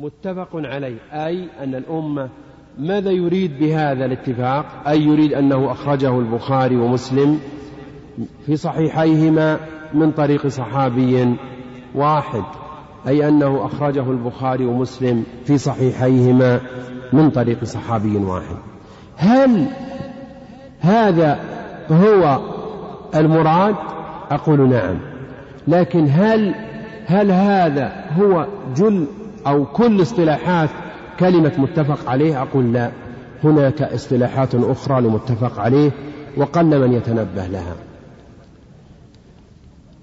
[0.00, 0.96] متفق عليه.
[1.12, 2.28] أي أن الأمة
[2.78, 7.40] ماذا يريد بهذا الاتفاق؟ أي يريد أنه أخرجه البخاري ومسلم
[8.46, 9.60] في صحيحيهما
[9.94, 11.36] من طريق صحابي
[11.94, 12.42] واحد
[13.08, 16.60] أي أنه أخرجه البخاري ومسلم في صحيحيهما
[17.12, 18.56] من طريق صحابي واحد.
[19.16, 19.66] هل
[20.80, 21.40] هذا
[21.90, 22.40] هو
[23.14, 23.74] المراد؟
[24.30, 24.96] أقول نعم.
[25.68, 26.54] لكن هل
[27.06, 28.46] هل هذا هو
[28.76, 29.06] جل
[29.46, 30.70] أو كل اصطلاحات
[31.20, 32.90] كلمة متفق عليه أقول لا.
[33.44, 35.90] هناك اصطلاحات أخرى لمتفق عليه
[36.36, 37.74] وقل من يتنبه لها.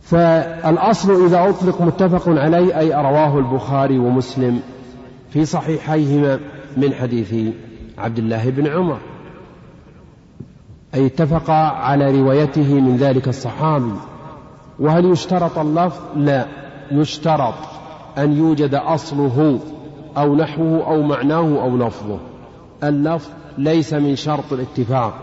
[0.01, 4.59] فالأصل إذا أطلق متفق عليه أي رواه البخاري ومسلم
[5.29, 6.39] في صحيحيهما
[6.77, 7.53] من حديث
[7.97, 8.97] عبد الله بن عمر.
[10.95, 13.93] أي اتفقا على روايته من ذلك الصحابي.
[14.79, 16.45] وهل يشترط اللفظ؟ لا.
[16.91, 17.76] يشترط.
[18.17, 19.59] أن يوجد أصله
[20.17, 22.17] أو نحوه أو معناه أو لفظه.
[22.83, 25.13] اللفظ ليس من شرط الاتفاق.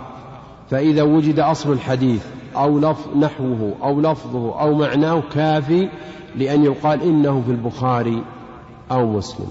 [0.70, 5.88] فإذا وجد أصل الحديث أو لفظ نحوه أو لفظه أو معناه كافي
[6.36, 8.22] لأن يقال إنه في البخاري
[8.90, 9.46] أو مسلم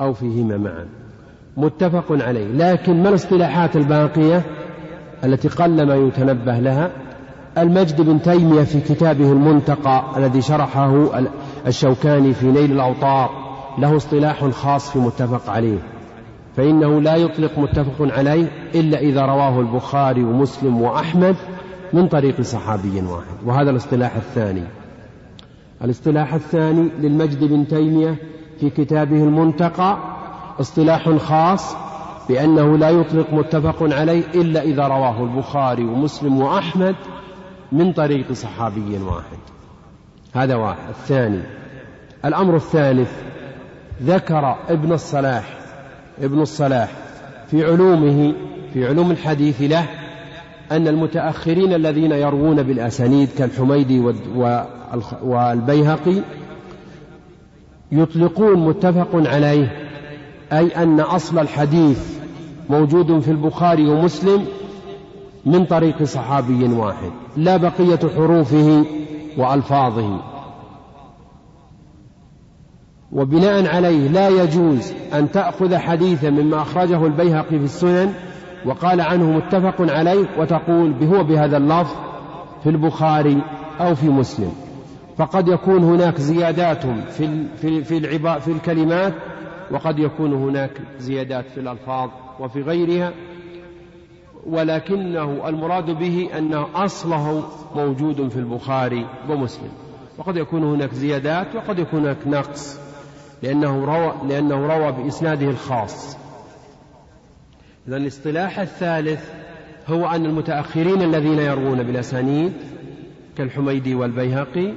[0.00, 0.86] أو فيهما معا.
[1.56, 2.46] متفق عليه.
[2.46, 4.42] لكن ما الاصطلاحات الباقية
[5.24, 6.90] التي قل ما يتنبه لها؟
[7.58, 11.18] المجد بن تيمية في كتابه المنتقى الذي شرحه
[11.66, 13.30] الشوكاني في نيل الأوطار
[13.78, 15.78] له اصطلاح خاص في متفق عليه
[16.56, 21.36] فإنه لا يطلق متفق عليه إلا إذا رواه البخاري ومسلم وأحمد
[21.92, 24.64] من طريق صحابي واحد وهذا الاصطلاح الثاني.
[25.84, 28.16] الاصطلاح الثاني للمجد بن تيمية
[28.60, 29.98] في كتابه المنتقى
[30.60, 31.76] اصطلاح خاص
[32.28, 36.96] بأنه لا يطلق متفق عليه إلا إذا رواه البخاري ومسلم وأحمد
[37.72, 39.38] من طريق صحابي واحد.
[40.32, 40.88] هذا واحد.
[40.88, 41.40] الثاني.
[42.24, 43.10] الأمر الثالث
[44.02, 45.58] ذكر ابن الصلاح
[46.22, 46.90] ابن الصلاح
[47.50, 48.34] في علومه
[48.72, 49.86] في علوم الحديث له
[50.72, 54.12] أن المتأخرين الذين يروون بالأسانيد كالحميدي
[55.22, 56.22] والبيهقي
[57.92, 59.72] يطلقون متفق عليه
[60.52, 62.18] أي أن أصل الحديث
[62.70, 64.46] موجود في البخاري ومسلم
[65.46, 67.10] من طريق صحابي واحد.
[67.36, 68.84] لا بقية حروفه
[69.38, 70.20] وألفاظه
[73.12, 78.12] وبناء عليه لا يجوز أن تأخذ حديثا مما أخرجه البيهقي في السنن
[78.66, 81.96] وقال عنه متفق عليه وتقول هو بهذا اللفظ
[82.62, 83.42] في البخاري
[83.80, 84.52] أو في مسلم.
[85.16, 89.14] فقد يكون هناك زيادات في في في, في الكلمات
[89.70, 92.10] وقد يكون هناك زيادات في الألفاظ
[92.40, 93.12] وفي غيرها
[94.46, 97.44] ولكنه المراد به أن أصله
[97.74, 99.70] موجود في البخاري ومسلم.
[100.18, 102.78] وقد يكون هناك زيادات وقد يكون هناك نقص
[103.42, 106.16] لأنه روى, لأنه روى بإسناده الخاص.
[107.88, 109.30] إذا الاصطلاح الثالث
[109.86, 112.52] هو أن المتأخرين الذين يروون بالأسانيد
[113.36, 114.74] كالحميدي والبيهقي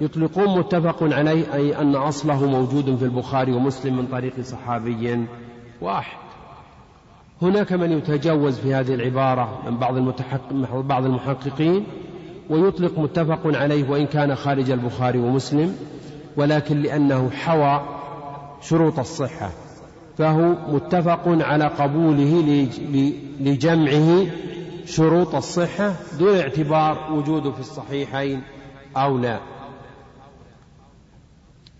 [0.00, 5.26] يطلقون متفق عليه أي أن أصله موجود في البخاري ومسلم من طريق صحابي
[5.80, 6.23] واحد.
[7.42, 11.86] هناك من يتجوز في هذه العبارة من بعض المتحقق بعض المحققين
[12.50, 15.76] ويطلق متفق عليه وإن كان خارج البخاري ومسلم
[16.36, 17.82] ولكن لأنه حوى
[18.60, 19.50] شروط الصحة
[20.18, 22.68] فهو متفق على قبوله
[23.40, 24.26] لجمعه
[24.86, 28.42] شروط الصحة دون اعتبار وجوده في الصحيحين
[28.96, 29.40] أو لا.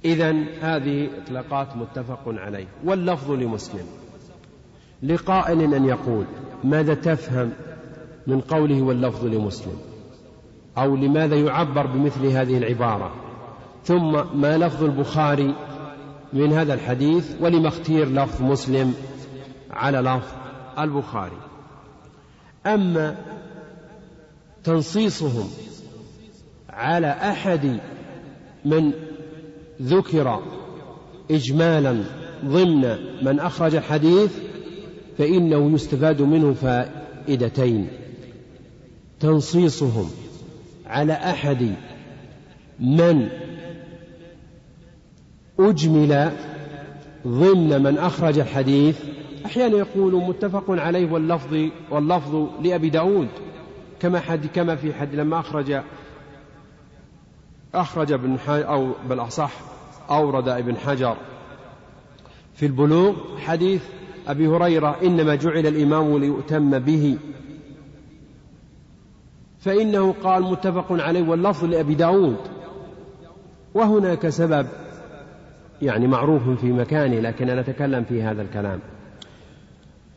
[0.04, 4.03] إذا هذه إطلاقات متفق عليه واللفظ لمسلم.
[5.04, 6.24] لقائل أن يقول
[6.64, 7.50] ماذا تفهم
[8.26, 9.76] من قوله واللفظ لمسلم؟
[10.78, 13.14] أو لماذا يعبر بمثل هذه العبارة؟
[13.84, 15.54] ثم ما لفظ البخاري
[16.32, 18.94] من هذا الحديث ولما اختير لفظ مسلم
[19.70, 20.32] على لفظ
[20.78, 21.38] البخاري.
[22.66, 23.16] أما
[24.64, 25.48] تنصيصهم
[26.70, 27.80] على أحد
[28.64, 28.92] من
[29.82, 30.42] ذكر
[31.30, 32.04] إجمالا
[32.44, 34.53] ضمن من أخرج الحديث
[35.18, 37.88] فإنه يستفاد منه فائدتين.
[39.20, 40.10] تنصيصهم
[40.86, 41.74] على أحد
[42.80, 43.28] من
[45.60, 46.32] أجمل
[47.26, 48.98] ضمن من أخرج الحديث.
[49.46, 53.28] أحيانا يقول متفق عليه واللفظ واللفظ لأبي داود
[54.00, 55.80] كما حد كما في حد لما أخرج
[57.74, 59.52] أخرج ابن أو بالأصح
[60.10, 61.16] أورد ابن حجر
[62.54, 63.82] في البلوغ حديث
[64.28, 67.18] أبي هريرة إنما جعل الإمام ليؤتم به.
[69.60, 72.36] فإنه قال متفق عليه واللفظ لأبي داود.
[73.74, 74.66] وهناك سبب
[75.82, 78.80] يعني معروف في مكانه لكن أنا أتكلم في هذا الكلام.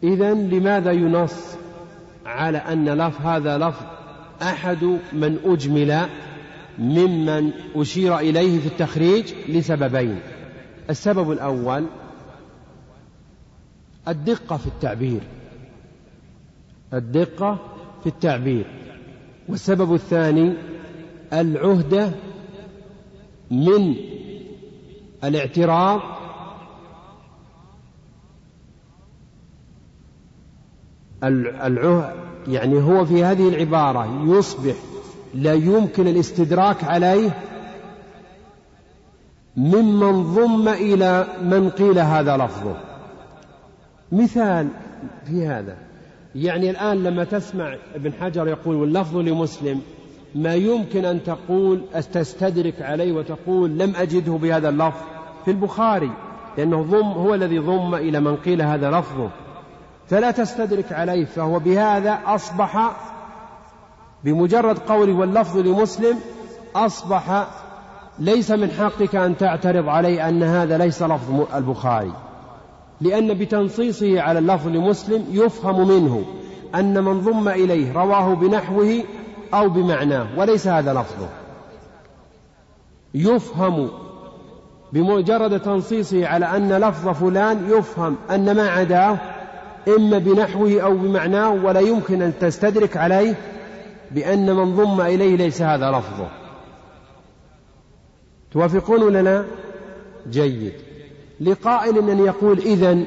[0.04, 1.57] إذا لماذا ينص
[2.25, 3.86] على أن لف هذا لفظ
[4.42, 4.83] أحد
[5.13, 6.06] من أجمل
[6.80, 10.19] ممن أشير إليه في التخريج لسببين؟
[10.89, 11.86] السبب الأول
[14.07, 15.21] الدقة في التعبير.
[16.94, 17.59] الدقة
[18.04, 18.65] في التعبير.
[19.50, 20.54] والسبب الثاني
[21.33, 22.12] العهدة
[23.51, 23.95] من
[25.24, 26.01] الاعتراض
[31.24, 32.15] العهد
[32.48, 34.75] يعني هو في هذه العبارة يصبح
[35.33, 37.30] لا يمكن الاستدراك عليه
[39.57, 42.77] ممن ضم إلى من قيل هذا لفظه.
[44.12, 44.68] مثال
[45.25, 45.75] في هذا.
[46.36, 49.81] يعني الآن لما تسمع ابن حجر يقول واللفظ لمسلم
[50.36, 51.81] ما يمكن أن تقول
[52.13, 55.01] تستدرك عليه وتقول لم أجده بهذا اللفظ؟
[55.45, 56.12] في البخاري
[56.57, 59.30] لأنه ضم هو الذي ضم إلى من قيل هذا لفظه.
[60.07, 62.92] فلا تستدرك عليه فهو بهذا أصبح
[64.24, 66.18] بمجرد قوله واللفظ لمسلم
[66.75, 67.48] أصبح
[68.19, 72.27] ليس من حقك أن تعترض عليه أن هذا ليس لفظ البخاري.
[73.02, 76.26] لأن بتنصيصه على اللفظ لمسلم يفهم منه
[76.76, 79.04] أن من ضم إليه رواه بنحوه
[79.54, 81.30] أو بمعناه وليس هذا لفظه.
[83.14, 83.90] يفهم
[84.94, 89.18] بمجرد تنصيصه على أن لفظ فلان يفهم أن ما عداه
[89.88, 93.36] إما بنحوه أو بمعناه ولا يمكن أن تستدرك عليه
[94.12, 96.28] بأن من ضم إليه ليس هذا لفظه.
[98.52, 99.46] توافقون لا؟
[100.30, 100.87] جيد.
[101.42, 103.06] لقائل أن يقول إذن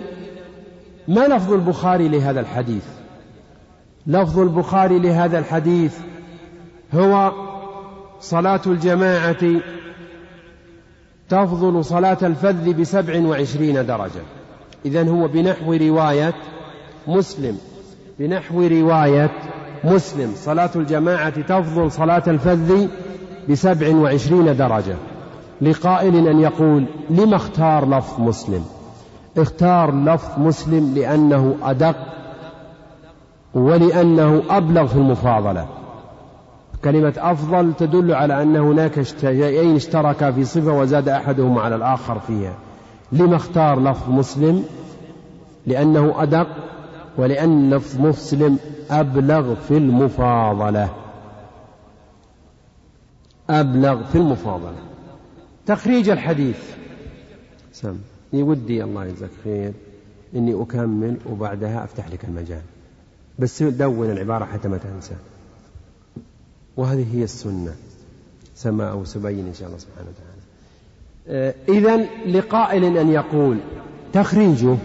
[1.09, 2.85] ما لفظ البخاري لهذا الحديث؟
[4.07, 5.99] لفظ البخاري لهذا الحديث
[6.95, 7.33] هو
[8.21, 9.61] صلاة الجماعة
[11.29, 14.23] تفضل صلاة الفذ بسبع وعشرين درجة.
[14.87, 16.35] إذا هو بنحو رواية
[17.07, 17.59] مسلم
[18.19, 19.31] بنحو رواية
[19.85, 20.33] مسلم.
[20.37, 22.89] صلاة الجماعة تفضل صلاة الفذ
[23.49, 24.97] بسبع وعشرين درجة.
[25.61, 28.65] لقائل أن يقول لم اختار لفظ مسلم؟
[29.37, 31.97] اختار لفظ مسلم لأنه أدق
[33.55, 35.67] ولأنه أبلغ في المفاضلة.
[36.85, 42.55] كلمة أفضل تدل على أن هناك شيئين اشتركا في صفة وزاد أحدهما على الآخر فيها.
[43.13, 44.65] لما اختار لفظ مسلم؟
[45.67, 46.47] لأنه أدق
[47.19, 48.59] ولأن لفظ مسلم
[48.91, 50.89] أبلغ في المفاضلة.
[53.51, 54.90] أبلغ في المفاضلة.
[55.71, 56.57] تخريج الحديث.
[57.73, 57.97] سم.
[58.33, 59.73] ودي الله يجزاك خير.
[60.35, 62.63] إني أكمل وبعدها أفتح لك المجال.
[63.39, 65.15] بس دون العبارة حتى ما تنسى.
[66.77, 67.75] وهذه هي السنة.
[68.55, 70.41] سما أو سبين إن شاء الله سبحانه وتعالى.
[71.29, 72.07] آه، إذا
[72.39, 73.59] لقائل أن يقول
[74.13, 74.77] تخريجه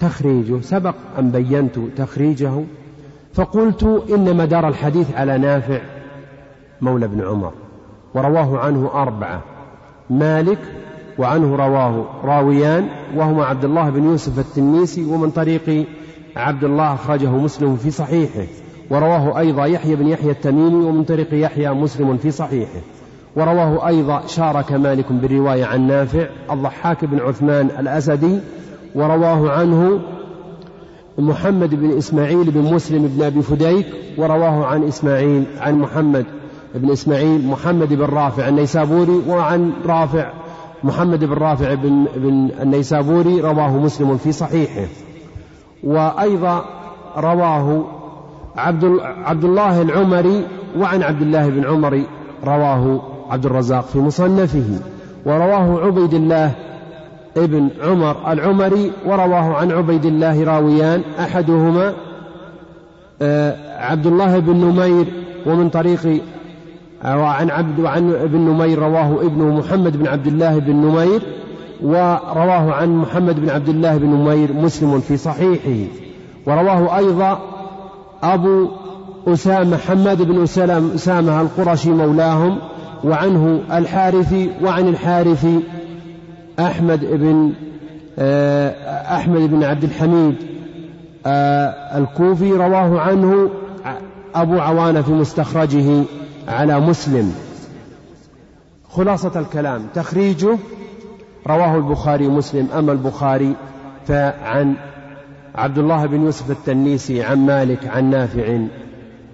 [0.00, 2.64] تخريجه سبق أن بينت تخريجه
[3.34, 5.80] فقلت إن مدار الحديث على نافع
[6.80, 7.52] مولى بن عمر
[8.14, 9.55] ورواه عنه أربعة.
[10.10, 10.58] مالك
[11.18, 15.86] وعنه رواه راويان وهما عبد الله بن يوسف التنيسي ومن طريق
[16.36, 18.46] عبد الله أخرجه مسلم في صحيحه
[18.90, 22.80] ورواه أيضا يحيى بن يحيى التميمي ومن طريق يحيى مسلم في صحيحه
[23.36, 28.38] ورواه أيضا شارك مالك بالرواية عن نافع الضحاك بن عثمان الأسدي
[28.94, 30.00] ورواه عنه
[31.18, 33.86] محمد بن إسماعيل بن مسلم بن أبي فديك
[34.18, 36.26] ورواه عن إسماعيل عن محمد
[36.76, 40.30] بن إسماعيل محمد بن رافع النيسابوري وعن رافع
[40.84, 44.86] محمد بن رافع بن, بن النيسابوري رواه مسلم في صحيحه.
[45.84, 46.64] وأيضا
[47.16, 47.84] رواه
[48.56, 50.46] عبد, عبد الله العمري
[50.78, 52.02] وعن عبد الله بن عمر
[52.44, 54.80] رواه عبد الرزاق في مصنفه.
[55.26, 56.52] ورواه عبيد الله
[57.36, 61.94] ابن عمر العمري ورواه عن عبيد الله راويان أحدهما
[63.22, 65.06] آه، عبد الله بن نمير
[65.46, 66.22] ومن طريق
[67.06, 71.22] وعن عبد وعن ابن نمير رواه ابنه محمد بن عبد الله بن نمير
[71.82, 75.90] ورواه عن محمد بن عبد الله بن نمير مسلم في صحيحه.
[76.46, 77.38] ورواه أيضا
[78.22, 78.68] أبو
[79.26, 82.58] أسامة حماد بن أسامة القرشي مولاهم
[83.04, 85.60] وعنه الحارثي وعن الحارثي
[86.60, 87.52] أحمد بن
[88.18, 88.70] آه،
[89.16, 90.34] أحمد بن عبد الحميد
[91.26, 93.50] آه، الكوفي رواه عنه
[94.34, 96.02] أبو عوانة في مستخرجه.
[96.48, 97.34] على مسلم.
[98.88, 99.86] خلاصة الكلام.
[99.94, 100.58] تخريجه
[101.46, 103.54] رواه البخاري ومسلم أما البخاري
[104.06, 104.74] فعن
[105.54, 108.58] عبد الله بن يوسف التنيسي عن مالك عن نافع.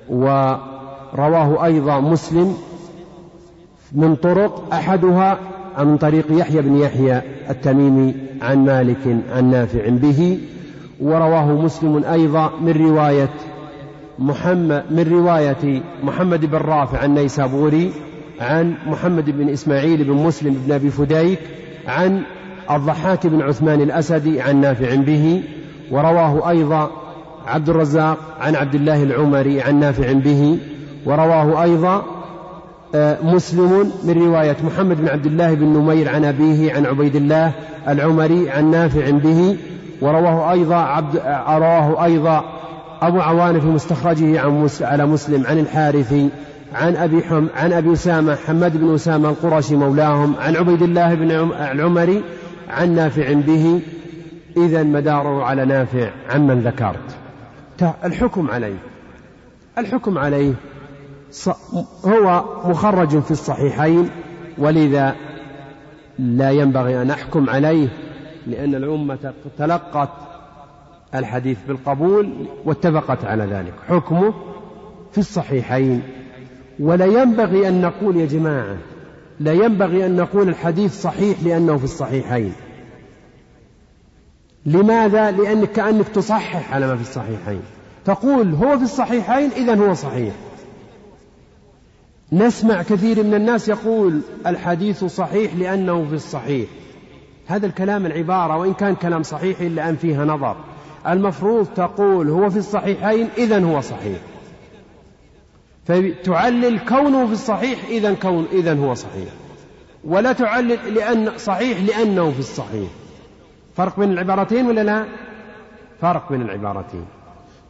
[0.08, 2.56] ورواه أيضا مسلم
[3.92, 5.38] من طرق أحدها
[5.78, 10.40] من طريق يحيى بن يحيى التميمي عن مالك عن نافع به.
[11.00, 13.30] ورواه مسلم أيضا من رواية
[14.18, 17.92] محمد من رواية محمد بن رافع النيسابوري
[18.40, 21.38] عن محمد بن إسماعيل بن مسلم بن أبي فديك
[21.88, 22.22] عن
[22.70, 25.42] الضحاك بن عثمان الأسدي عن نافع به
[25.90, 26.90] ورواه أيضا
[27.46, 30.58] عبد الرزاق عن عبد الله العمري عن نافع به
[31.06, 32.04] ورواه أيضا
[32.94, 37.52] آه، مسلم من رواية محمد بن عبد الله بن نمير عن أبيه عن عبيد الله
[37.88, 39.56] العمري عن نافع به
[40.00, 41.16] ورواه أيضا عبد
[41.48, 42.61] رواه أيضا
[43.02, 46.28] أبو عوان في مستخرجه عن على مسلم عن الحارثي
[46.74, 51.30] عن أبي حم عن أبي أسامة حماد بن أسامة القرشي مولاهم عن عبيد الله بن
[51.52, 52.24] العمري
[52.70, 53.80] عن نافع به.
[54.56, 57.16] إذا مداره على نافع عمن ذكرت.
[58.04, 58.78] الحكم عليه.
[59.78, 60.54] الحكم عليه
[62.04, 64.10] هو مخرج في الصحيحين
[64.58, 65.14] ولذا
[66.18, 67.88] لا ينبغي أن أحكم عليه
[68.46, 70.08] لأن الأمة تلقت
[71.14, 73.74] الحديث بالقبول واتفقت على ذلك.
[73.88, 74.34] حكمه
[75.12, 76.02] في الصحيحين.
[76.80, 78.76] ولا ينبغي أن نقول يا جماعة
[79.40, 82.52] لا ينبغي أن نقول الحديث صحيح لأنه في الصحيحين.
[84.66, 87.60] لماذا؟ لأنك كأنك تصحح على ما في الصحيحين.
[88.04, 90.34] تقول هو في الصحيحين إذا هو صحيح.
[92.32, 96.68] نسمع كثير من الناس يقول الحديث صحيح لأنه في الصحيح.
[97.46, 100.56] هذا الكلام العبارة وإن كان كلام صحيح إلا أن فيها نظر.
[101.08, 104.18] المفروض تقول هو في الصحيحين إذا هو صحيح.
[105.86, 109.28] فتعلل كونه في الصحيح إذا كون إذا هو صحيح.
[110.04, 112.90] ولا تعلل لأن صحيح لأنه في الصحيح.
[113.76, 115.04] فرق بين العبارتين ولا لا؟
[116.00, 117.04] فرق بين العبارتين.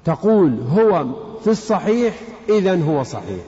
[0.05, 1.07] تقول هو
[1.41, 2.15] في الصحيح
[2.49, 3.45] إذا هو صحيح.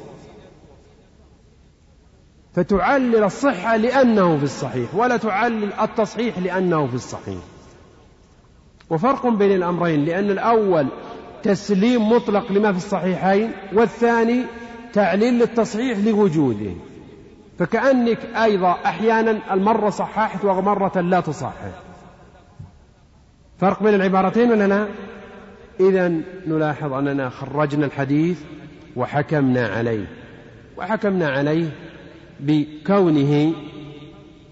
[2.54, 7.53] فتعلل الصحة لأنه في الصحيح ولا تعلل التصحيح لأنه في الصحيح.
[8.90, 10.86] وفرق بين الأمرين لأن الأول
[11.42, 14.44] تسليم مطلق لما في الصحيحين والثاني
[14.92, 16.70] تعليل للتصحيح لوجوده.
[17.58, 21.70] فكأنك أيضا أحيانا المرة صححت ومرة لا تصحح.
[23.58, 24.88] فرق بين العبارتين ولا لا؟
[25.80, 26.08] إذا
[26.46, 28.40] نلاحظ أننا خرجنا الحديث
[28.96, 30.06] وحكمنا عليه.
[30.76, 31.70] وحكمنا عليه
[32.40, 33.52] بكونه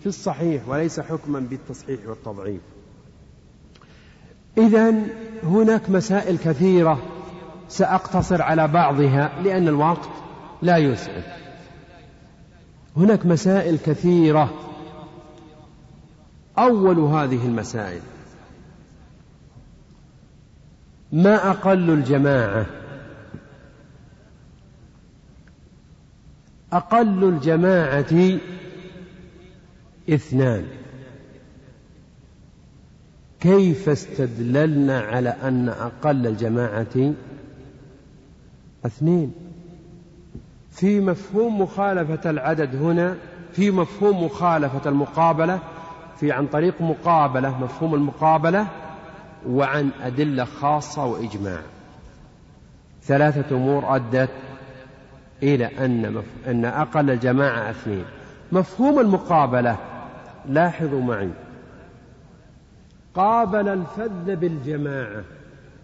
[0.00, 2.71] في الصحيح وليس حكما بالتصحيح والتضعيف.
[4.58, 4.94] إذا
[5.42, 7.02] هناك مسائل كثيرة
[7.68, 10.08] سأقتصر على بعضها لأن الوقت
[10.62, 11.24] لا يسعد.
[12.96, 14.54] هناك مسائل كثيرة.
[16.58, 18.00] أول هذه المسائل
[21.12, 22.66] ما أقل الجماعة؟
[26.72, 28.38] أقل الجماعة
[30.10, 30.81] اثنان.
[33.42, 37.12] كيف استدللنا على أن أقل الجماعة
[38.86, 39.32] اثنين؟
[40.70, 43.16] في مفهوم مخالفة العدد هنا
[43.52, 45.58] في مفهوم مخالفة المقابلة
[46.20, 48.66] في عن طريق مقابلة مفهوم المقابلة
[49.48, 51.58] وعن أدلة خاصة وإجماع.
[53.02, 54.30] ثلاثة أمور أدت
[55.42, 56.24] إلى أن مف...
[56.46, 58.04] أن أقل الجماعة اثنين.
[58.52, 59.76] مفهوم المقابلة
[60.48, 61.30] لاحظوا معي.
[63.14, 65.24] قابل الفذ بالجماعة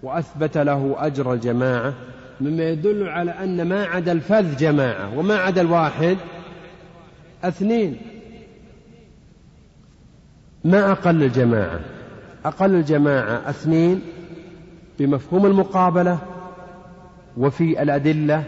[0.02, 1.94] وأثبت له أجر الجماعة
[2.40, 6.16] مما يدل على أن ما عدا الفذ جماعة وما عدا الواحد
[7.44, 7.96] اثنين.
[10.64, 11.80] ما أقل الجماعة؟
[12.44, 14.00] أقل الجماعة اثنين
[14.98, 16.18] بمفهوم المقابلة
[17.36, 18.44] وفي الأدلة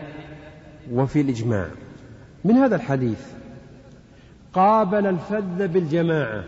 [0.92, 1.66] وفي الإجماع.
[2.44, 3.26] من هذا الحديث
[4.52, 6.44] قابل الفذ بالجماعة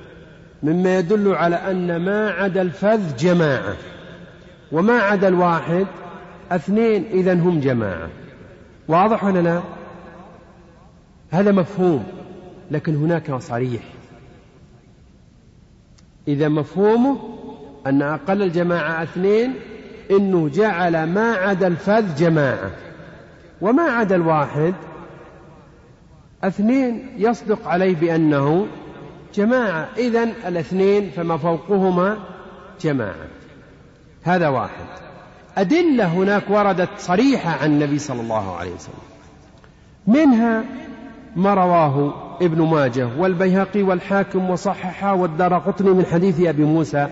[0.63, 3.77] مما يدل على أن ما عدا الفذ جماعة
[4.73, 5.87] وما عدا الواحد
[6.51, 8.09] اثنين إذا هم جماعة
[8.89, 9.61] واضح ولا لا؟
[11.31, 12.05] هذا مفهوم
[12.71, 13.83] لكن هناك صريح
[16.29, 17.19] إذا مفهومه
[17.87, 19.55] أن أقل الجماعة اثنين
[20.11, 22.71] إنه جعل ما عدا الفذ جماعة
[23.61, 24.75] وما عدا الواحد
[26.45, 28.67] اثنين يصدق عليه بأنه
[29.35, 29.89] جماعة.
[29.97, 32.19] إذا الاثنين فما فوقهما
[32.81, 33.27] جماعة.
[34.23, 34.87] هذا واحد.
[35.57, 38.95] أدلة هناك وردت صريحة عن النبي صلى الله عليه وسلم.
[40.07, 40.65] منها
[41.37, 47.09] ما رواه ابن ماجه والبيهقي والحاكم وصححه والدار قطني من حديث أبي موسى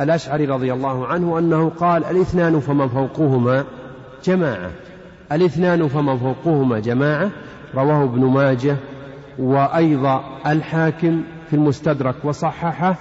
[0.00, 3.64] الأشعري رضي الله عنه أنه قال الاثنان فمن فوقهما
[4.24, 4.70] جماعة.
[5.32, 7.30] الاثنان فمن فوقهما جماعة.
[7.74, 8.76] رواه ابن ماجه
[9.38, 12.96] وأيضا الحاكم في المستدرك وصححه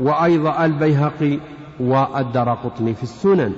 [0.00, 1.38] وأيضا البيهقي
[1.80, 3.52] والدرقطني في السنن.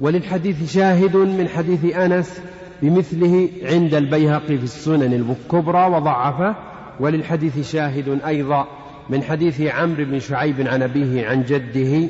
[0.00, 2.40] وللحديث شاهد من حديث أنس
[2.82, 6.54] بمثله عند البيهقي في السنن الكبرى وضعفه
[7.00, 8.66] وللحديث شاهد أيضا
[9.10, 12.08] من حديث عمرو بن شعيب عن أبيه عن جده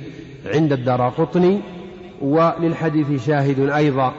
[0.54, 1.60] عند الدراقطني
[2.22, 4.14] وللحديث شاهد أيضا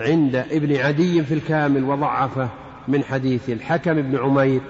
[0.00, 2.48] عند ابن عدي في الكامل وضعفه
[2.88, 4.60] من حديث الحكم بن عمير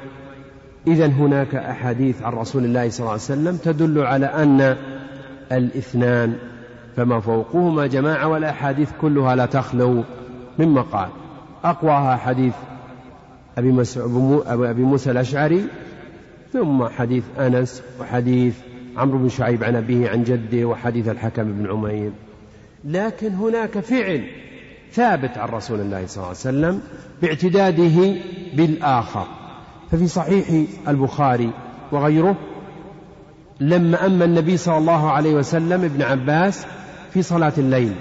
[0.87, 4.77] إذا هناك أحاديث عن رسول الله صلى الله عليه وسلم تدل على أن
[5.53, 6.37] الاثنان
[6.97, 10.05] فما فوقهما جماعة والأحاديث كلها لا تخلو
[10.59, 11.09] من مقال
[11.65, 12.55] أقواها حديث
[13.59, 13.87] أبي,
[14.47, 15.65] أبي موسى الأشعري
[16.53, 18.55] ثم حديث أنس وحديث
[18.97, 22.11] عمرو بن شعيب عن أبيه عن جده وحديث الحكم بن عمير.
[22.85, 24.25] لكن هناك فعل
[24.93, 26.81] ثابت عن رسول الله صلى الله عليه وسلم
[27.23, 28.15] باعتداده
[28.55, 29.27] بالآخر.
[29.93, 30.47] ففي صحيح
[30.89, 31.51] البخاري
[31.93, 32.37] وغيره
[33.61, 36.67] لما أما النبي صلى الله عليه وسلم ابن عباس
[37.11, 37.93] في صلاة الليل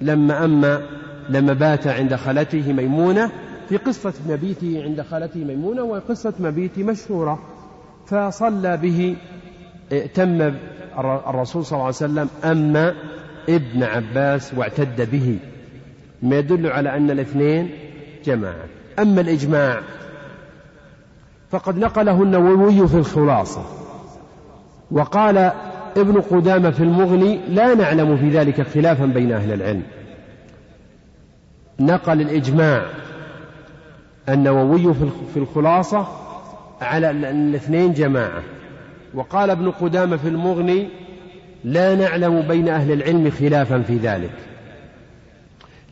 [0.00, 0.82] لما أما
[1.28, 3.30] لما بات عند خالته ميمونة
[3.68, 7.38] في قصة مبيته عند خالته ميمونة وقصة مبيت مشهورة
[8.06, 9.16] فصلى به
[9.92, 10.54] ائتم
[10.98, 12.94] الرسول صلى الله عليه وسلم أما
[13.48, 15.38] ابن عباس واعتد به
[16.22, 17.70] ما يدل على أن الاثنين
[18.24, 18.64] جماعة.
[18.98, 19.80] أما الإجماع
[21.50, 23.62] فقد نقله النووي في الخلاصة.
[24.90, 25.52] وقال
[25.96, 29.82] ابن قدامة في المغني لا نعلم في ذلك خلافا بين أهل العلم.
[31.80, 32.82] نقل الإجماع
[34.28, 34.94] النووي
[35.34, 36.06] في الخلاصة
[36.80, 38.42] على الاثنين جماعة.
[39.14, 40.88] وقال ابن قدامة في المغني
[41.64, 44.34] لا نعلم بين أهل العلم خلافا في ذلك.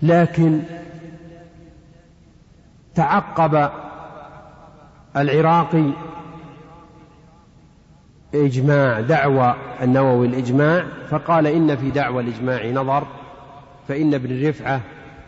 [0.02, 0.61] لكن
[2.94, 3.70] تعقب
[5.16, 5.90] العراقي
[8.35, 13.06] إجماع دعوى النووي الإجماع فقال إن في دعوى الإجماع نظر
[13.88, 14.81] فإن ابن رفعة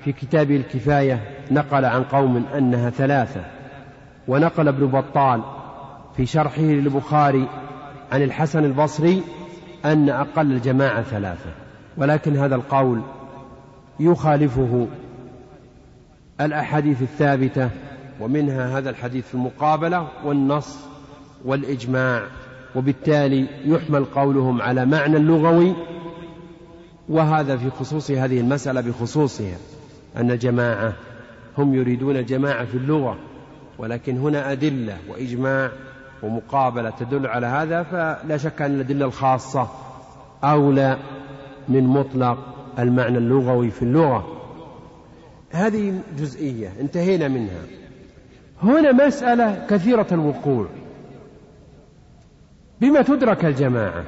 [0.04, 1.20] في كتابه الكفاية
[1.50, 3.40] نقل عن قوم أنها ثلاثة
[4.28, 5.42] ونقل ابن بطال
[6.16, 7.48] في شرحه للبخاري
[8.12, 9.22] عن الحسن البصري
[9.84, 11.50] أن أقل الجماعة ثلاثة
[11.96, 13.00] ولكن هذا القول
[14.00, 14.86] يخالفه
[16.40, 17.70] الأحاديث الثابتة
[18.20, 20.78] ومنها هذا الحديث في المقابلة والنص
[21.44, 22.22] والإجماع
[22.76, 25.74] وبالتالي يحمل قولهم على معنى اللغوي
[27.08, 29.56] وهذا في خصوص هذه المسألة بخصوصها
[30.16, 30.92] أن الجماعة
[31.58, 33.18] هم يريدون الجماعة في اللغة
[33.78, 35.70] ولكن هنا أدلة وإجماع
[36.22, 39.68] ومقابلة تدل على هذا فلا شك أن الأدلة الخاصة
[40.44, 40.98] أولى
[41.68, 42.38] من مطلق
[42.78, 44.26] المعنى اللغوي في اللغة.
[45.50, 47.60] هذه جزئية انتهينا منها.
[48.62, 50.68] هنا مسألة كثيرة الوقوع.
[52.80, 54.04] بما تدرك الجماعة.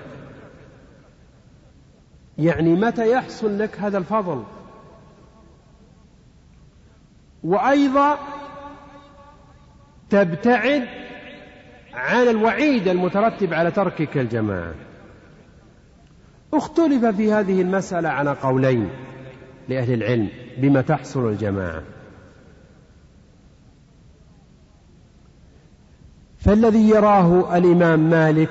[2.39, 4.43] يعني متى يحصل لك هذا الفضل؟
[7.45, 8.19] وأيضا
[10.11, 10.85] تبتعد
[11.95, 14.75] عن الوعيد المترتب على تركك الجماعة.
[16.55, 18.91] اختلف في هذه المسألة على قولين
[19.69, 21.83] لأهل العلم بما تحصل الجماعة.
[26.39, 28.51] فالذي يراه الإمام مالك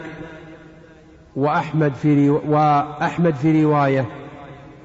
[1.36, 4.06] وأحمد في وأحمد في رواية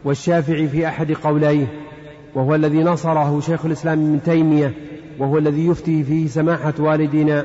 [0.04, 1.66] والشافعي في أحد قوليه
[2.34, 4.74] وهو الذي نصره شيخ الإسلام ابن تيمية
[5.18, 7.44] وهو الذي يفتي فيه سماحة والدنا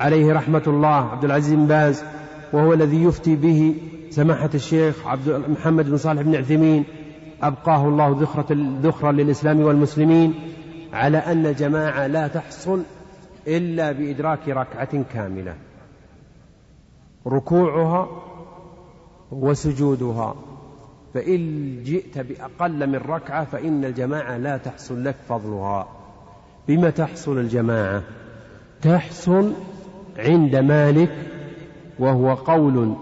[0.00, 2.04] عليه رحمة الله عبد العزيز بن باز
[2.52, 3.74] وهو الذي يفتي به
[4.10, 6.84] سماحة الشيخ عبد محمد بن صالح بن عثيمين
[7.42, 10.34] أبقاه الله ذخرة ذخرا للإسلام والمسلمين
[10.92, 12.82] على أن الجماعة لا تحصل
[13.48, 15.54] إلا بإدراك ركعة كاملة.
[17.26, 18.08] ركوعها
[19.32, 20.34] وسجودها.
[21.14, 25.88] فإن جئت بأقل من ركعة فإن الجماعة لا تحصل لك فضلها.
[26.68, 28.02] بما تحصل الجماعة؟
[28.82, 29.52] تحصل
[30.18, 31.10] عند مالك
[31.98, 32.94] وهو قول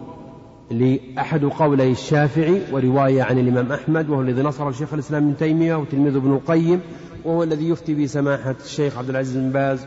[0.70, 6.16] لأحد قولي الشافعي ورواية عن الإمام أحمد وهو الذي نصر الشيخ الإسلام ابن تيمية وتلميذ
[6.16, 6.80] ابن القيم
[7.24, 9.87] وهو الذي يفتي به سماحة الشيخ عبد العزيز بن باز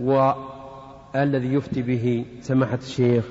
[0.00, 3.24] والذي يفتي به سماحة الشيخ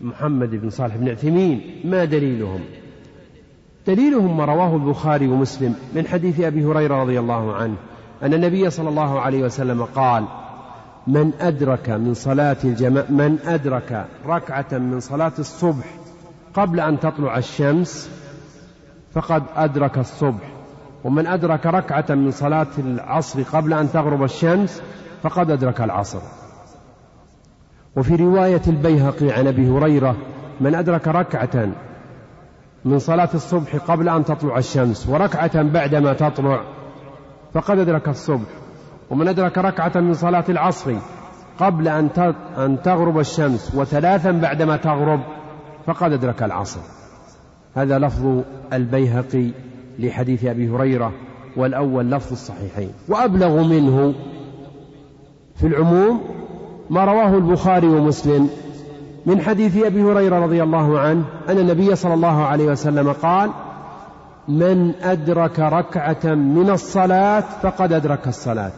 [0.00, 2.60] محمد بن صالح بن عثيمين ما دليلهم؟
[3.86, 7.74] دليلهم ما رواه البخاري ومسلم من حديث أبي هريرة رضي الله عنه
[8.22, 10.24] أن النبي صلى الله عليه وسلم قال
[11.06, 15.84] من أدرك من صلاة الجماعة من أدرك ركعة من صلاة الصبح
[16.54, 18.10] قبل أن تطلع الشمس
[19.12, 20.52] فقد أدرك الصبح
[21.04, 24.82] ومن أدرك ركعة من صلاة العصر قبل أن تغرب الشمس
[25.22, 26.20] فقد أدرك العصر.
[27.96, 30.16] وفي رواية البيهقي عن أبي هريرة
[30.60, 31.68] من أدرك ركعة
[32.84, 36.64] من صلاة الصبح قبل أن تطلع الشمس وركعة بعدما تطلع
[37.54, 38.48] فقد أدرك الصبح.
[39.10, 40.94] ومن أدرك ركعة من صلاة العصر
[41.58, 45.20] قبل أن تغرب الشمس وثلاثا بعدما تغرب
[45.86, 46.80] فقد أدرك العصر.
[47.74, 49.50] هذا لفظ البيهقي
[49.98, 51.12] لحديث أبي هريرة
[51.56, 52.92] والأول لفظ الصحيحين.
[53.08, 54.14] وأبلغ منه
[55.62, 56.20] في العموم
[56.90, 58.50] ما رواه البخاري ومسلم
[59.26, 63.50] من حديث أبي هريرة رضي الله عنه أن النبي صلى الله عليه وسلم قال
[64.48, 68.72] من أدرك ركعة من الصلاة فقد أدرك الصلاة.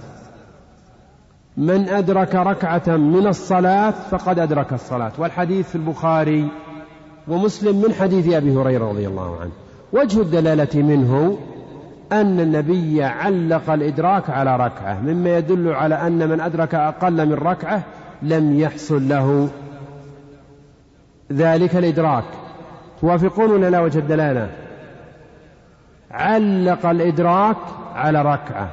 [1.57, 5.13] من أدرك ركعة من الصلاة فقد أدرك الصلاة.
[5.19, 6.49] والحديث في البخاري
[7.29, 9.53] ومسلم من حديث أبي هريرة رضي الله عنه.
[9.93, 11.39] وجه الدلالة منه
[12.13, 17.83] أن النبي علق الإدراك على ركعة مما يدل على أن من أدرك أقل من ركعة
[18.23, 19.49] لم يحصل له
[21.33, 22.25] ذلك الإدراك.
[23.01, 24.51] توافقون ولا لا وجه الدلالة؟
[26.11, 27.57] علق الإدراك
[27.95, 28.69] على ركعة.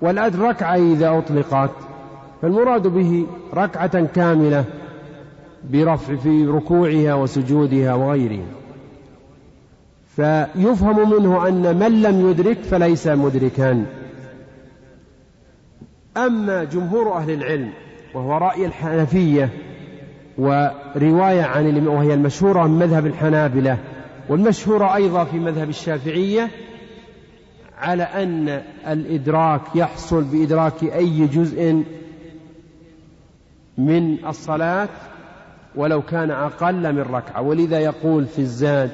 [0.00, 1.70] والركعة إذا أطلقت
[2.42, 4.64] فالمراد به ركعة كاملة
[5.70, 8.44] برفع في ركوعها وسجودها وغيره
[10.18, 13.86] فيفهم منه أن من لم يدرك فليس مدركا.
[16.16, 17.70] أما جمهور أهل العلم
[18.14, 19.50] وهو رأي الحنفية
[20.38, 23.78] ورواية عن وهي المشهورة من مذهب الحنابلة
[24.28, 26.50] والمشهورة أيضا في مذهب الشافعية
[27.78, 31.82] على أن الإدراك يحصل بإدراك أي جزء
[33.78, 34.88] من الصلاة
[35.74, 37.42] ولو كان أقل من ركعة.
[37.42, 38.90] ولذا يقول في الزاد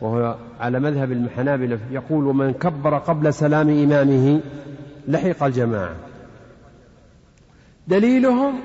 [0.00, 4.40] وهو على مذهب الحنابلة يقول ومن كبر قبل سلام إمامه
[5.08, 5.96] لحق الجماعة.
[7.88, 8.60] دليلهم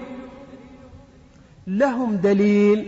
[1.67, 2.86] لهم دليل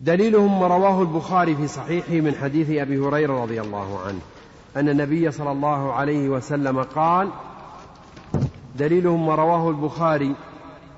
[0.00, 4.20] دليلهم ما رواه البخاري في صحيحه من حديث أبي هريرة رضي الله عنه
[4.76, 7.28] أن النبي صلى الله عليه وسلم قال
[8.78, 10.34] دليلهم ما رواه البخاري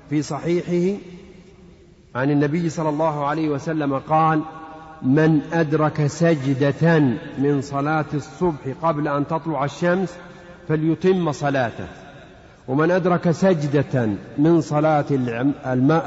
[0.09, 0.99] في صحيحه
[2.15, 4.41] عن النبي صلى الله عليه وسلم قال
[5.01, 6.99] من أدرك سجدة
[7.37, 10.15] من صلاة الصبح قبل أن تطلع الشمس
[10.67, 11.87] فليتم صلاته.
[12.67, 15.05] ومن أدرك سجدة من صلاة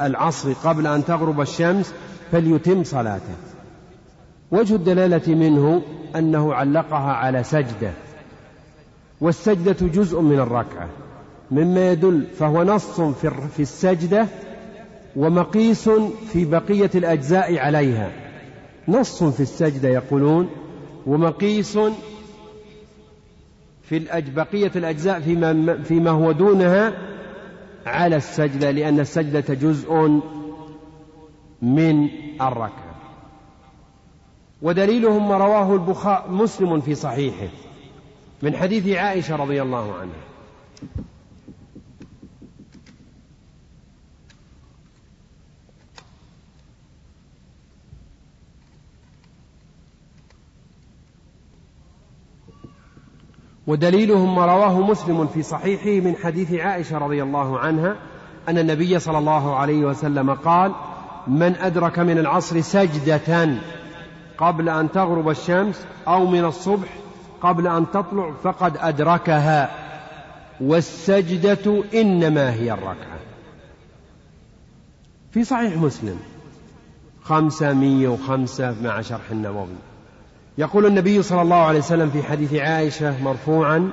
[0.05, 1.93] العصر قبل أن تغرب الشمس
[2.31, 3.35] فليتم صلاته.
[4.51, 5.81] وجه الدلالة منه
[6.15, 7.91] أنه علقها على سجدة.
[9.21, 10.89] والسجدة جزء من الركعة.
[11.51, 14.27] مما يدل فهو نص في السجدة
[15.15, 15.89] ومقيس
[16.33, 18.28] في بقية الأجزاء عليها.
[18.89, 20.49] نص في السجدة يقولون
[21.05, 21.79] ومقيس
[23.83, 23.99] في
[24.35, 26.93] بقية الأجزاء فيما, فيما هو دونها
[27.85, 30.21] على السجدة لأن السجدة جزء
[31.61, 32.09] من
[32.41, 32.95] الركعة.
[34.61, 37.47] ودليلهم ما رواه البخاري مسلم في صحيحه
[38.41, 40.29] من حديث عائشة رضي الله عنها.
[53.69, 57.95] ودليلهم ما رواه مسلم في صحيحه من حديث عائشة رضي الله عنها
[58.49, 60.71] أن النبي صلى الله عليه وسلم قال
[61.27, 63.49] من أدرك من العصر سجدة
[64.37, 66.87] قبل أن تغرب الشمس أو من الصبح
[67.41, 69.71] قبل أن تطلع فقد أدركها
[70.61, 73.19] والسجدة إنما هي الركعة.
[75.31, 76.19] في صحيح مسلم
[77.23, 79.88] خمسمائه وخمسة مع شرح النووي.
[80.59, 83.91] يقول النبي صلى الله عليه وسلم في حديث عائشة مرفوعا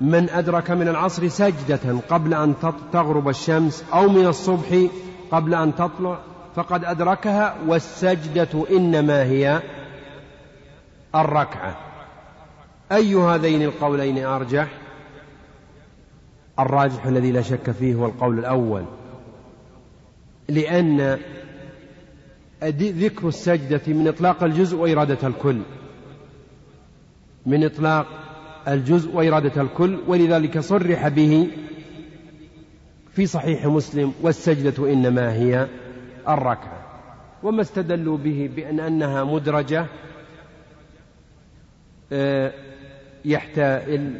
[0.00, 2.54] من أدرك من العصر سجدة قبل أن
[2.92, 4.86] تغرب الشمس أو من الصبح
[5.30, 6.18] قبل أن تطلع
[6.56, 9.62] فقد أدركها والسجدة إنما هي
[11.14, 11.76] الركعة.
[12.92, 14.68] أي هذين القولين أرجح؟
[16.58, 18.84] الراجح الذي لا شك فيه هو القول الأول
[20.48, 21.18] لأن
[22.78, 25.60] ذكر السجدة من إطلاق الجزء وإرادة الكل.
[27.50, 28.06] من إطلاق
[28.68, 31.48] الجزء وإرادة الكل ولذلك صرح به
[33.12, 35.66] في صحيح مسلم والسجدة إنما هي
[36.28, 36.80] الركعة.
[37.42, 39.86] وما استدلوا به بأن أنها مدرجة
[42.12, 42.52] آه،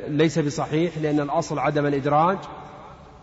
[0.09, 2.38] ليس بصحيح لأن الأصل عدم الإدراج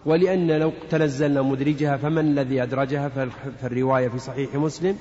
[0.06, 3.10] ولأن لو تنزلنا مدرجها فمن الذي أدرجها؟
[3.62, 4.98] فالرواية في صحيح مسلم.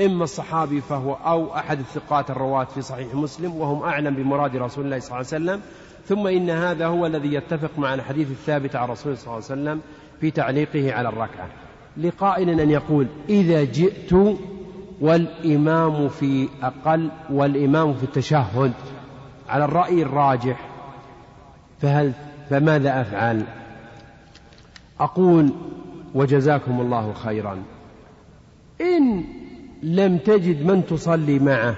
[0.00, 4.98] إما الصحابي فهو أو أحد الثقات الرواة في صحيح مسلم وهم أعلم بمراد رسول الله
[4.98, 5.60] صلى الله عليه وسلم.
[6.06, 9.80] ثم إن هذا هو الذي يتفق مع الحديث الثابت عن رسول صلى الله عليه وسلم
[10.20, 11.48] في تعليقه على الركعة.
[11.96, 14.12] لقائل أن يقول إذا جئت
[15.00, 18.72] والإمام في أقل والإمام في التشهد
[19.48, 20.68] على الرأي الراجح
[21.80, 22.12] فهل
[22.50, 23.42] فماذا أفعل؟
[25.00, 25.52] أقول
[26.14, 27.62] وجزاكم الله خيرا.
[28.80, 29.24] إن
[29.82, 31.74] لم تجد من تصلي معه.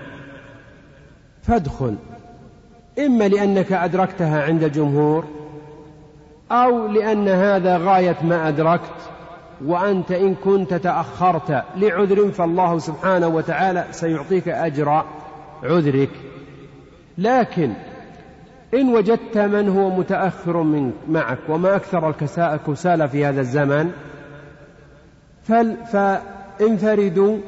[1.42, 1.96] فادخل.
[2.98, 5.24] إما لأنك أدركتها عند الجمهور
[6.52, 9.10] أو لأن هذا غاية ما أدركت
[9.64, 15.04] وأنت إن كنت تأخرت لعذر فالله سبحانه وتعالى سيعطيك أجر
[15.62, 16.10] عذرك.
[17.18, 17.72] لكن
[18.74, 22.14] إن وجدت من هو متأخر من معك وما أكثر
[22.54, 23.90] الكسالى في هذا الزمن
[25.92, 27.38] فانفردوا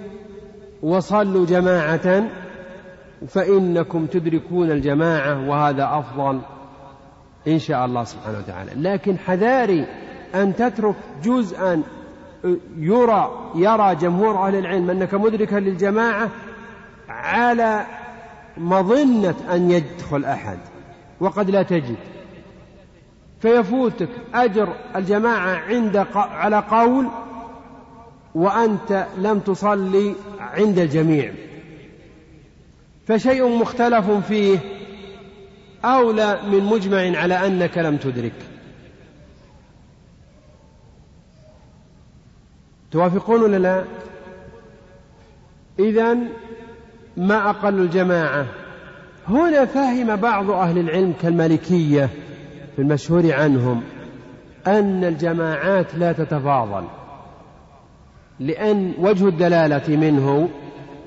[0.82, 2.24] وصلوا جماعة
[3.28, 6.40] فإنكم تدركون الجماعة وهذا أفضل
[7.48, 8.70] إن شاء الله سبحانه وتعالى.
[8.76, 9.86] لكن حذاري
[10.34, 11.82] أن تترك جزءا
[12.76, 16.28] يرى يرى جمهور أهل العلم أنك مدركا للجماعة
[17.08, 17.86] على
[18.58, 20.58] مظنة أن يدخل أحد
[21.20, 21.96] وقد لا تجد.
[23.40, 27.06] فيفوتك أجر الجماعة عند على قول
[28.34, 31.32] وأنت لم تصلي عند الجميع.
[33.06, 34.58] فشيء مختلف فيه
[35.84, 38.32] أولى من مجمع على أنك لم تدرك.
[42.90, 43.84] توافقون ولا لا؟
[45.78, 46.16] إذا
[47.16, 48.46] ما أقل الجماعة؟
[49.28, 52.08] هنا فهم بعض أهل العلم كالمالكية
[52.76, 53.82] في المشهور عنهم
[54.66, 57.01] أن الجماعات لا تتفاضل.
[58.42, 60.48] لأن وجه الدلالة منه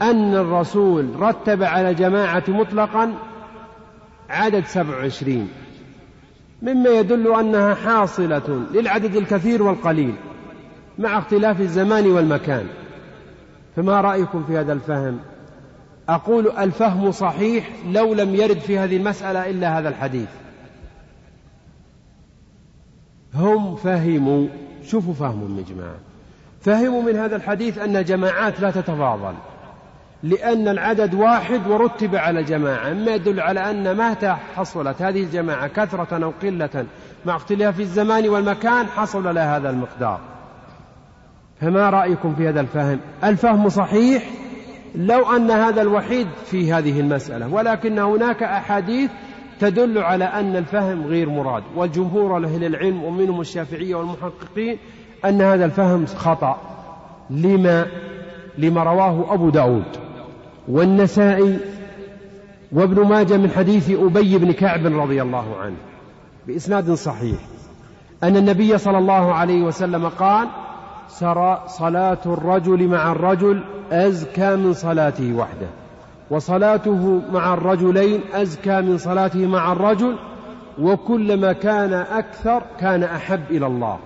[0.01, 3.13] أن الرسول رتب على الجماعة مطلقا
[4.29, 5.49] عدد سبع وعشرين
[6.61, 10.15] مما يدل أنها حاصلة للعدد الكثير والقليل
[10.99, 12.65] مع اختلاف الزمان والمكان.
[13.75, 15.19] فما رأيكم في هذا الفهم؟
[16.09, 20.29] أقول الفهم صحيح لو لم يرد في هذه المسألة إلا هذا الحديث.
[23.33, 24.47] هم فهموا
[24.83, 26.04] شوفوا فهموا يا جماعة.
[26.65, 29.33] فهموا من هذا الحديث أن الجماعات لا تتفاضل
[30.23, 36.23] لأن العدد واحد ورتب على جماعة مما يدل على أن متى حصلت هذه الجماعة كثرة
[36.23, 36.85] أو قلة
[37.25, 40.19] مع اختلاف الزمان والمكان حصل لها هذا المقدار.
[41.61, 44.23] فما رأيكم في هذا الفهم؟ الفهم صحيح
[44.95, 49.11] لو أن هذا الوحيد في هذه المسألة ولكن هناك أحاديث
[49.59, 54.77] تدل على أن الفهم غير مراد والجمهور أهل العلم ومنهم الشافعية والمحققين
[55.25, 56.57] أن هذا الفهم خطأ.
[57.29, 57.85] لما؟
[58.57, 59.83] لما رواه أبو داود.
[60.67, 61.57] والنسائي
[62.71, 65.75] وابن ماجه من حديث أبي بن كعب رضي الله عنه.
[66.47, 67.37] بإسناد صحيح.
[68.23, 70.47] أن النبي صلى الله عليه وسلم قال
[71.67, 75.67] صلاة الرجل مع الرجل أزكى من صلاته وحده.
[76.29, 80.15] وصلاته مع الرجلين أزكى من صلاته مع الرجل.
[80.81, 83.97] وكلما كان أكثر كان أحب إلى الله.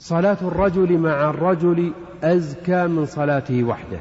[0.00, 1.92] صلاة الرجل مع الرجل
[2.24, 3.98] أزكى من صلاته وحده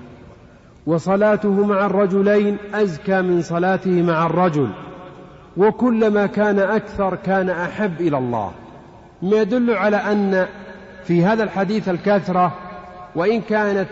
[0.86, 4.70] وصلاته مع الرجلين أزكى من صلاته مع الرجل
[5.58, 8.52] وكلما كان أكثر كان أحب إلى الله.
[9.22, 10.48] ما يدل على أن
[11.04, 12.58] في هذا الحديث الكثرة
[13.16, 13.90] وإن كانت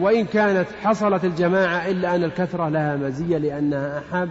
[0.00, 4.30] وإن كانت حصلت الجماعة إلا أن الكثرة لها مزية لأنها أحب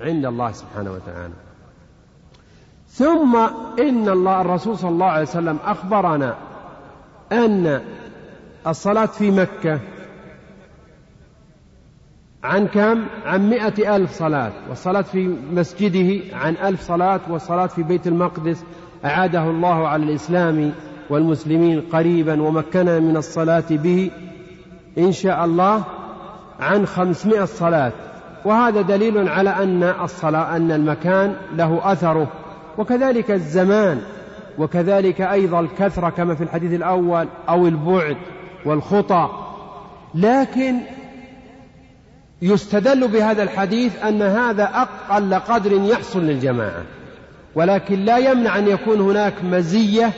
[0.00, 1.49] عند الله سبحانه وتعالى.
[2.90, 3.36] ثم
[3.80, 6.36] إن الله الرسول صلى الله عليه وسلم أخبرنا
[7.32, 7.80] أن
[8.66, 9.80] الصلاة في مكة
[12.44, 18.06] عن كم؟ عن مئة ألف صلاة والصلاة في مسجده عن ألف صلاة والصلاة في بيت
[18.06, 18.64] المقدس
[19.04, 20.72] أعاده الله على الإسلام
[21.10, 24.10] والمسلمين قريبا ومكننا من الصلاة به
[24.98, 25.84] إن شاء الله
[26.60, 27.92] عن خمسمائة صلاة
[28.44, 32.28] وهذا دليل على أن الصلاة أن المكان له أثره
[32.80, 34.00] وكذلك الزمان
[34.58, 38.16] وكذلك أيضا الكثرة كما في الحديث الأول أو البعد
[38.66, 39.28] والخطى.
[40.14, 40.76] لكن
[42.42, 46.82] يستدل بهذا الحديث أن هذا أقل قدر يحصل للجماعة.
[47.54, 50.10] ولكن لا يمنع أن يكون هناك مزية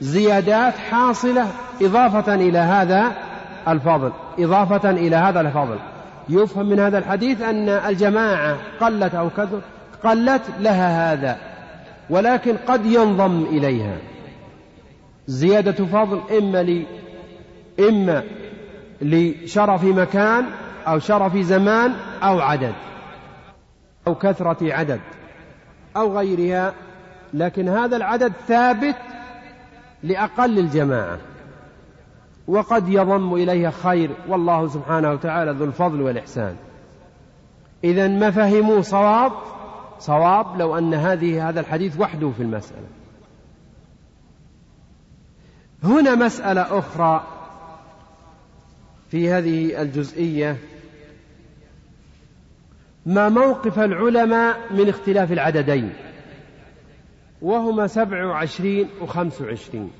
[0.00, 1.46] زيادات حاصلة
[1.82, 3.12] إضافة إلى هذا
[3.68, 5.78] الفضل إضافة إلى هذا الفضل.
[6.28, 9.60] يفهم من هذا الحديث أن الجماعة قلت أو كثر
[10.04, 11.45] قلت لها هذا.
[12.10, 13.98] ولكن قد ينضم إليها.
[15.26, 16.86] زيادة فضل إما لي
[17.80, 18.22] إما
[19.02, 20.44] لشرف مكان
[20.86, 21.92] أو شرف زمان
[22.22, 22.74] أو عدد
[24.06, 25.00] أو كثرة عدد
[25.96, 26.74] أو غيرها
[27.34, 28.96] لكن هذا العدد ثابت
[30.02, 31.18] لأقل الجماعة.
[32.48, 36.56] وقد يضم إليها خير والله سبحانه وتعالى ذو الفضل والإحسان.
[37.84, 39.32] إذا ما فهموا صواب؟
[39.98, 42.86] صواب لو أن هذه هذا الحديث وحده في المسألة.
[45.84, 47.26] هنا مسألة أخرى
[49.10, 50.56] في هذه الجزئية.
[53.06, 55.92] ما موقف العلماء من اختلاف العددين؟
[57.42, 59.90] وهما سبع وعشرين وخمس وعشرين.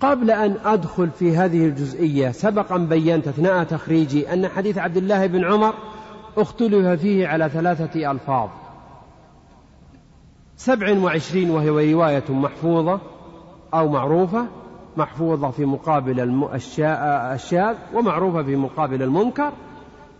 [0.00, 5.44] قبل أن أدخل في هذه الجزئية سبقا بينت أثناء تخريجي أن حديث عبد الله بن
[5.44, 5.74] عمر
[6.36, 8.48] اختلف فيه على ثلاثة ألفاظ.
[10.56, 13.00] سبع وعشرين وهي رواية محفوظة
[13.74, 14.46] أو معروفة
[14.96, 16.44] محفوظة في مقابل
[17.34, 19.52] الشاذ ومعروفة في مقابل المنكر.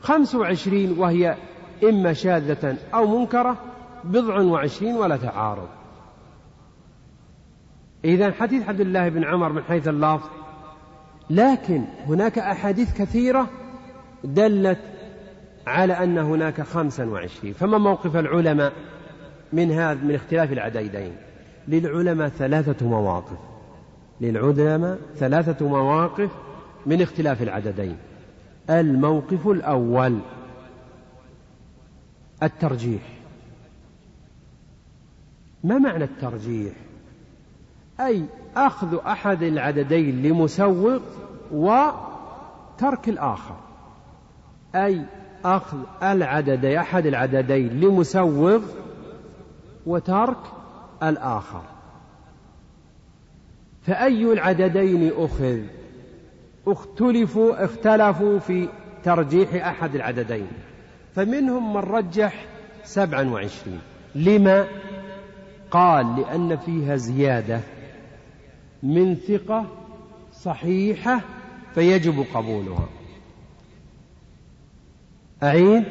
[0.01, 1.37] خمس وعشرين وهي
[1.85, 3.57] إما شاذة أو منكرة
[4.05, 5.69] بضع وعشرين ولا تعارض.
[8.05, 10.29] إذا حديث عبد الله بن عمر من حيث اللفظ
[11.31, 13.49] لكن هناك أحاديث كثيرة
[14.25, 14.79] دلت
[15.67, 17.53] على أن هناك خمسا وعشرين.
[17.53, 18.73] فما موقف العلماء
[19.53, 21.17] من هذا من اختلاف العديدين؟
[21.69, 23.39] للعلماء ثلاثة مواقف.
[24.21, 26.31] للعلماء ثلاثة مواقف
[26.87, 27.97] من اختلاف العددين.
[28.71, 30.19] الموقف الأول
[32.43, 33.03] الترجيح.
[35.65, 36.73] ما معنى الترجيح؟
[38.01, 38.25] أي
[38.57, 41.01] أخذ أحد العددين لمسوغ
[41.53, 43.57] وترك الآخر.
[44.75, 45.05] أي
[45.47, 48.63] أخذ العدد أحد العددين لمسوغ
[49.87, 50.39] وترك
[51.03, 51.63] الآخر.
[53.83, 55.59] فأي العددين أخذ؟
[56.67, 58.69] اختلفوا اختلفوا في
[59.05, 60.49] ترجيح أحد العددين.
[61.15, 62.45] فمنهم من رجح
[62.85, 63.81] سبعا وعشرين.
[64.15, 64.67] لما؟
[65.71, 67.61] قال لأن فيها زيادة
[68.83, 69.65] من ثقة
[70.33, 71.21] صحيحة
[71.75, 72.89] فيجب قبولها.
[75.42, 75.85] أعيد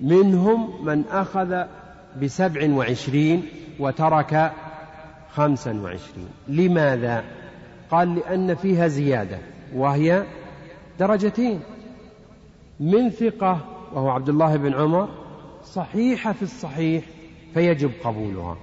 [0.00, 1.64] منهم من أخذ
[2.22, 3.42] بسبع وعشرين
[3.78, 4.52] وترك
[5.34, 6.28] خمسا وعشرين.
[6.48, 7.24] لماذا؟
[7.90, 9.38] قال لأن فيها زيادة
[9.74, 10.24] وهي
[10.98, 11.60] درجتين.
[12.80, 13.60] من ثقة
[13.92, 15.08] وهو عبد الله بن عمر
[15.64, 17.04] صحيحة في الصحيح
[17.54, 18.56] فيجب قبولها.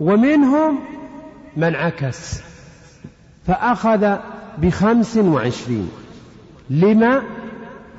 [0.00, 0.78] ومنهم
[1.56, 2.42] من عكس
[3.46, 4.16] فأخذ
[4.58, 5.90] بخمس وعشرين.
[6.70, 7.22] لما؟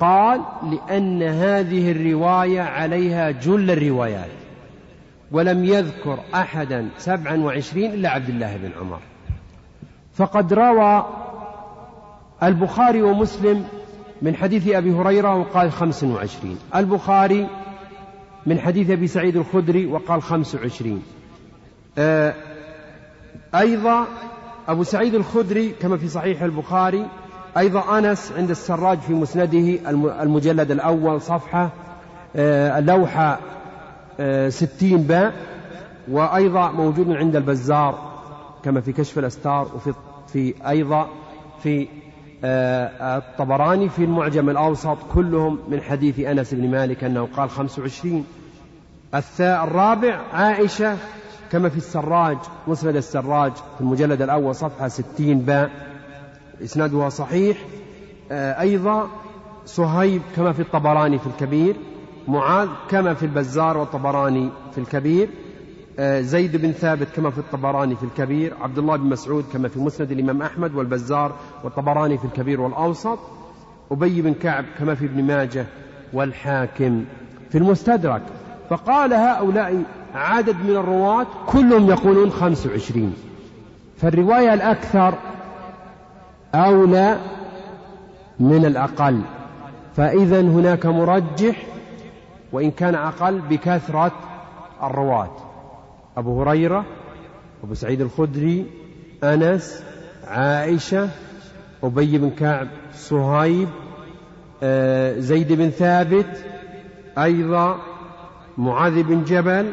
[0.00, 4.30] قال لأن هذه الرواية عليها جل الروايات
[5.32, 9.00] ولم يذكر أحدا سبعا وعشرين إلا عبد الله بن عمر.
[10.14, 11.06] فقد روى
[12.42, 13.64] البخاري ومسلم
[14.22, 16.58] من حديث أبي هريرة وقال خمس وعشرين.
[16.76, 17.48] البخاري
[18.46, 21.02] من حديث أبي سعيد الخدري وقال خمس وعشرين.
[21.98, 22.34] آه،
[23.54, 24.06] أيضا
[24.68, 27.06] أبو سعيد الخدري كما في صحيح البخاري
[27.56, 29.90] أيضا أنس عند السراج في مسنده
[30.22, 31.70] المجلد الأول صفحة
[32.36, 33.38] آه، لوحة
[34.20, 35.32] آه، ستين باء.
[36.08, 38.12] وأيضا موجود عند البزار
[38.64, 39.92] كما في كشف الأستار وفي
[40.32, 41.08] في أيضا
[41.62, 41.88] في
[42.44, 48.24] الطبراني في المعجم الأوسط كلهم من حديث أنس بن مالك أنه قال خمس وعشرين.
[49.40, 50.96] الرابع عائشة
[51.52, 52.36] كما في السراج
[52.66, 55.70] مسند السراج في المجلد الأول صفحة ستين باء.
[56.62, 57.56] إسنادها صحيح.
[58.32, 59.08] آه، أيضا
[59.66, 61.76] صهيب كما في الطبراني في الكبير
[62.28, 65.28] معاذ كما في البزار والطبراني في الكبير
[65.98, 69.78] آه، زيد بن ثابت كما في الطبراني في الكبير عبد الله بن مسعود كما في
[69.78, 71.32] مسند الإمام أحمد والبزار
[71.64, 73.18] والطبراني في الكبير والأوسط
[73.90, 75.66] أبي بن كعب كما في ابن ماجه
[76.12, 77.04] والحاكم
[77.50, 78.22] في المستدرك.
[78.70, 79.82] فقال هؤلاء
[80.14, 83.14] عدد من الرواة كلهم يقولون خمس وعشرين.
[83.96, 85.14] فالرواية الأكثر
[86.54, 87.18] أولى
[88.40, 89.20] من الأقل.
[89.96, 91.66] فإذا هناك مرجح
[92.52, 94.12] وإن كان أقل بكثرة
[94.82, 95.36] الرواة
[96.16, 96.84] أبو هريرة
[97.64, 98.66] أبو سعيد الخدري
[99.24, 99.82] أنس
[100.26, 101.08] عائشة
[101.82, 103.68] أبي بن كعب صهيب
[104.62, 106.44] آه، زيد بن ثابت
[107.18, 107.78] أيضا
[108.58, 109.72] معاذ بن جبل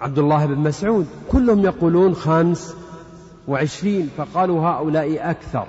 [0.00, 1.06] عبد الله بن مسعود.
[1.28, 2.76] كلهم يقولون خمس
[3.50, 5.66] وعشرين فقالوا هؤلاء أكثر.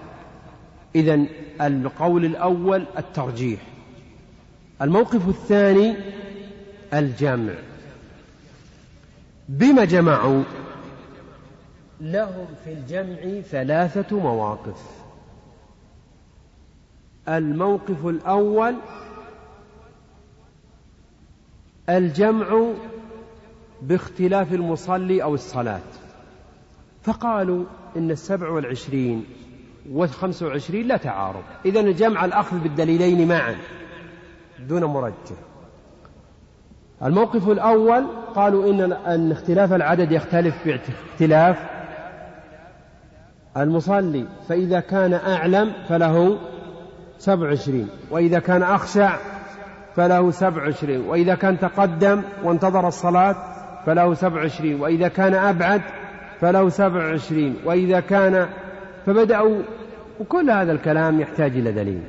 [0.96, 1.26] إذا
[1.62, 3.60] القول الأول الترجيح.
[4.82, 5.96] الموقف الثاني
[6.94, 7.54] الجمع.
[9.50, 10.44] بما جمعوا؟
[12.02, 14.82] لهم في الجمع ثلاثة مواقف.
[17.28, 18.76] الموقف الأول
[21.90, 22.66] الجمع
[23.82, 25.82] باختلاف المصلي أو الصلاة.
[27.04, 27.66] فقالوا
[27.98, 29.26] إن السبع والعشرين
[29.92, 31.44] والخمس والعشرين لا تعارض.
[31.66, 33.56] إذا الجمع الأخذ بالدليلين معا
[34.60, 35.16] دون مرجح
[37.04, 41.58] الموقف الأول قالوا إن أن اختلاف العدد يختلف باختلاف
[43.58, 46.38] المصلي فإذا كان أعلم فله
[47.18, 49.18] سبع وعشرين وإذا كان أخشع
[49.96, 53.36] فله سبع وعشرين وإذا كان تقدم وانتظر الصلاة
[53.86, 55.82] فله سبع وعشرين وإذا كان أبعد
[56.42, 58.50] فله سبع وعشرين وإذا كان
[59.06, 59.62] فبدأوا
[60.20, 62.02] وكل هذا الكلام يحتاج إلى دليل.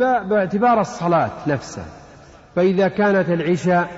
[0.00, 1.84] باعتبار الصلاة نفسها.
[2.56, 3.88] فإذا كانت العشاء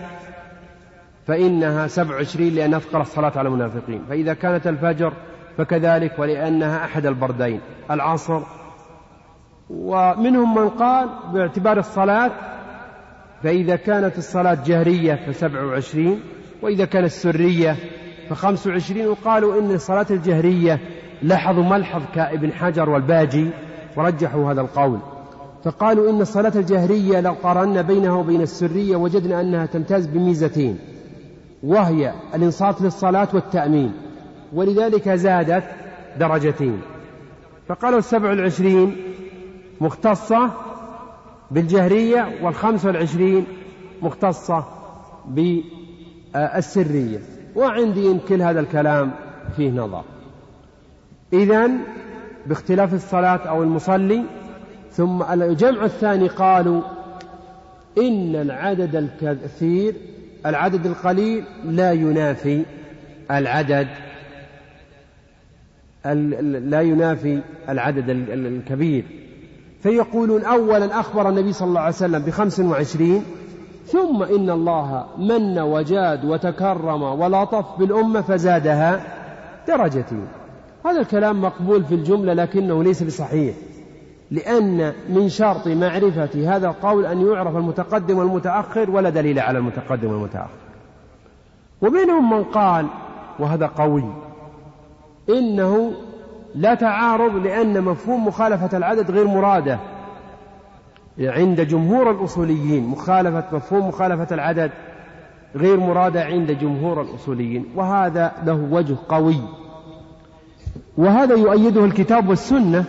[1.26, 4.02] فإنها سبع وعشرين لأن أثقل الصلاة على المنافقين.
[4.08, 5.12] فإذا كانت الفجر
[5.58, 7.60] فكذلك ولأنها أحد البردين
[7.90, 8.42] العصر.
[9.70, 12.30] ومنهم من قال باعتبار الصلاة
[13.42, 16.20] فإذا كانت الصلاة جهرية فسبع وعشرين
[16.62, 17.76] وإذا كانت سرية
[18.30, 20.80] فخمس وعشرين وقالوا إن الصلاة الجهرية
[21.22, 23.50] لاحظوا ملحظ كابن حجر والباجي
[23.96, 24.98] ورجحوا هذا القول.
[25.64, 30.78] فقالوا إن الصلاة الجهرية لو قارنا بينها وبين السرية وجدنا أنها تمتاز بميزتين
[31.62, 33.92] وهي الإنصات للصلاة والتأمين
[34.52, 35.64] ولذلك زادت
[36.20, 36.80] درجتين.
[37.68, 38.96] فقالوا السبع والعشرين
[39.80, 40.50] مختصة
[41.50, 43.44] بالجهرية والخمس والعشرين
[44.02, 44.64] مختصة
[45.28, 47.20] بالسرية.
[47.56, 49.10] وعندي إن كل هذا الكلام
[49.56, 50.04] فيه نظر.
[51.32, 51.70] إذا
[52.46, 54.22] باختلاف الصلاة أو المصلي
[54.92, 56.82] ثم الجمع الثاني قالوا
[57.98, 59.94] إن العدد الكثير
[60.46, 62.62] العدد القليل لا ينافي
[63.30, 63.88] العدد
[66.64, 69.04] لا ينافي العدد الكبير.
[69.82, 73.22] فيقولون أولا أخبر النبي صلى الله عليه وسلم بخمس وعشرين
[73.92, 79.00] ثم إن الله من وجاد وتكرم ولطف بالأمة فزادها
[79.68, 80.26] درجتين
[80.86, 83.54] هذا الكلام مقبول في الجملة لكنه ليس بصحيح
[84.30, 90.50] لأن من شرط معرفة هذا القول أن يعرف المتقدم والمتأخر ولا دليل على المتقدم والمتأخر.
[91.82, 92.86] ومنهم من قال
[93.38, 94.04] وهذا قوي
[95.28, 95.92] إنه
[96.54, 99.78] لا تعارض لأن مفهوم مخالفة العدد غير مرادة.
[101.20, 104.70] عند جمهور الأصوليين مخالفة مفهوم مخالفة العدد
[105.56, 109.40] غير مرادة عند جمهور الأصوليين وهذا له وجه قوي.
[110.96, 112.84] وهذا يؤيده الكتاب والسنة.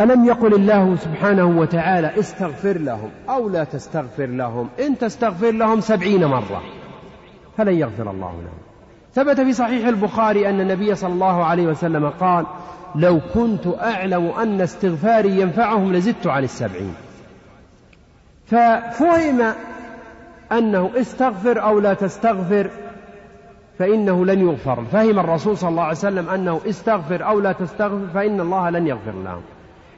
[0.00, 6.26] ألم يقل الله سبحانه وتعالى استغفر لهم أو لا تستغفر لهم إن تستغفر لهم سبعين
[6.26, 6.62] مرة
[7.56, 8.58] فلن يغفر الله لهم.
[9.14, 12.46] ثبت في صحيح البخاري أن النبي صلى الله عليه وسلم قال
[12.96, 16.94] لو كنت أعلم أن استغفاري ينفعهم لزدت عن السبعين.
[18.46, 19.52] ففهم
[20.52, 22.70] أنه استغفر أو لا تستغفر
[23.78, 24.84] فإنه لن يغفر.
[24.92, 29.12] فهم الرسول صلى الله عليه وسلم أنه استغفر أو لا تستغفر فإن الله لن يغفر
[29.24, 29.42] لهم.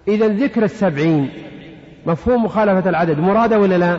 [0.08, 1.30] إذا ذكر السبعين
[2.06, 3.18] مفهوم مخالفة العدد.
[3.18, 3.98] مرادة ولا لا؟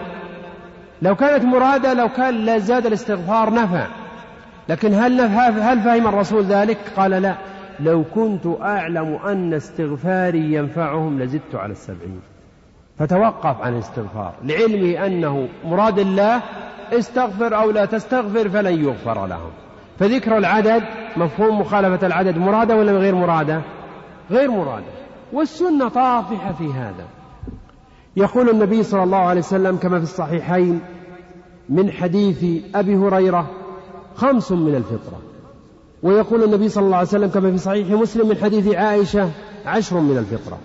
[1.02, 3.88] لو كانت مرادة لو كان لا زاد الاستغفار نفع.
[4.70, 7.36] لكن هل هل فهم الرسول ذلك؟ قال لا.
[7.82, 12.22] لو كنت أعلم أن استغفاري ينفعهم لزدت على السبعين.
[12.98, 16.42] فتوقف عن الاستغفار لعلمه أنه مراد الله
[16.92, 19.52] استغفر أو لا تستغفر فلن يغفر لهم.
[20.00, 20.84] فذكر العدد
[21.18, 23.62] مفهوم مخالفة العدد مرادة ولا غير مرادة؟
[24.32, 24.86] غير مرادة.
[25.34, 27.06] والسنة طافحة في هذا.
[28.16, 30.82] يقول النبي صلى الله عليه وسلم كما في الصحيحين
[31.70, 33.50] من حديث أبي هريرة
[34.16, 35.29] خمس من الفطرة.
[36.04, 39.30] ويقول النبي صلى الله عليه وسلم كما في صحيح مسلم من حديث عائشة
[39.66, 40.60] عشر من الفطرة.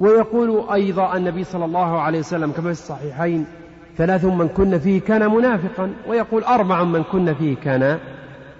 [0.00, 3.46] ويقول أيضا النبي صلى الله عليه وسلم كما في الصحيحين
[3.96, 7.98] ثلاث من كن فيه كان منافقا ويقول أربع من كن فيه كان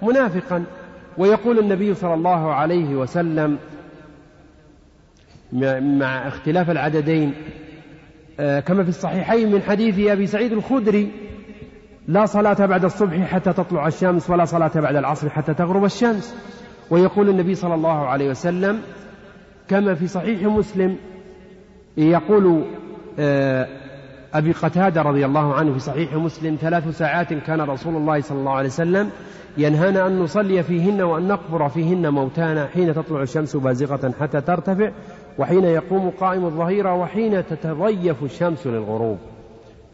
[0.01, 0.63] منافقا.
[1.17, 3.57] ويقول النبي صلى الله عليه وسلم
[5.99, 7.33] مع اختلاف العددين
[8.39, 11.11] آه، كما في الصحيحين من حديث أبي سعيد الخدري
[12.09, 16.35] لا صلاة بعد الصبح حتى تطلع الشمس ولا صلاة بعد العصر حتى تغرب الشمس.
[16.89, 18.81] ويقول النبي صلى الله عليه وسلم
[19.67, 20.95] كما في صحيح مسلم
[21.97, 22.63] يقول
[23.19, 23.67] آه،
[24.33, 28.51] أبي قتادة رضي الله عنه في صحيح مسلم ثلاث ساعات كان رسول الله صلى الله
[28.51, 29.09] عليه وسلم
[29.57, 34.91] ينهانا أن نصلي فيهن وأن نقبر فيهن موتانا حين تطلع الشمس بازغة حتى ترتفع
[35.37, 39.17] وحين يقوم قائم الظهيرة وحين تتضيف الشمس للغروب.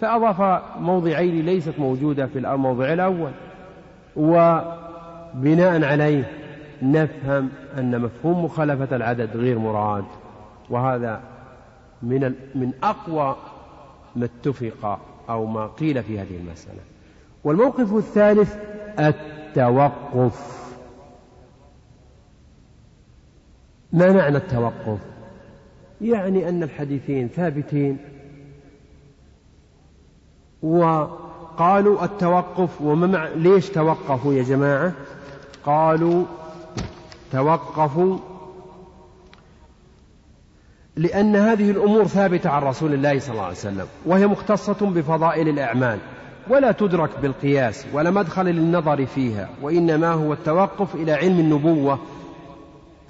[0.02, 3.32] فأضاف موضعين ليست موجودة في الموضع الأول
[4.16, 6.32] وبناء عليه
[6.82, 10.06] نفهم أن مفهوم مخالفة العدد غير مراد
[10.70, 11.22] وهذا
[12.02, 13.36] من من أقوى
[14.16, 16.80] ما اتفق أو ما قيل في هذه المسألة.
[17.43, 18.56] والموقف الثالث
[19.00, 20.66] التوقف.
[23.93, 25.00] ما معنى التوقف؟
[26.02, 27.98] يعني أن الحديثين ثابتين
[30.66, 34.93] وقالوا التوقف وما ليش توقفوا يا جماعة؟
[35.66, 36.24] قالوا
[37.32, 38.18] توقفوا
[40.95, 45.99] لأن هذه الأمور ثابتة عن رسول الله صلى الله عليه وسلم وهي مختصة بفضائل الأعمال
[46.49, 51.99] ولا تدرك بالقياس ولا مدخل للنظر فيها وإنما هو التوقف إلى علم النبوة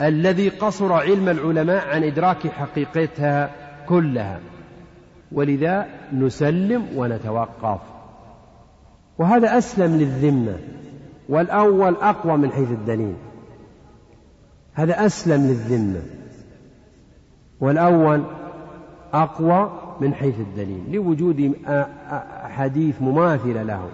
[0.01, 3.51] الذي قصر علم العلماء عن إدراك حقيقتها
[3.87, 4.39] كلها.
[5.31, 7.79] ولذا نسلم ونتوقف.
[9.17, 10.57] وهذا أسلم للذمة
[11.29, 13.15] والأول أقوى من حيث الدليل.
[14.73, 16.01] هذا أسلم للذمة
[17.59, 18.23] والأول
[19.13, 19.71] أقوى
[20.01, 20.83] من حيث الدليل.
[20.91, 21.53] لوجود
[22.45, 23.89] أحاديث مماثلة له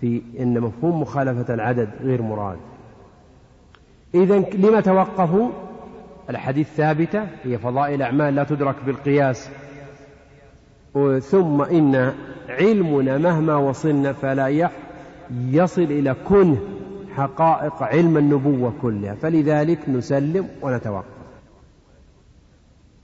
[0.00, 2.58] في أن مفهوم مخالفة العدد غير مراد.
[4.14, 5.50] إذا لما توقفوا؟
[6.30, 9.50] الأحاديث ثابتة هي فضائل أعمال لا تدرك بالقياس.
[11.20, 12.12] ثم إن
[12.48, 14.70] علمنا مهما وصلنا فلا
[15.50, 16.58] يصل إلى كنه
[17.14, 19.14] حقائق علم النبوة كلها.
[19.14, 21.18] فلذلك نسلم ونتوقف.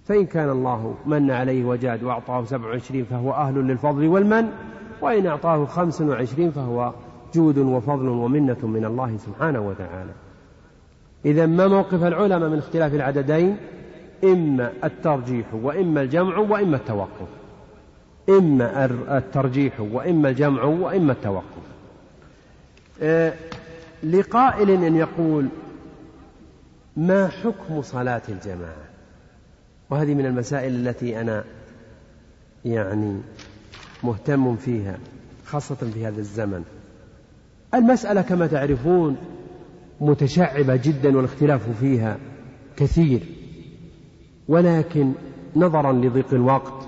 [0.05, 4.49] فإن كان الله من عليه وجاد وأعطاه سبع وعشرين فهو أهل للفضل والمن
[5.01, 6.93] وإن أعطاه خمس وعشرين فهو
[7.35, 10.11] جود وفضل ومنة من الله سبحانه وتعالى.
[11.24, 13.57] إذا ما موقف العلماء من اختلاف العددين؟
[14.24, 17.28] إما الترجيح وإما الجمع وإما التوقف.
[18.29, 18.85] إما
[19.18, 21.64] الترجيح وإما الجمع وإما التوقف.
[23.03, 23.33] آه،
[24.03, 25.49] لقائل أن يقول
[26.97, 28.85] ما حكم صلاة الجماعة؟
[29.91, 31.45] وهذه من المسائل التي أنا
[32.64, 33.20] يعني
[34.03, 34.99] مهتم فيها
[35.47, 36.64] خاصة في هذا الزمن.
[37.75, 39.16] المسألة كما تعرفون
[40.01, 42.18] متشعبة جدا والاختلاف فيها
[42.77, 43.20] كثير
[44.49, 45.12] ولكن
[45.57, 46.84] نظرا لضيق الوقت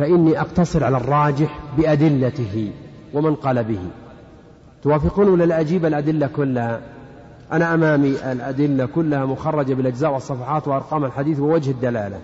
[0.00, 2.72] فإني أقتصر على الراجح بأدلته
[3.14, 3.80] ومن قال به.
[4.82, 6.80] توافقون ولا لا أجيب الأدلة كلها؟
[7.52, 12.18] أنا أمامي الأدلة كلها مخرجة بالأجزاء والصفحات وأرقام الحديث ووجه الدلالة.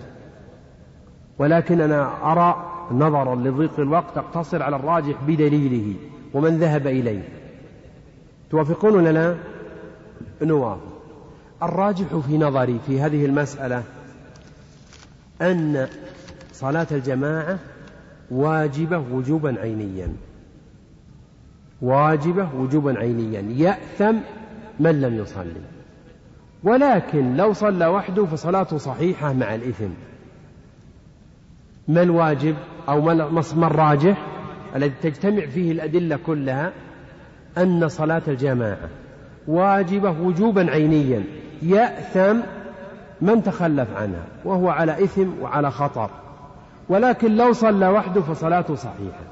[1.39, 5.93] ولكن أنا أرى نظرا لضيق الوقت أقتصر على الراجح بدليله
[6.33, 7.29] ومن ذهب إليه.
[8.51, 9.35] توافقون ولا لا؟
[10.41, 10.81] نوافق.
[11.63, 13.83] الراجح في نظري في هذه المسألة
[15.41, 15.87] أن
[16.57, 17.59] صلاة الجماعة
[18.31, 20.13] واجبة وجوبا عينيا.
[21.81, 23.41] واجبة وجوبا عينيا.
[23.41, 24.15] يأثم
[24.79, 25.61] من لم يصلي.
[26.63, 29.89] ولكن لو صلى وحده فصلاته صحيحة مع الإثم.
[31.87, 32.55] ما الواجب
[32.89, 34.27] أو ما الراجح
[34.75, 36.73] الذي تجتمع فيه الأدلة كلها؟
[37.57, 38.89] أن صلاة الجماعة
[39.47, 41.23] واجبة وجوبا عينيا.
[41.61, 42.39] يأثم
[43.21, 46.09] من تخلف عنها وهو على إثم وعلى خطر.
[46.89, 49.23] ولكن لو صلى وحده فصلاته صحيحة.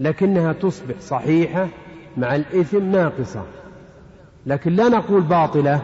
[0.00, 1.68] لكنها تصبح صحيحة
[2.16, 3.42] مع الإثم ناقصة.
[4.46, 5.82] لكن لا نقول باطلة.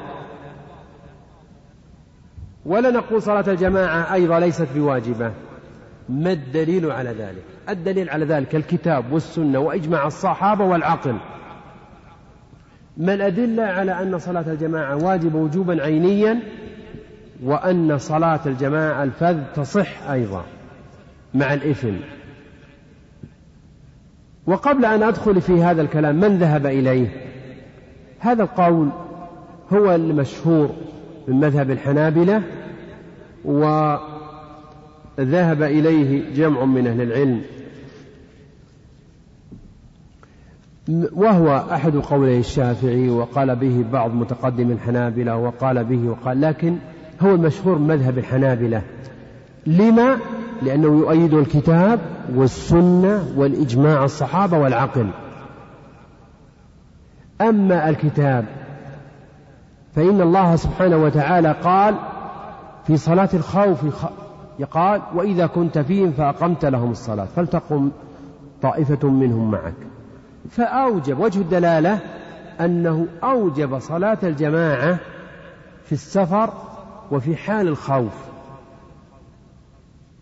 [2.67, 5.33] ولا نقول صلاة الجماعة أيضا ليست بواجبة.
[6.09, 11.17] ما الدليل على ذلك؟ الدليل على ذلك الكتاب والسنة وإجماع الصحابة والعقل.
[12.97, 16.41] ما الأدلة على أن صلاة الجماعة واجبة وجوبا عينيا؟
[17.45, 20.45] وأن صلاة الجماعة الفذ تصح أيضا
[21.34, 21.95] مع الإثم.
[24.47, 27.09] وقبل أن أدخل في هذا الكلام من ذهب إليه؟
[28.18, 28.89] هذا القول
[29.72, 30.70] هو المشهور
[31.28, 32.43] من مذهب الحنابلة
[33.45, 34.03] وذهب
[35.62, 37.43] إليه جمع من أهل العلم.
[41.12, 46.76] وهو أحد قولي الشافعي وقال به بعض متقدم الحنابلة وقال به وقال لكن
[47.23, 48.83] هو المشهور مذهب الحنابلة.
[49.67, 50.17] لما؟
[50.62, 52.01] لأنه يؤيد الكتاب
[52.35, 55.11] والسنة والإجماع الصحابة والعقل.
[57.41, 58.45] أما الكتاب
[59.95, 61.95] فإن الله سبحانه وتعالى قال
[62.87, 64.07] في صلاة الخوف
[64.71, 67.91] قال وإذا كنت فيهم فأقمت لهم الصلاة فلتقم
[68.62, 69.75] طائفة منهم معك.
[70.51, 72.01] فأوجب وجه الدلالة
[72.61, 74.99] أنه أوجب صلاة الجماعة
[75.85, 76.53] في السفر
[77.11, 78.13] وفي حال الخوف.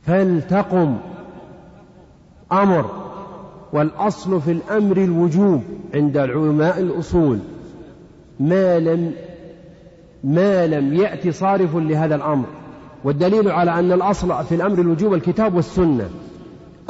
[0.03, 0.97] فلتقم
[2.53, 2.91] أمر
[3.73, 5.63] والأصل في الأمر الوجوب
[5.95, 7.39] عند علماء الأصول.
[8.41, 9.13] ما لم
[10.25, 12.47] ما لم يأتي صارف لهذا الأمر.
[13.05, 16.11] والدليل على أن الأصل في الأمر الوجوب الكتاب والسنة.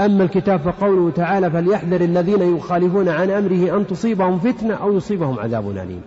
[0.00, 5.70] أما الكتاب فقوله تعالى فليحذر الذين يخالفون عن أمره أن تصيبهم فتنة أو يصيبهم عذاب
[5.70, 6.00] أليم.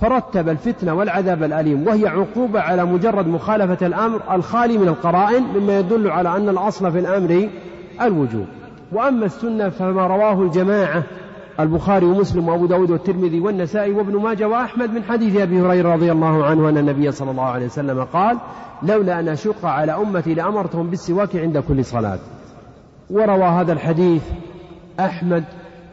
[0.00, 6.10] فرتب الفتنة والعذاب الأليم وهي عقوبة على مجرد مخالفة الأمر الخالي من القرائن مما يدل
[6.10, 7.48] على أن الأصل في الأمر
[8.02, 8.46] الوجوب.
[8.92, 11.02] وأما السنة فما رواه الجماعة
[11.60, 16.44] البخاري ومسلم وأبو داود والترمذي والنسائي وابن ماجه وأحمد من حديث أبي هريرة رضي الله
[16.44, 18.38] عنه أن النبي صلى الله عليه وسلم قال
[18.82, 22.18] لولا أن أشق على أمتي لأمرتهم بالسواك عند كل صلاة.
[23.10, 24.22] وروى هذا الحديث
[25.00, 25.44] أحمد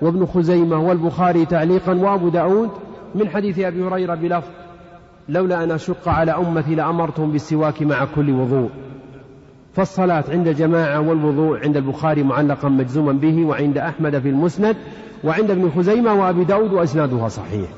[0.02, 2.70] وابن خزيمة والبخاري تعليقا وأبو داود
[3.16, 4.50] من حديث أبي هريرة بلفظ
[5.30, 8.70] لولا أن أشق على أمتي لأمرتهم بالسواك مع كل وضوء.
[9.74, 14.76] فالصلاة عند جماعة والوضوء عند البخاري معلقا مجزوما به وعند أحمد في المسند
[15.24, 17.70] وعند ابن خزيمة وأبي داود وأسنادها صحيح.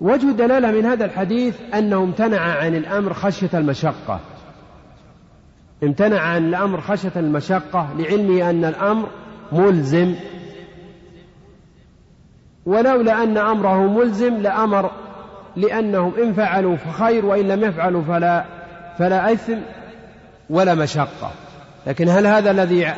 [0.00, 4.20] وجه الدلالة من هذا الحديث أنه امتنع عن الأمر خشية المشقة.
[5.84, 9.08] امتنع عن الأمر خشية المشقة لعلمه أن الأمر
[9.52, 10.14] ملزم
[12.66, 14.90] ولولا أن أمره ملزم لأمر
[15.56, 18.44] لأنهم إن فعلوا فخير وإن لم يفعلوا فلا
[18.98, 19.58] فلا إثم
[20.50, 21.30] ولا مشقة.
[21.86, 22.94] لكن هل هذا الذي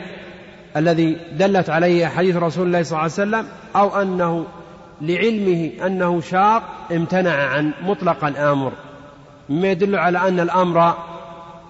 [0.77, 3.47] الذي دلت عليه حديث رسول الله صلى الله عليه وسلم
[3.77, 4.47] أو أنه
[5.01, 6.63] لعلمه أنه شاق؟
[6.93, 8.73] امتنع عن مطلق الأمر.
[9.49, 10.95] مما يدل على أن الأمر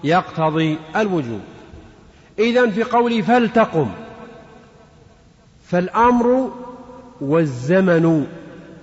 [0.03, 1.41] يقتضي الوجوب.
[2.39, 3.89] إذا في قولي فلتقم.
[5.67, 6.51] فالأمر
[7.21, 8.27] والزمن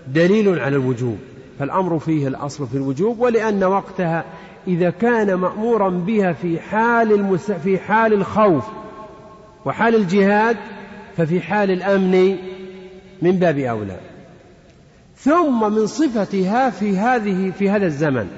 [0.09, 1.19] دليل على الوجوب
[1.59, 4.25] فالأمر فيه الأصل في الوجوب ولأن وقتها
[4.67, 7.51] إذا كان مأمورا بها في حال المس...
[7.51, 8.65] في حال الخوف
[9.65, 10.57] وحال الجهاد
[11.17, 12.37] ففي حال الأمن
[13.23, 13.97] من باب أولى.
[15.17, 18.29] ثم من صفتها في هذه في هذا الزمن.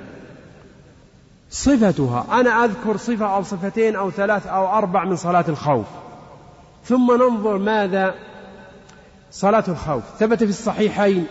[1.51, 5.87] صفتها أنا أذكر صفة أو صفتين أو ثلاث أو أربع من صلاة الخوف.
[6.85, 8.15] ثم ننظر ماذا
[9.31, 10.03] صلاة الخوف.
[10.19, 11.27] ثبت في الصحيحين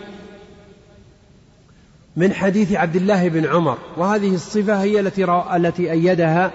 [2.15, 6.51] من حديث عبد الله بن عمر وهذه الصفة هي التي التي أيدها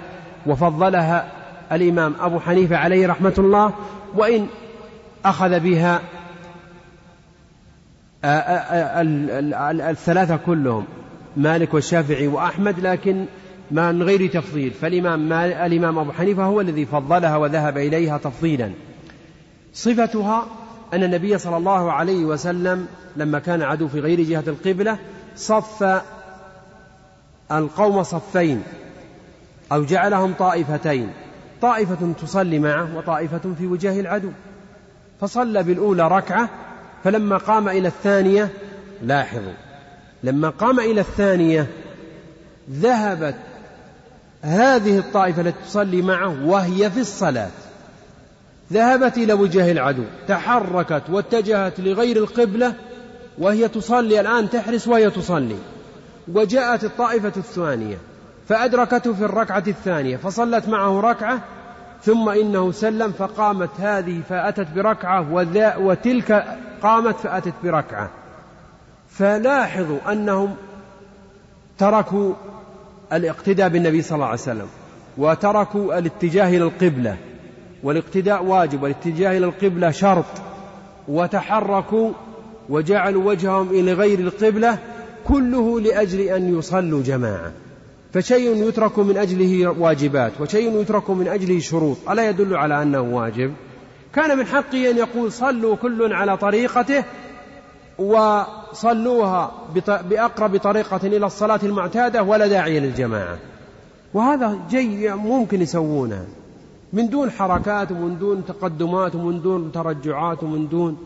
[0.47, 1.33] وفضلها
[1.73, 3.75] الإمام أبو حنيفة عليه رحمة الله
[4.15, 4.47] وإن
[5.25, 6.01] أخذ بها
[9.91, 10.85] الثلاثة كلهم
[11.37, 13.25] مالك والشافعي وأحمد لكن
[13.71, 14.71] من غير تفضيل.
[14.71, 18.71] فالإمام الإمام أبو حنيفة هو الذي فضلها وذهب إليها تفضيلا.
[19.75, 20.47] صفتها
[20.95, 22.87] أن النبي صلى الله عليه وسلم
[23.17, 24.99] لما كان عدو في غير جهة القبلة
[25.37, 26.03] صف
[27.53, 28.63] القوم صفين
[29.73, 31.11] أو جعلهم طائفتين
[31.63, 34.31] طائفة تصلي معه وطائفة في وجاه العدو.
[35.21, 36.49] فصلى بالأولى ركعة
[37.05, 38.49] فلما قام إلى الثانية
[39.03, 39.53] لاحظوا
[40.23, 41.67] لما قام إلى الثانية
[42.71, 43.35] ذهبت
[44.43, 47.51] هذه الطائفة التي تصلي معه وهي في الصلاة.
[48.73, 52.75] ذهبت إلى وجه العدو تحركت واتجهت لغير القبلة
[53.39, 55.57] وهي تصلي الآن تحرس وهي تصلي.
[56.29, 57.97] وجاءت الطائفة الثانية
[58.49, 61.41] فأدركته في الركعة الثانية فصلت معه ركعة
[62.03, 65.33] ثم إنه سلم فقامت هذه فأتت بركعة
[65.79, 68.11] وتلك قامت فأتت بركعة.
[69.09, 70.55] فلاحظوا أنهم
[71.79, 72.35] تركوا
[73.13, 74.69] الاقتداء بالنبي صلى الله عليه وسلم
[75.19, 77.17] وتركوا الاتجاه إلى القبلة.
[77.83, 80.25] والاقتداء واجب والاتجاه إلى القبلة شرط.
[81.09, 82.13] وتحركوا
[82.69, 84.79] وجعلوا وجههم إلى غير القبلة
[85.29, 87.53] كله لأجل أن يصلوا جماعة.
[88.13, 91.97] فشيء يترك من أجله واجبات وشيء يترك من أجله شروط.
[92.11, 93.53] ألا يدل على أنه واجب؟
[94.15, 97.05] كان من حقه أن يقول صلوا كل على طريقته
[97.99, 99.53] وصلوها
[100.11, 103.39] بأقرب طريقة إلى الصلاة المعتادة ولا داعي للجماعة.
[104.15, 106.27] وهذا جي ممكن يسوونه.
[106.93, 110.99] من دون حركات ومن دون تقدمات ومن دون ترجعات ومن دون.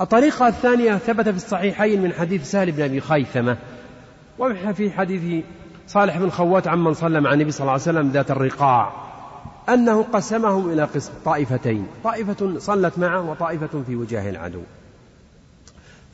[0.00, 3.56] الطريقة الثانية ثبت في الصحيحين من حديث سهل بن أبي خيثمة.
[4.38, 5.44] وفي حديث
[5.86, 8.92] صالح بن خوات عمن صلى مع النبي صلى الله عليه وسلم ذات الرقاع.
[9.68, 11.86] أنه قسمهم إلى قسم طائفتين.
[12.04, 14.62] طائفة صلت معه وطائفة في وجاه العدو.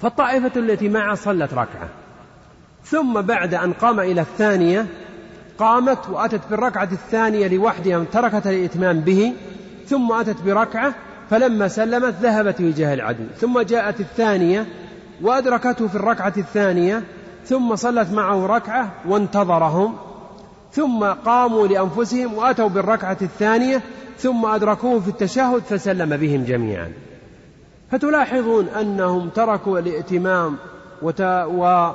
[0.00, 1.88] فالطائفة التي معه صلت ركعة.
[2.84, 4.86] ثم بعد أن قام إلى الثانية
[5.58, 9.32] قامت وأتت بالركعة الثانية لوحدها تركت الإتمام به
[9.86, 10.94] ثم أتت بركعة
[11.30, 13.24] فلما سلمت ذهبت وجاه العدو.
[13.40, 14.66] ثم جاءت الثانية
[15.22, 17.02] وأدركته في الركعة الثانية
[17.44, 19.96] ثم صلت معه ركعة وانتظرهم
[20.72, 23.82] ثم قاموا لأنفسهم وأتوا بالركعة الثانية
[24.18, 26.92] ثم أدركوه في التشهد فسلم بهم جميعا.
[27.90, 30.56] فتلاحظون أنهم تركوا الائتمام
[31.02, 31.20] وت...
[31.20, 31.90] و...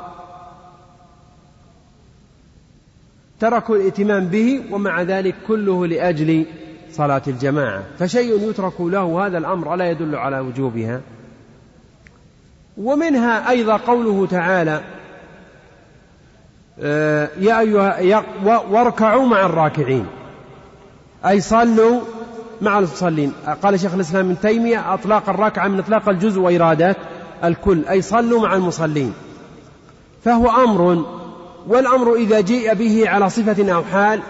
[3.43, 6.45] تركوا الائتمام به ومع ذلك كله لأجل
[6.91, 7.83] صلاة الجماعة.
[7.99, 11.01] فشيء يترك له هذا الأمر ألا يدل على وجوبها؟
[12.77, 14.81] ومنها أيضا قوله تعالى
[16.79, 20.05] آه، يا أيها واركعوا مع الراكعين.
[21.25, 22.01] أي صلوا
[22.61, 23.33] مع المصلين.
[23.63, 26.95] قال شيخ الإسلام ابن تيمية أطلاق الركعة من إطلاق الجزء وإرادة
[27.43, 27.85] الكل.
[27.85, 29.13] أي صلوا مع المصلين.
[30.23, 31.05] فهو أمر
[31.67, 34.21] والأمر إذا جيء به على صفة أو حال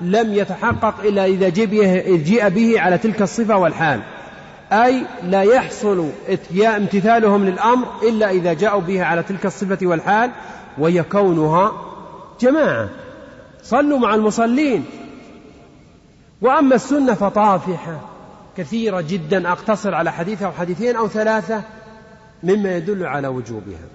[0.00, 4.00] لم يتحقق إلا إذا جيء به على تلك الصفة والحال.
[4.72, 6.10] أي لا يحصل
[6.66, 10.30] امتثالهم للأمر إلا إذا جاءوا به على تلك الصفة والحال
[10.78, 11.72] وهي كونها
[12.40, 12.88] جماعة.
[13.62, 14.84] صلوا مع المصلين.
[16.40, 18.00] وأما السنة فطافحة.
[18.56, 19.52] كثيرة جدا.
[19.52, 21.62] أقتصر على حديث أو حديثين أو ثلاثة
[22.42, 23.86] مما يدل على وجوبها.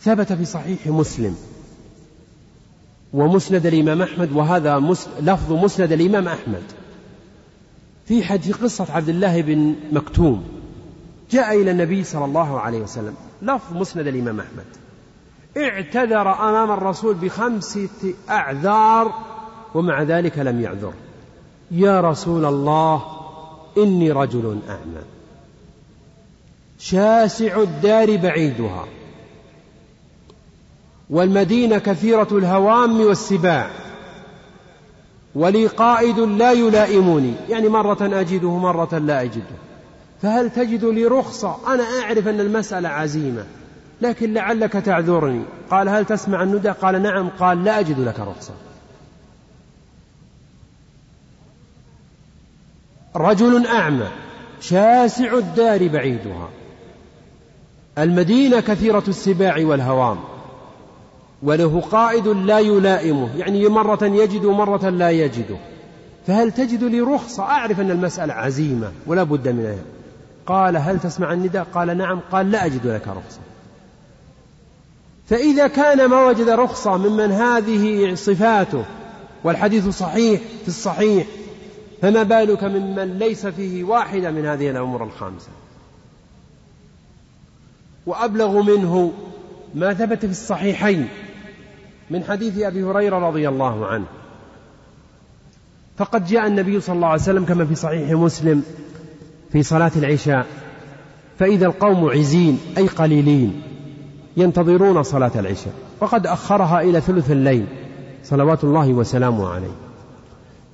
[0.00, 1.36] ثبت في صحيح مسلم.
[3.12, 4.78] ومسند الإمام أحمد وهذا
[5.20, 6.62] لفظ مسند الإمام أحمد.
[8.06, 10.44] في حديث قصة عبد الله بن مكتوم.
[11.30, 13.14] جاء إلى النبي صلى الله عليه وسلم.
[13.42, 14.64] لفظ مسند الإمام أحمد.
[15.56, 19.12] اعتذر أمام الرسول بخمسة أعذار
[19.74, 20.92] ومع ذلك لم يعذر.
[21.70, 23.02] يا رسول الله
[23.78, 25.02] إني رجل أعمى.
[26.78, 28.84] شاسع الدار بعيدها.
[31.10, 33.70] والمدينة كثيرة الهوام والسباع.
[35.34, 37.34] ولي قائد لا يلائمني.
[37.48, 39.56] يعني مرة أجده مرة لا أجده.
[40.22, 43.44] فهل تجد لي رخصة؟ أنا أعرف أن المسألة عزيمة
[44.02, 45.42] لكن لعلك تعذرني.
[45.70, 47.28] قال هل تسمع الندى؟ قال نعم.
[47.28, 48.54] قال لا أجد لك رخصة.
[53.16, 54.08] رجل أعمى
[54.60, 56.48] شاسع الدار بعيدها.
[57.98, 60.18] المدينة كثيرة السباع والهوام.
[61.42, 65.56] وله قائد لا يلائمه يعني مرة يجد ومرة لا يجده
[66.26, 69.76] فهل تجد لي رخصة؟ أعرف أن المسألة عزيمة ولا بد منها.
[70.46, 72.20] قال هل تسمع النداء؟ قال نعم.
[72.32, 73.40] قال لا أجد لك رخصة.
[75.26, 78.84] فإذا كان ما وجد رخصة ممن هذه صفاته
[79.44, 81.26] والحديث صحيح في الصحيح
[82.02, 85.48] فما بالك ممن ليس فيه واحدة من هذه الأمور الخامسة؟
[88.06, 89.12] وأبلغ منه
[89.74, 91.08] ما ثبت في الصحيحين.
[92.12, 94.04] من حديث أبي هريرة رضي الله عنه.
[95.96, 98.62] فقد جاء النبي صلى الله عليه وسلم كما في صحيح مسلم
[99.52, 100.46] في صلاة العشاء
[101.38, 103.62] فإذا القوم عزين أي قليلين
[104.36, 107.66] ينتظرون صلاة العشاء وقد أخرها إلى ثلث الليل
[108.24, 109.76] صلوات الله وسلامه عليه.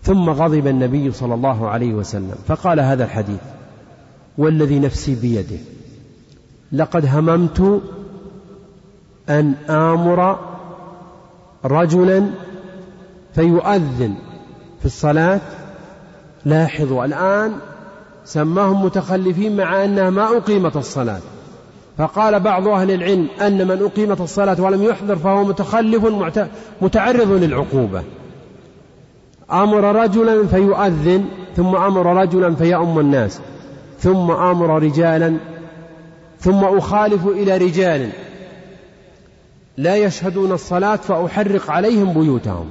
[0.03, 3.41] ثم غضب النبي صلى الله عليه وسلم فقال هذا الحديث
[4.39, 5.59] والذي نفسي بيده
[6.73, 7.83] لقد هممت
[9.29, 10.48] أن آمر
[11.65, 12.31] رجلا
[13.35, 14.15] فيؤذن
[14.81, 15.41] في الصلاة.
[16.45, 17.53] لاحظوا الآن
[18.25, 21.21] سماهم متخلفين مع أنها ما أقيمت الصلاة.
[21.99, 26.05] فقال بعض أهل العلم أن من أقيمت الصلاة ولم يحضر فهو متخلف
[26.81, 28.03] متعرض للعقوبة.
[29.53, 31.25] أمر رجلا فيؤذن
[31.57, 33.41] ثم أمر رجلا فيؤم الناس
[34.01, 35.37] ثم أمر رجالا
[36.41, 38.11] ثم أخالف إلى رجال.
[39.79, 42.69] لا يشهدون الصلاة فأحرق عليهم بيوتهم.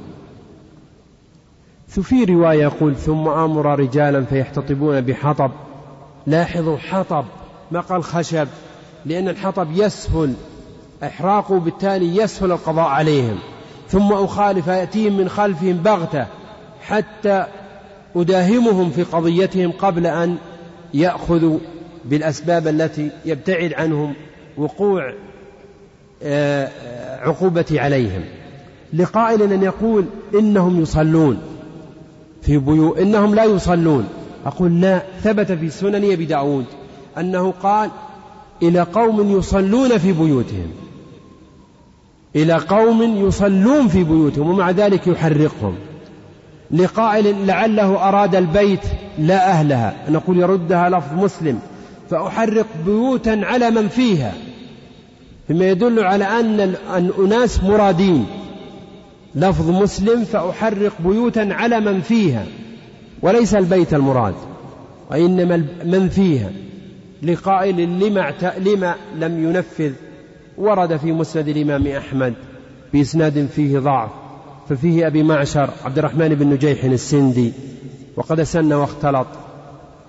[1.88, 5.51] في رواية يقول ثم أمر رجالا فيحتطبون بحطب.
[6.28, 7.26] لاحظوا حطب
[7.72, 8.47] ما قال خشب
[9.05, 10.34] لأن الحطب يسهل
[11.03, 13.39] إحراقه بالتالي يسهل القضاء عليهم.
[13.89, 16.26] ثم أخالف يأتيهم من خلفهم بغتة
[16.82, 17.45] حتى
[18.16, 20.38] أداهمهم في قضيتهم قبل أن
[20.93, 21.60] يأخذوا
[22.05, 24.14] بالأسباب التي يبتعد عنهم
[24.58, 25.14] وقوع
[26.24, 26.70] آه،
[27.20, 28.22] عقوبتي عليهم.
[28.93, 30.05] لقائل أن يقول
[30.39, 31.39] إنهم يصلون.
[32.41, 34.07] في بيو إنهم لا يصلون.
[34.45, 36.65] أقول لا ثبت في سنن أبي داود
[37.18, 37.89] أنه قال
[38.63, 40.72] إلى قوم يصلون في بيوتهم.
[42.36, 45.76] إلى قوم يصلون في بيوتهم ومع ذلك يحرقهم.
[46.72, 48.84] لقائل لعله أراد البيت
[49.20, 49.95] لا أهلها.
[50.09, 51.59] نقول يردها لفظ مسلم.
[52.09, 54.34] فأحرق بيوتا على من فيها.
[55.50, 58.26] مما يدل على أن أناس مرادين.
[59.36, 62.45] لفظ مسلم فأحرق بيوتا على من فيها
[63.22, 64.36] وليس البيت المراد
[65.12, 66.50] وإنما من فيها.
[67.24, 69.91] لقائل لما, لما لم ينفذ
[70.58, 72.34] ورد في مسند الإمام أحمد
[72.93, 74.10] بإسناد فيه ضعف
[74.70, 77.54] ففيه أبي معشر عبد الرحمن بن نجيح السندي
[78.16, 79.28] وقد سن واختلط.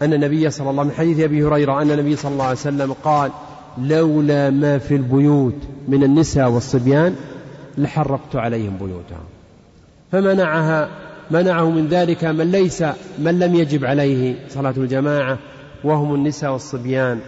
[0.03, 2.59] أن النبي صلى الله عليه وسلم من حديث أبي هريرة أن النبي صلى الله عليه
[2.59, 3.31] وسلم قال
[3.83, 5.55] لولا ما في البيوت
[5.89, 7.15] من النساء والصبيان
[7.79, 9.25] لحرقت عليهم بيوتهم.
[10.13, 10.89] فمنعها
[11.31, 12.85] منعه من ذلك من ليس
[13.19, 15.39] من لم يجب عليه صلاة الجماعة
[15.85, 17.19] وهم النساء والصبيان.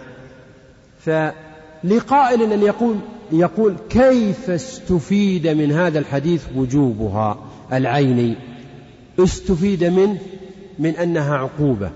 [0.99, 2.95] فلقائل أن يقول
[3.31, 7.37] يقول كيف استفيد من هذا الحديث وجوبها
[7.73, 8.35] العيني
[9.19, 10.17] استفيد منه
[10.79, 11.89] من أنها عقوبة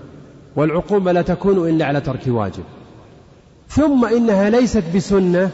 [0.56, 2.64] والعقوبة لا تكون إلا على ترك واجب.
[3.68, 5.50] ثم إنها ليست بسنة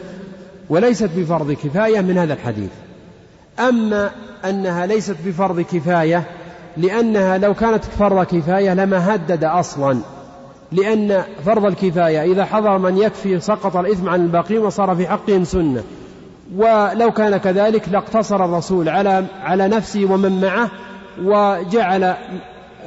[0.69, 2.71] وليست بفرض كفاية من هذا الحديث.
[3.59, 4.11] أما
[4.45, 6.23] أنها ليست بفرض كفاية
[6.77, 9.97] لأنها لو كانت فرض كفاية لما هدد أصلا.
[10.71, 15.83] لأن فرض الكفاية إذا حضر من يكفي سقط الإثم عن الباقين وصار في حقهم سنة.
[16.55, 20.71] ولو كان كذلك لاقتصر الرسول على على نفسه ومن معه
[21.23, 22.15] وجعل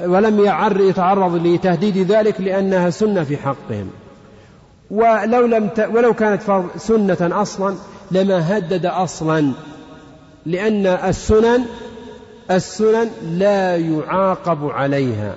[0.05, 3.91] ولم يعر يتعرض لتهديد ذلك لأنها سنة في حقهم.
[4.91, 5.81] ولو لم ت...
[5.81, 7.75] ولو كانت سنة أصلا
[8.11, 9.53] لما هدد أصلا
[10.47, 11.65] لأن السنن
[12.51, 15.35] السنن لا يعاقب عليها.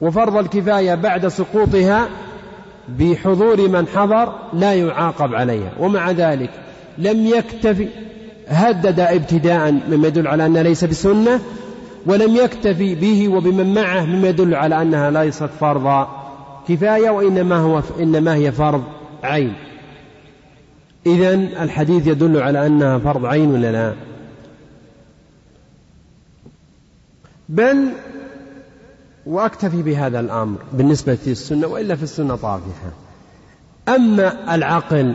[0.00, 2.08] وفرض الكفاية بعد سقوطها
[2.88, 5.72] بحضور من حضر لا يعاقب عليها.
[5.78, 6.50] ومع ذلك
[6.98, 7.88] لم يكتفي
[8.48, 11.40] هدد ابتداء مما يدل على أنها ليس بسنة
[12.06, 16.06] ولم يكتفي به وبمن معه مما يدل على أنها ليست فرض
[16.68, 18.84] كفاية وإنما هو إنما هي فرض
[19.22, 19.54] عين.
[21.06, 23.94] إذا الحديث يدل على أنها فرض عين ولا لا؟
[27.48, 27.88] بل
[29.26, 32.92] وأكتفي بهذا الأمر بالنسبة للسنة وإلا في السنة طافحة.
[33.88, 35.14] أما العقل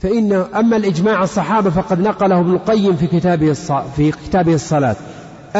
[0.00, 3.52] فإن أما الإجماع الصحابة فقد نقله ابن القيم في كتابه
[3.96, 4.96] في كتابه الصلاة.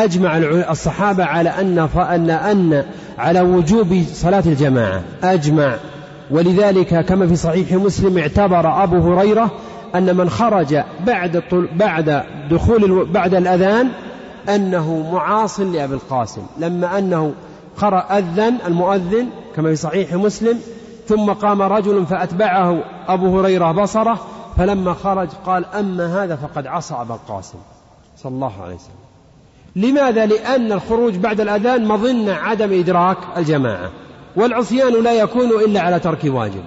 [0.04, 0.36] أجمع
[0.70, 2.84] الصحابة على أن أن أن
[3.18, 5.02] على وجوب صلاة الجماعة.
[5.22, 5.76] أجمع.
[6.30, 9.50] ولذلك كما في صحيح مسلم اعتبر أبو هريرة
[9.94, 11.42] أن من خرج بعد
[11.72, 13.88] بعد دخول بعد الأذان
[14.48, 16.42] أنه معاص لأبي القاسم.
[16.58, 17.32] لما أنه
[17.76, 19.26] قرأ أذن المؤذن
[19.56, 20.58] كما في صحيح مسلم
[21.08, 22.78] ثم قام رجل فأتبعه
[23.08, 24.18] أبو هريرة بصرة
[24.56, 27.58] فلما خرج قال أما هذا فقد عصى أبا القاسم.
[28.16, 28.95] صلى الله عليه وسلم.
[29.76, 33.90] لماذا؟ لأن الخروج بعد الأذان مظنة عدم إدراك الجماعة
[34.36, 36.64] والعصيان لا يكون إلا على ترك واجب.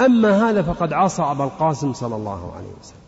[0.00, 3.02] أما هذا فقد عصى أبا القاسم صلى الله عليه وسلم.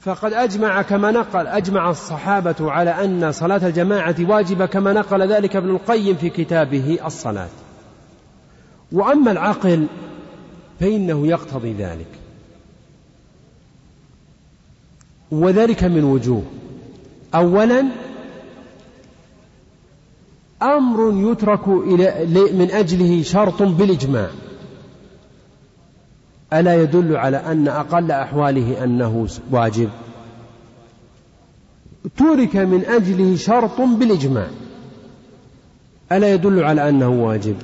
[0.00, 5.70] فقد أجمع كما نقل أجمع الصحابة على أن صلاة الجماعة واجبة كما نقل ذلك ابن
[5.70, 7.48] القيم في كتابه الصلاة.
[8.92, 9.86] وأما العقل
[10.80, 12.06] فإنه يقتضي ذلك.
[15.30, 16.42] وذلك من وجوه.
[17.34, 17.84] أولا
[20.62, 24.30] أمر يترك من أجله شرط بالإجماع.
[26.52, 29.90] ألا يدل على أن أقل أحواله أنه واجب؟
[32.16, 34.48] ترك من أجله شرط بالإجماع.
[36.12, 37.56] ألا يدل على أنه واجب؟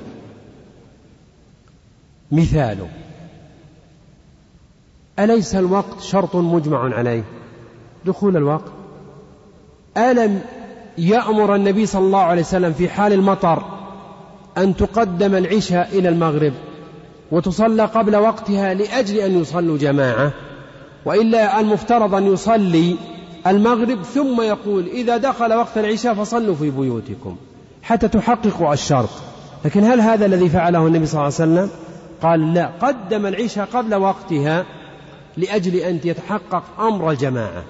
[2.31, 2.89] مثاله
[5.19, 7.23] أليس الوقت شرط مجمع عليه؟
[8.05, 8.80] دخول الوقت.
[9.97, 10.41] ألم
[10.97, 13.63] يأمر النبي صلى الله عليه وسلم في حال المطر
[14.57, 16.53] أن تقدم العشاء إلى المغرب
[17.31, 20.31] وتصلى قبل وقتها لأجل أن يصلوا جماعة
[21.05, 22.95] وإلا المفترض أن يصلي
[23.47, 27.35] المغرب ثم يقول إذا دخل وقت العشاء فصلوا في بيوتكم
[27.83, 29.09] حتى تحققوا الشرط.
[29.65, 31.69] لكن هل هذا الذي فعله النبي صلى الله عليه وسلم؟
[32.21, 34.65] قال لا قدم العشاء قبل وقتها
[35.37, 37.63] لأجل أن يتحقق أمر الجماعة.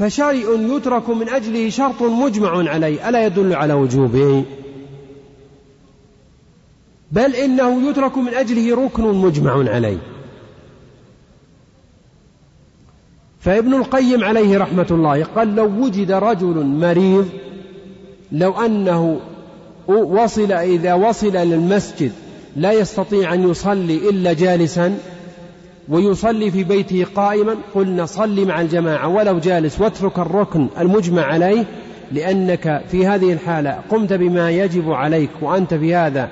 [0.00, 3.08] فشارئ يترك من أجله شرط مجمع عليه.
[3.08, 4.44] ألا يدل على وجوبه؟
[7.12, 9.98] بل إنه يترك من أجله ركن مجمع عليه.
[13.40, 17.28] فابن القيم عليه رحمة الله قال لو وجد رجل مريض
[18.32, 19.20] لو أنه
[19.88, 22.12] وصل إذا وصل للمسجد
[22.56, 24.98] لا يستطيع أن يصلي إلا جالسا
[25.88, 31.64] ويصلي في بيته قائما قلنا صل مع الجماعة ولو جالس واترك الركن المجمع عليه
[32.12, 36.28] لأنك في هذه الحالة قمت بما يجب عليك وأنت في هذا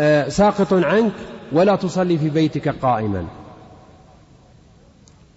[0.00, 1.12] آه، ساقط عنك
[1.52, 3.24] ولا تصلي في بيتك قائما.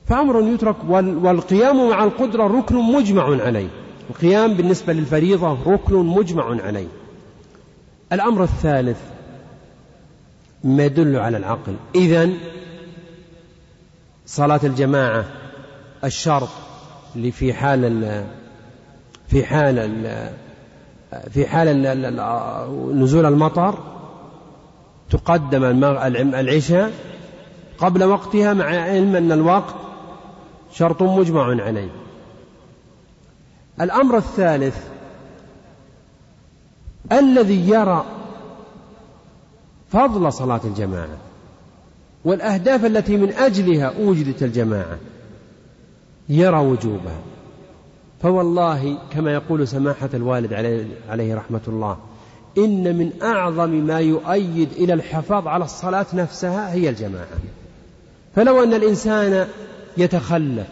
[0.08, 3.68] فأمر يترك والقيام مع القدرة ركن مجمع عليه.
[4.10, 6.88] القيام بالنسبة للفريضة ركن مجمع عليه.
[8.14, 8.98] الأمر الثالث
[10.64, 11.76] ما يدل على العقل.
[11.96, 12.38] إذن
[14.32, 15.26] صلاة الجماعة
[16.04, 16.50] الشرط
[17.16, 18.26] اللي في حال
[19.28, 20.06] في حال
[21.32, 21.82] في حال
[22.96, 23.78] نزول المطر
[25.10, 25.64] تقدم
[26.36, 26.94] العشاء
[27.78, 29.76] قبل وقتها مع علم أن الوقت
[30.74, 31.90] شرط مجمع عليه.
[33.82, 34.88] الأمر الثالث
[37.12, 38.06] الذي يرى
[39.90, 41.18] فضل صلاة الجماعة.
[42.26, 44.98] والأهداف التي من أجلها أوجدت الجماعة
[46.30, 47.20] يرى وجوبها.
[48.22, 50.54] فوالله كما يقول سماحة الوالد
[51.10, 51.98] عليه رحمة الله
[52.58, 57.40] إن من أعظم ما يؤيد إلى الحفاظ على الصلاة نفسها هي الجماعة.
[58.36, 59.48] فلو أن الإنسان
[59.98, 60.68] يتخلف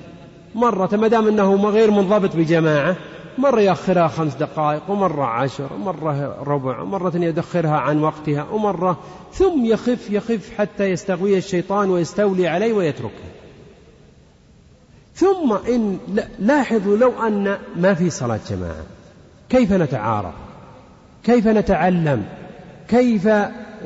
[0.55, 2.95] مرة ما دام أنه غير منضبط بجماعة
[3.39, 8.99] مرة يأخرها خمس دقائق ومرة عشر ومرة ربع ومرة يدخرها عن وقتها ومرة
[9.33, 13.29] ثم يخف يخف حتى يستغوي الشيطان ويستولي عليه ويتركه.
[15.15, 15.97] ثم إن
[16.39, 18.85] لاحظوا لو أن ما في صلاة جماعة
[19.49, 20.33] كيف نتعارف؟
[21.23, 22.25] كيف نتعلم؟
[22.87, 23.27] كيف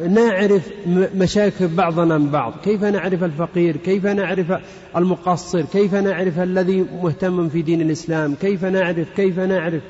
[0.09, 0.69] نعرف
[1.15, 2.53] مشاكل بعضنا من بعض.
[2.63, 4.53] كيف نعرف الفقير؟ كيف نعرف
[4.97, 9.81] المقصر؟ كيف نعرف الذي مهتم في دين الإسلام؟ كيف نعرف؟ كيف نعرف؟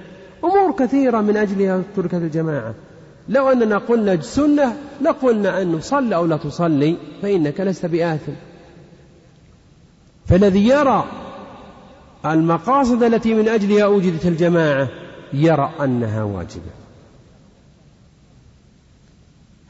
[0.43, 2.73] أمور كثيرة من أجلها تركت الجماعة.
[3.29, 8.31] لو أننا قلنا سنة لقلنا أنه صل أو لا تصلي فإنك لست بآثم.
[10.25, 11.05] فالذي يرى
[12.25, 14.87] المقاصد التي من أجلها أوجدت الجماعة
[15.33, 16.82] يرى أنها واجبة.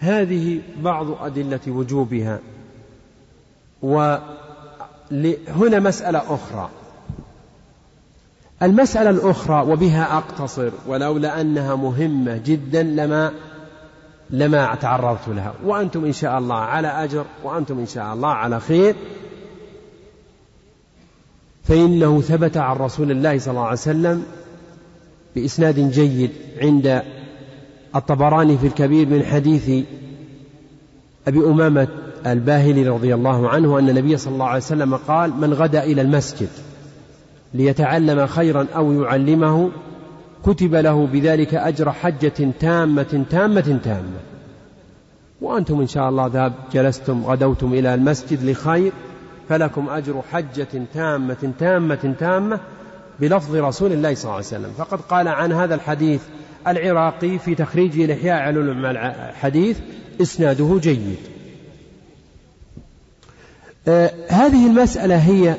[0.03, 2.39] هذه بعض أدلة وجوبها.
[3.81, 4.19] وهنا
[5.79, 6.69] مسألة أخرى.
[8.61, 13.31] المسألة الأخرى وبها أقتصر ولولا أنها مهمة جدا لما
[14.29, 15.53] لما تعرضت لها.
[15.65, 18.95] وأنتم إن شاء الله على أجر وأنتم إن شاء الله على خير.
[21.63, 24.23] فإنه ثبت عن رسول الله صلى الله عليه وسلم
[25.35, 26.31] بإسناد جيد
[26.61, 27.03] عند
[27.95, 29.85] الطبراني في الكبير من حديث
[31.27, 31.87] أبي أمامة
[32.25, 36.49] الباهلي رضي الله عنه أن النبي صلى الله عليه وسلم قال من غدا إلى المسجد
[37.53, 39.69] ليتعلم خيرا أو يعلمه
[40.45, 44.19] كتب له بذلك أجر حجة تامة تامة تامة.
[45.41, 48.91] وأنتم إن شاء الله ذهب جلستم غدوتم إلى المسجد لخير
[49.49, 52.59] فلكم أجر حجة تامة تامة تامة
[53.19, 54.71] بلفظ رسول الله صلى الله عليه وسلم.
[54.77, 56.21] فقد قال عن هذا الحديث
[56.67, 59.79] العراقي في تخريجه لإحياء علوم الحديث
[60.21, 61.17] إسناده جيد.
[63.87, 65.55] آه هذه المسألة هي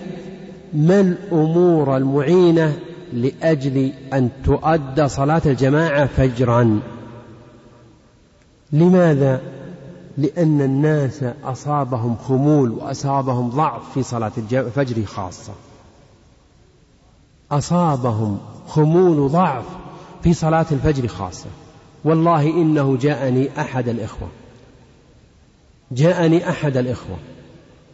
[0.72, 2.78] ما الأمور المعينة
[3.12, 6.80] لأجل أن تؤدى صلاة الجماعة فجرا.
[8.72, 9.40] لماذا؟
[10.18, 15.52] لأن الناس أصابهم خمول وأصابهم ضعف في صلاة الفجر خاصة.
[17.50, 19.64] أصابهم خمول ضعف
[20.24, 21.46] في صلاة الفجر خاصة.
[22.04, 24.28] والله إنه جاءني أحد الإخوة.
[25.92, 27.16] جاءني أحد الإخوة.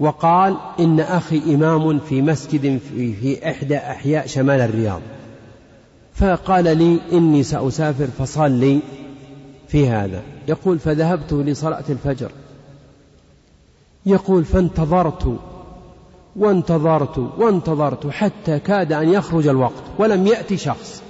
[0.00, 5.00] وقال إن أخي إمام في مسجد في, في إحدى أحياء شمال الرياض.
[6.14, 8.80] فقال لي إني سأسافر فصلي
[9.68, 10.22] في هذا.
[10.48, 12.30] يقول فذهبت لصلاة الفجر.
[14.06, 15.36] يقول فانتظرت
[16.36, 21.02] وانتظرت وانتظرت حتى كاد أن يخرج الوقت ولم يأتي شخص.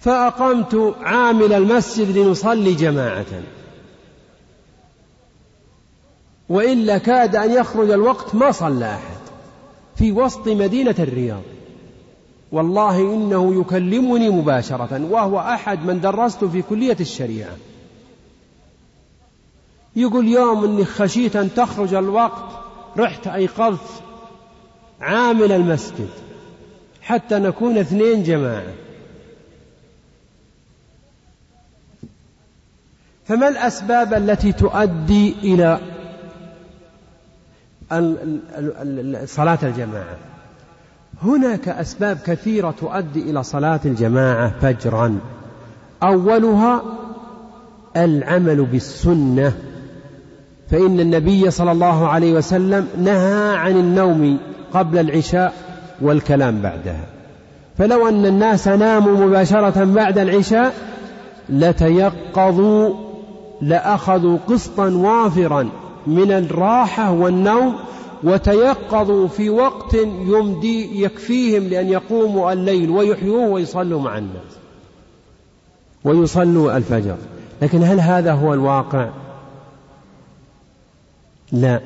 [0.00, 3.26] فأقمت عامل المسجد لنصلي جماعة.
[6.48, 9.18] وإلا كاد أن يخرج الوقت ما صلى أحد
[9.96, 11.42] في وسط مدينة الرياض.
[12.52, 17.56] والله إنه يكلمني مباشرة وهو أحد من درست في كلية الشريعة.
[19.96, 22.44] يقول يوم أني خشيت أن تخرج الوقت
[22.96, 24.02] رحت أيقظت
[25.00, 26.08] عامل المسجد
[27.02, 28.72] حتى نكون اثنين جماعة.
[33.28, 35.78] فما الأسباب التي تؤدي إلى
[39.26, 40.16] صلاة الجماعة؟
[41.22, 45.18] هناك أسباب كثيرة تؤدي إلى صلاة الجماعة فجرا.
[46.02, 46.82] أولها
[47.96, 49.52] العمل بالسنة.
[50.70, 54.38] فإن النبي صلى الله عليه وسلم نهى عن النوم
[54.72, 55.54] قبل العشاء
[56.00, 57.06] والكلام بعدها.
[57.78, 60.74] فلو أن الناس ناموا مباشرة بعد العشاء
[61.48, 63.07] لتيقظوا
[63.60, 65.68] لأخذوا قسطا وافرا
[66.06, 67.74] من الراحة والنوم
[68.24, 69.94] وتيقظوا في وقت
[70.26, 74.58] يمدي يكفيهم لأن يقوموا الليل ويحيوه ويصلوا مع الناس
[76.04, 77.16] ويصلوا الفجر.
[77.62, 79.08] لكن هل هذا هو الواقع؟
[81.52, 81.80] لا.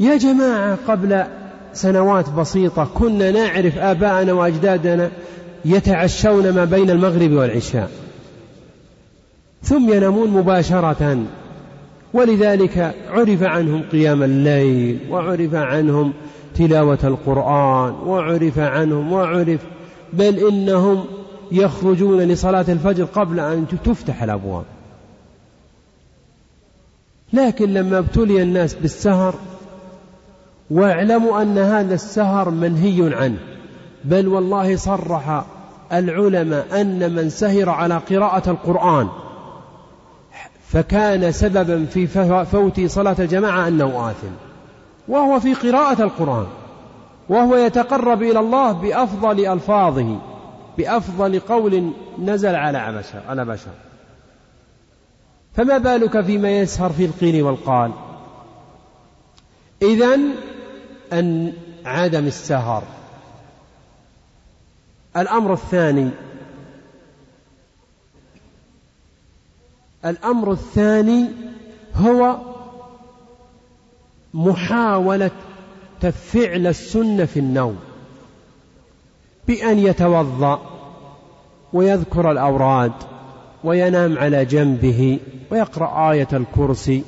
[0.00, 1.24] يا جماعة قبل
[1.72, 5.10] سنوات بسيطة كنا نعرف آباءنا وأجدادنا
[5.64, 7.90] يتعشون ما بين المغرب والعشاء.
[9.62, 11.18] ثم ينامون مباشرة.
[12.12, 16.12] ولذلك عرف عنهم قيام الليل وعرف عنهم
[16.54, 19.60] تلاوة القرآن وعرف عنهم وعرف
[20.12, 21.04] بل إنهم
[21.52, 24.64] يخرجون لصلاة الفجر قبل أن تفتح الأبواب.
[27.32, 29.34] لكن لما ابتلي الناس بالسهر
[30.70, 33.38] واعلموا أن هذا السهر منهي عنه.
[34.04, 35.44] بل والله صرح
[35.92, 39.08] العلماء أن من سهر على قراءة القرآن
[40.72, 42.06] فكان سببا في
[42.44, 44.32] فوت صلاة الجماعة أنه آثم.
[45.08, 46.46] وهو في قراءة القرآن.
[47.28, 50.18] وهو يتقرب إلى الله بأفضل ألفاظه
[50.78, 53.70] بأفضل قول نزل على بشر على بشر
[55.54, 57.92] فما بالك فيما يسهر في القيل والقال؟
[59.82, 60.18] إذا
[61.12, 61.52] أن
[61.84, 62.82] عدم السهر.
[65.16, 66.10] الأمر الثاني
[70.04, 71.26] الأمر الثاني
[71.96, 72.36] هو
[74.34, 75.30] محاولة
[76.00, 77.76] فعل السنة في النوم
[79.48, 80.60] بأن يتوضأ
[81.72, 82.92] ويذكر الأوراد
[83.64, 85.18] وينام على جنبه
[85.50, 87.04] ويقرأ آية الكرسي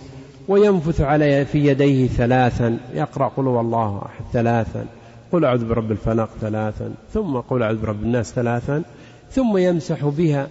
[0.49, 4.87] وينفث على في يديه ثلاثا يقرأ قل هو الله أحد ثلاثا
[5.33, 8.83] قل أعوذ برب الفلق ثلاثا ثم قل أعوذ برب الناس ثلاثا
[9.31, 10.49] ثم يمسح بها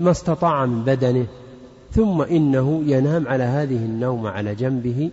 [0.00, 1.26] ما استطاع من بدنه
[1.92, 5.10] ثم إنه ينام على هذه النوم على جنبه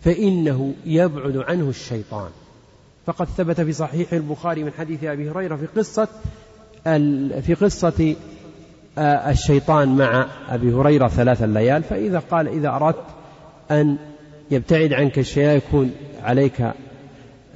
[0.00, 2.30] فإنه يبعد عنه الشيطان.
[3.06, 6.08] فقد ثبت في صحيح البخاري من حديث أبي هريرة في قصة
[7.40, 8.14] في قصة
[8.98, 13.04] آه، الشيطان مع أبي هريرة ثلاث الليال فإذا قال إذا أردت
[13.70, 13.96] أن
[14.50, 15.90] يبتعد عنك الشيطان يكون
[16.22, 16.60] عليك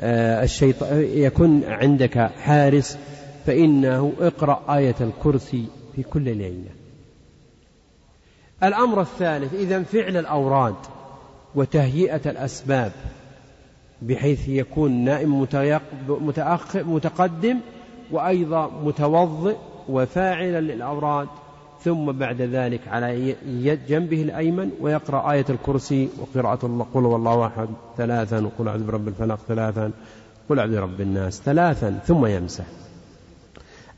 [0.00, 2.98] آه، الشيطان يكون عندك حارس
[3.46, 5.64] فإنه اقرأ آية الكرسي
[5.96, 6.77] في كل ليلة.
[8.62, 10.74] الأمر الثالث إذا فعل الأوراد
[11.54, 12.92] وتهيئة الأسباب
[14.02, 15.46] بحيث يكون نائم
[16.08, 17.58] متأخر متقدم
[18.10, 19.56] وأيضا متوضئ
[19.88, 21.28] وفاعلا للأوراد
[21.84, 23.34] ثم بعد ذلك على
[23.88, 29.90] جنبه الأيمن ويقرأ آية الكرسي وقراءة قل والله أحد ثلاثا وقل أعوذ برب الفلق ثلاثا
[30.48, 32.64] قل أعوذ برب الناس ثلاثا ثم يمسح.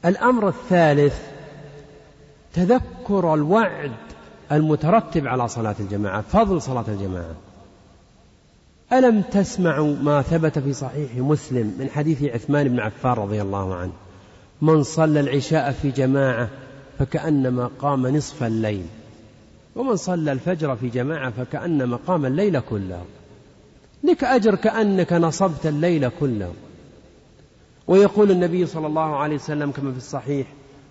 [0.04, 1.20] الأمر الثالث
[2.52, 4.09] تذكر الوعد
[4.52, 7.34] المترتب على صلاة الجماعة فضل صلاة الجماعة.
[8.92, 13.92] ألم تسمعوا ما ثبت في صحيح مسلم من حديث عثمان بن عفان رضي الله عنه؟
[14.62, 16.48] من صلى العشاء في جماعة
[16.98, 18.84] فكأنما قام نصف الليل.
[19.76, 23.04] ومن صلى الفجر في جماعة فكأنما قام الليل كله.
[24.04, 26.52] لك أجر كأنك نصبت الليل كله.
[27.88, 30.46] ويقول النبي صلى الله عليه وسلم كما في الصحيح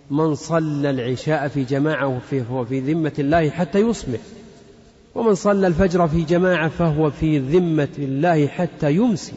[0.09, 4.19] من صلى العشاء في جماعة فهو في ذمة الله حتى يصبح.
[5.15, 9.33] ومن صلى الفجر في جماعة فهو في ذمة الله حتى يمسي.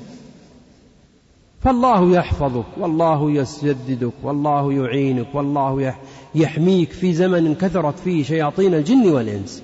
[1.62, 5.94] فالله يحفظك والله يسددك والله يعينك والله
[6.34, 9.62] يحميك في زمن كثرت فيه شياطين الجن والإنس.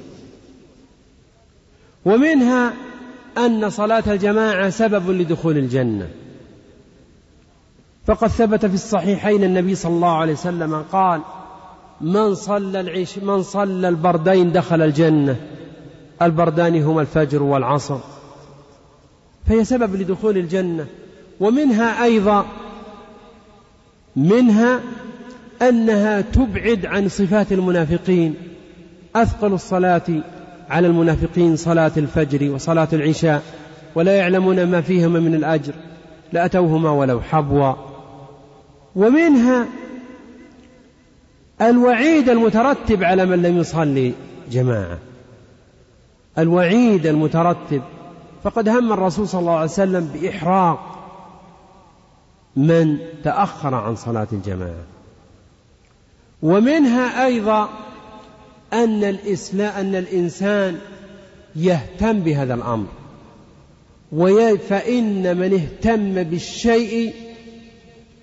[2.04, 2.72] ومنها
[3.38, 6.09] أن صلاة الجماعة سبب لدخول الجنة.
[8.09, 11.20] فقد ثبت في الصحيحين النبي صلى الله عليه وسلم قال
[12.00, 15.36] من صلى العش من صلى البردين دخل الجنة
[16.22, 17.98] البردان هما الفجر والعصر.
[19.47, 20.86] فهي سبب لدخول الجنة
[21.40, 22.47] ومنها أيضا
[24.16, 24.80] منها
[25.62, 28.35] أنها تبعد عن صفات المنافقين
[29.16, 30.22] أثقل الصلاة
[30.70, 33.43] على المنافقين صلاة الفجر وصلاة العشاء
[33.94, 35.72] ولا يعلمون ما فيهما من الأجر
[36.32, 37.88] لأتوهما ولو حبوا
[38.98, 39.66] ومنها
[41.60, 44.12] الوعيد المترتب على من لم يصلي
[44.50, 44.98] جماعة.
[46.38, 47.82] الوعيد المترتب.
[48.44, 50.98] فقد هم الرسول صلى الله عليه وسلم بإحراق
[52.56, 54.84] من تأخر عن صلاة الجماعة.
[56.42, 57.68] ومنها أيضا
[58.72, 60.78] أن الإسلام أن الإنسان
[61.56, 62.86] يهتم بهذا الأمر.
[64.68, 67.27] فإن من اهتم بالشيء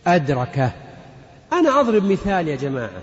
[0.08, 0.72] أدركه.
[1.54, 3.02] أنا أضرب مثال يا جماعة.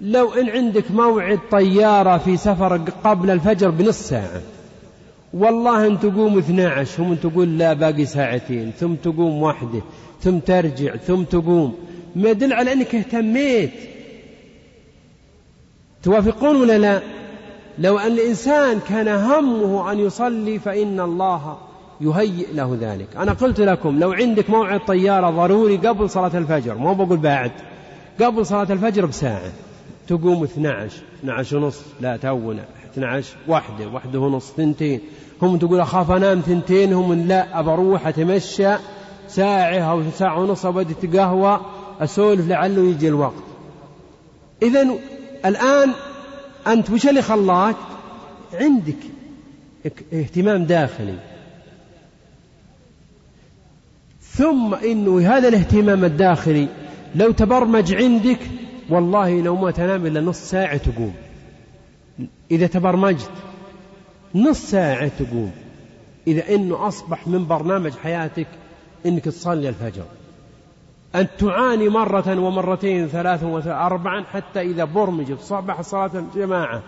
[0.00, 4.42] لو إن عندك موعد طيارة في سفر قبل الفجر بنص ساعة.
[5.34, 9.80] والله أن تقوم 12 ثم تقول لا باقي ساعتين ثم تقوم واحدة
[10.20, 11.74] ثم ترجع ثم تقوم.
[12.16, 13.72] ما يدل على أنك اهتميت.
[16.02, 17.02] توافقون ولا لا؟
[17.78, 21.58] لو أن الإنسان كان همه أن يصلي فإن الله
[22.00, 23.16] يهيئ له ذلك.
[23.16, 27.52] أنا قلت لكم لو عندك موعد طيارة ضروري قبل صلاة الفجر مو بقول بعد
[28.20, 29.52] قبل صلاة الفجر بساعة
[30.08, 35.00] تقوم 12 12 ونص لا تونا 12 واحدة واحدة ونص ثنتين.
[35.42, 38.74] هم تقول أخاف أنام ثنتين هم لا أبى أروح أتمشى
[39.28, 41.60] ساعة أو ساعة ونص أبدي قهوة
[42.00, 43.42] أسولف لعله يجي الوقت.
[44.62, 44.88] إذا
[45.44, 45.90] الآن
[46.66, 47.76] أنت وش اللي خلاك؟
[48.54, 48.96] عندك
[50.12, 51.33] اهتمام داخلي.
[54.36, 56.68] ثم إنه هذا الاهتمام الداخلي
[57.14, 58.38] لو تبرمج عندك
[58.90, 61.14] والله لو ما تنام إلا نص ساعة تقوم.
[62.50, 63.30] إذا تبرمجت
[64.34, 65.50] نص ساعة تقوم.
[66.26, 68.46] إذا إنه أصبح من برنامج حياتك
[69.06, 70.04] إنك تصلي الفجر.
[71.14, 76.82] أن تعاني مرة ومرتين ثلاثا وأربعا حتى إذا برمجت صبح صلاة الجماعة.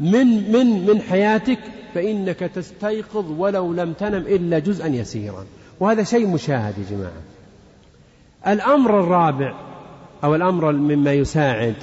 [0.00, 1.58] من من من حياتك
[1.94, 5.44] فإنك تستيقظ ولو لم تنم إلا جزءا يسيرا.
[5.80, 7.22] وهذا شيء مشاهد يا جماعة.
[8.46, 9.54] الأمر الرابع
[10.24, 11.74] أو الأمر مما يساعد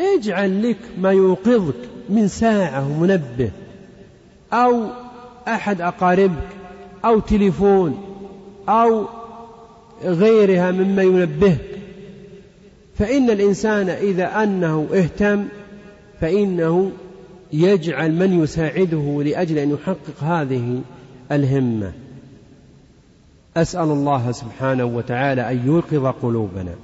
[0.00, 1.74] اجعل لك ما يوقظك
[2.08, 3.50] من ساعة منبه
[4.52, 4.86] أو
[5.48, 6.48] أحد أقاربك
[7.04, 8.04] أو تليفون
[8.68, 9.06] أو
[10.04, 11.78] غيرها مما ينبهك.
[12.98, 15.44] فإن الإنسان إذا أنه اهتم
[16.20, 16.92] فإنه
[17.52, 20.80] يجعل من يساعده لأجل أن يحقق هذه
[21.32, 21.92] الهمة.
[23.62, 26.74] أسأل الله سبحانه وتعالى أن يوقظ قلوبنا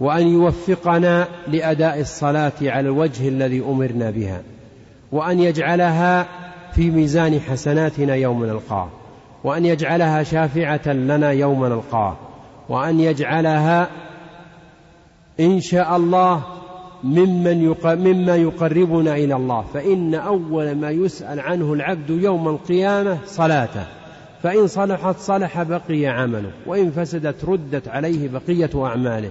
[0.00, 4.42] وأن يوفقنا لأداء الصلاة على الوجه الذي أمرنا بها
[5.12, 6.26] وأن يجعلها
[6.74, 8.88] في ميزان حسناتنا يوم نلقاه
[9.44, 12.16] وأن يجعلها شافعة لنا يوم نلقاه
[12.68, 13.88] وأن يجعلها
[15.40, 16.42] إن شاء الله
[17.04, 23.86] ممن مما يقربنا إلى الله فإن أول ما يسأل عنه العبد يوم القيامة صلاته.
[24.42, 29.30] فإن صلحت صلح بقي عمله وإن فسدت ردت عليه بقية أعماله.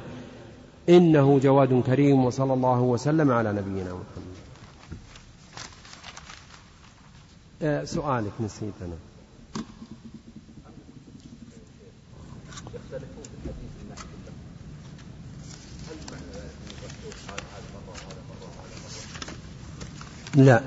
[0.90, 4.32] إنه جواد كريم وصلى الله وسلم على نبينا محمد.
[7.62, 8.96] آه، سؤالك نسيت أنا.
[20.36, 20.62] لا.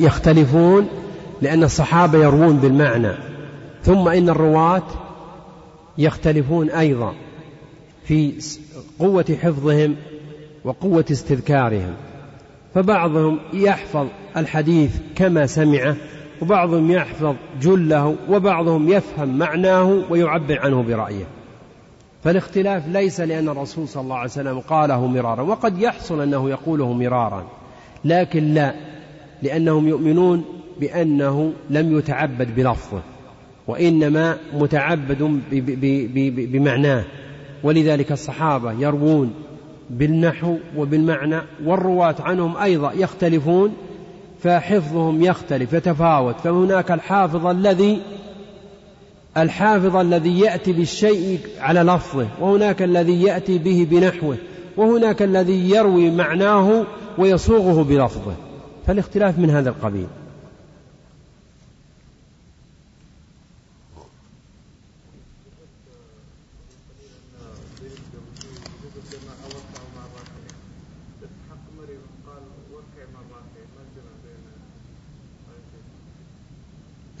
[0.00, 1.07] يختلفون
[1.42, 3.12] لأن الصحابة يروون بالمعنى.
[3.82, 4.82] ثم إن الرواة
[5.98, 7.14] يختلفون أيضا
[8.04, 8.32] في
[8.98, 9.96] قوة حفظهم
[10.64, 11.94] وقوة استذكارهم.
[12.74, 14.06] فبعضهم يحفظ
[14.36, 15.96] الحديث كما سمعه
[16.42, 21.24] وبعضهم يحفظ جله وبعضهم يفهم معناه ويعبر عنه برأيه.
[22.24, 27.46] فالاختلاف ليس لأن الرسول صلى الله عليه وسلم قاله مرارا وقد يحصل أنه يقوله مرارا.
[28.04, 28.74] لكن لا
[29.42, 30.44] لأنهم يؤمنون
[30.80, 33.02] بأنه لم يتعبد بلفظه
[33.66, 35.40] وإنما متعبد
[36.52, 37.04] بمعناه.
[37.62, 39.34] ولذلك الصحابة يروون
[39.90, 43.72] بالنحو وبالمعنى والرواة عنهم أيضا يختلفون
[44.42, 46.34] فحفظهم يختلف يتفاوت.
[46.40, 47.98] فهناك الحافظ الذي
[49.36, 54.36] الحافظ الذي يأتي بالشيء على لفظه وهناك الذي يأتي به بنحوه
[54.76, 56.84] وهناك الذي يروي معناه
[57.18, 58.34] ويصوغه بلفظه.
[58.86, 60.06] فالاختلاف من هذا القبيل.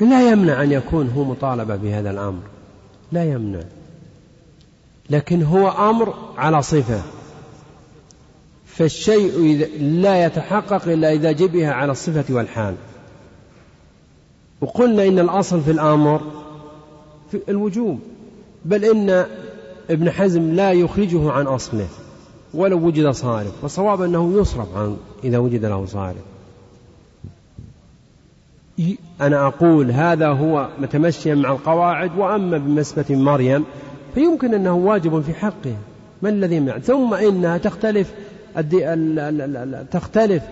[0.00, 2.42] لا يمنع أن يكون هو مطالبة بهذا الأمر.
[3.12, 3.60] لا يمنع.
[5.10, 7.02] لكن هو أمر على صفة.
[8.66, 12.74] فالشيء لا يتحقق إلا إذا جبه على الصفة والحال.
[14.60, 16.22] وقلنا إن الأصل في الأمر
[17.30, 18.00] في الوجوب.
[18.64, 19.26] بل إن
[19.90, 21.86] ابن حزم لا يخرجه عن أصله.
[22.54, 23.52] ولو وجد صارف.
[23.62, 26.37] والصواب أنه يصرف عن إذا وجد له صارف.
[29.20, 33.64] أنا أقول هذا هو متمشيا مع القواعد وأما بالنسبة مريم
[34.14, 35.78] فيمكن أنه واجب في حقها
[36.22, 38.12] ما الذي يمنع ثم إنها تختلف
[39.90, 40.42] تختلف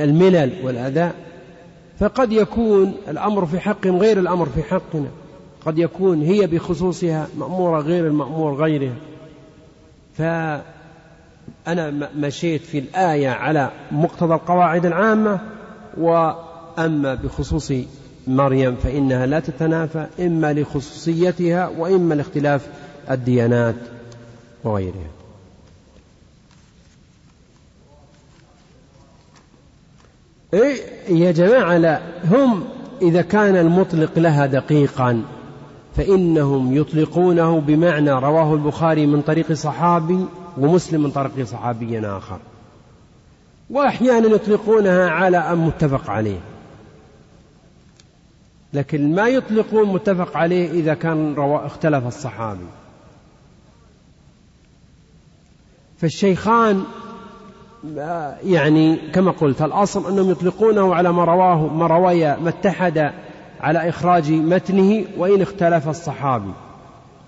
[0.00, 1.14] الملل والأداء
[1.98, 5.08] فقد يكون الأمر في حقهم غير الأمر في حقنا
[5.66, 8.94] قد يكون هي بخصوصها مأمورة غير المأمور غيرها
[10.14, 15.40] فأنا مشيت في الآية على مقتضى القواعد العامة
[15.98, 17.72] وأما بخصوص
[18.26, 22.68] مريم فإنها لا تتنافى إما لخصوصيتها وإما لاختلاف
[23.10, 23.76] الديانات
[24.64, 25.10] وغيرها.
[30.54, 30.76] إيه
[31.08, 32.64] يا جماعة لا هم
[33.02, 35.22] إذا كان المطلق لها دقيقا
[35.96, 40.26] فإنهم يطلقونه بمعنى رواه البخاري من طريق صحابي
[40.58, 42.38] ومسلم من طريق صحابي آخر.
[43.70, 46.38] وأحيانا يطلقونها على أن متفق عليه.
[48.72, 52.66] لكن ما يطلقون متفق عليه إذا كان اختلف الصحابي.
[55.98, 56.84] فالشيخان
[58.44, 63.12] يعني كما قلت الأصل أنهم يطلقونه على ما رواه ما روي ما اتحد
[63.60, 66.52] على إخراج متنه وإن اختلف الصحابي.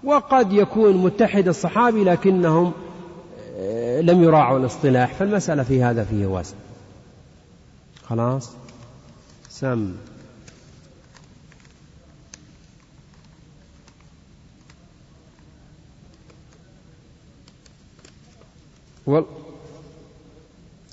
[0.04, 2.72] وقد يكون متحد الصحابي لكنهم
[4.02, 6.56] لم يراعوا الاصطلاح فالمسألة في هذا فيه واسع.
[8.04, 8.50] خلاص؟
[9.48, 9.94] سم.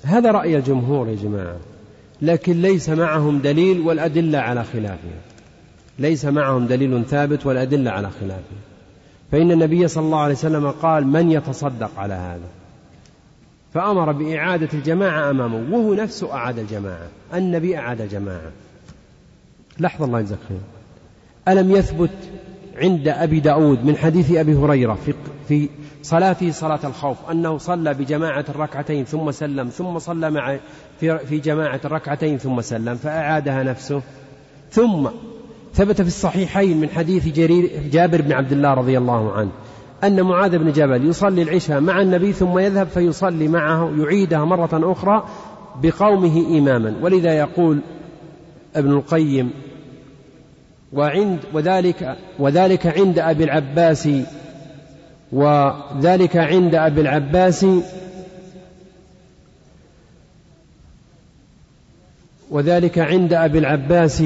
[0.04, 1.56] هذا رأي الجمهور يا جماعة
[2.22, 5.10] لكن ليس معهم دليل والأدلة على خلافه.
[5.98, 8.56] ليس معهم دليل ثابت والأدلة على خلافه.
[9.32, 12.65] فإن النبي صلى الله عليه وسلم قال من يتصدق على هذا؟
[13.76, 18.50] فأمر بإعادة الجماعة أمامه وهو نفسه أعاد الجماعة النبي أعاد الجماعة.
[19.80, 20.58] لحظة الله يجزاك خير.
[21.48, 22.10] ألم يثبت
[22.76, 25.14] عند أبي داود من حديث أبي هريرة في,
[25.48, 25.68] في
[26.02, 30.56] صلاته صلاة الخوف أنه صلى بجماعة الركعتين ثم سلم ثم صلى مع
[31.00, 34.02] في, في جماعة الركعتين ثم سلم فأعادها نفسه.
[34.70, 35.08] ثم
[35.74, 39.50] ثبت في الصحيحين من حديث جرير جابر بن عبد الله رضي الله عنه
[40.04, 45.24] أن معاذ بن جبل يصلي العشاء مع النبي ثم يذهب فيصلي معه يعيدها مرة أخرى
[45.82, 46.94] بقومه إماما.
[47.02, 47.78] ولذا يقول
[48.76, 49.50] ابن القيم
[50.92, 54.08] وعند وذلك وذلك عند أبي العباس
[55.32, 57.66] وذلك عند أبي العباس
[62.50, 64.22] وذلك عند أبي العباس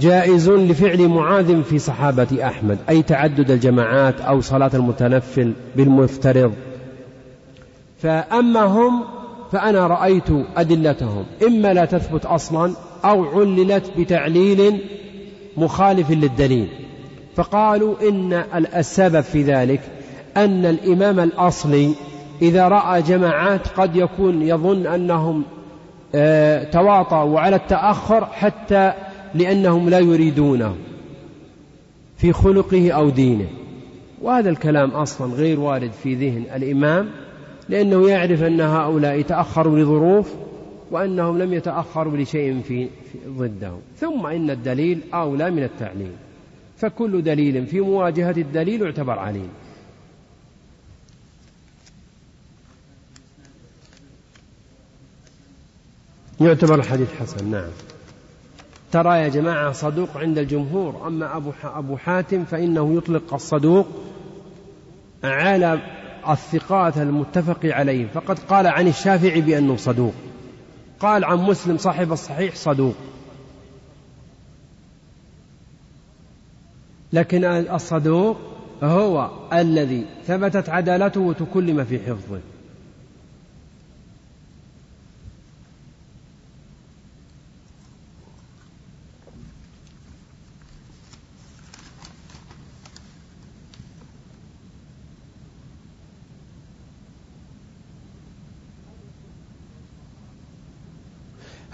[0.00, 6.52] جائز لفعل معاذ في صحابة أحمد أي تعدد الجماعات أو صلاة المتنفل بالمفترض.
[8.02, 9.04] فأما هم
[9.52, 12.72] فأنا رأيت أدلتهم إما لا تثبت أصلا
[13.04, 14.80] أو عللت بتعليل
[15.56, 16.68] مخالف للدليل.
[17.36, 18.32] فقالوا إن
[18.76, 19.80] السبب في ذلك
[20.36, 21.92] أن الإمام الأصلي
[22.42, 25.44] إذا رأى جماعات قد يكون يظن أنهم
[26.72, 28.92] تواطؤوا على التأخر حتى
[29.34, 30.74] لأنهم لا يريدونه
[32.16, 33.46] في خلقه أو دينه.
[34.22, 37.10] وهذا الكلام أصلا غير وارد في ذهن الإمام
[37.68, 40.34] لأنه يعرف أن هؤلاء تأخروا لظروف
[40.90, 42.88] وأنهم لم يتأخروا لشيء في
[43.28, 46.12] ضده ثم إن الدليل أولى من التعليل.
[46.76, 49.48] فكل دليل في مواجهة الدليل يعتبر عليل
[56.40, 57.70] يعتبر الحديث حسن نعم.
[58.92, 63.86] ترى يا جماعة صدوق عند الجمهور أما أبو أبو حاتم فإنه يطلق الصدوق
[65.24, 65.80] على
[66.28, 68.06] الثقات المتفق عليه.
[68.06, 70.14] فقد قال عن الشافعي بأنه صدوق.
[71.00, 72.94] قال عن مسلم صاحب الصحيح صدوق.
[77.12, 78.36] لكن الصدوق
[78.82, 82.40] هو الذي ثبتت عدالته وتكلم في حفظه.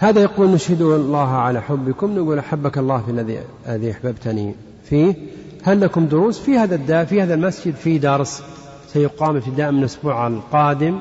[0.01, 5.15] هذا يقول نشهد الله على حبكم نقول أحبك الله في الذي الذي أحببتني فيه.
[5.63, 8.43] هل لكم دروس في هذا الدا في هذا المسجد؟ في درس
[8.87, 10.99] سيقام ابتداء من الأسبوع القادم.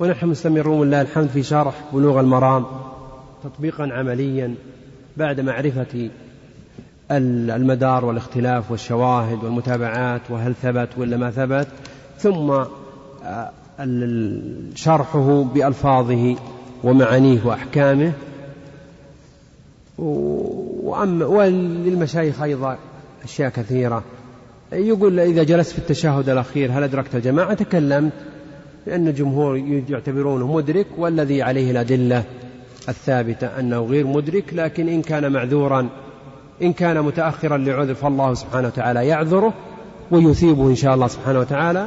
[0.00, 2.64] ونحن مستمرون ولله الحمد في شرح بلوغ المرام
[3.44, 4.54] تطبيقا عمليا
[5.16, 6.10] بعد معرفة
[7.10, 11.68] المدار والاختلاف والشواهد والمتابعات وهل ثبت ولا ما ثبت.
[12.18, 12.50] ثم
[13.24, 13.50] آه،
[14.74, 16.36] شرحه بألفاظه.
[16.84, 18.12] ومعانيه وأحكامه.
[19.98, 22.78] وأما وللمشايخ أيضا
[23.24, 24.02] أشياء كثيرة.
[24.72, 28.12] يقول إذا جلست في التشهد الأخير هل أدركت الجماعة؟ تكلمت
[28.86, 29.56] لأن الجمهور
[29.88, 32.24] يعتبرونه مدرك والذي عليه الأدلة
[32.88, 35.88] الثابتة أنه غير مدرك لكن إن كان معذورا
[36.62, 39.54] إن كان متأخرا لعذر فالله سبحانه وتعالى يعذره
[40.10, 41.86] ويثيبه إن شاء الله سبحانه وتعالى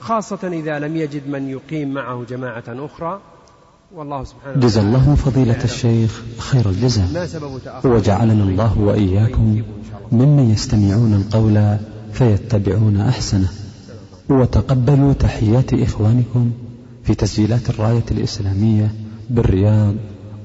[0.00, 3.20] خاصة إذا لم يجد من يقيم معه جماعة أخرى.
[3.94, 7.28] والله سبحانه جزا الله فضيلة الشيخ خير الجزاء.
[7.84, 9.62] وجعلنا الله وإياكم
[10.12, 11.78] ممن يستمعون القول
[12.12, 13.48] فيتبعون أحسنه.
[14.28, 16.52] وتقبلوا تحيات إخوانكم
[17.04, 18.94] في تسجيلات الراية الإسلامية
[19.30, 19.94] بالرياض.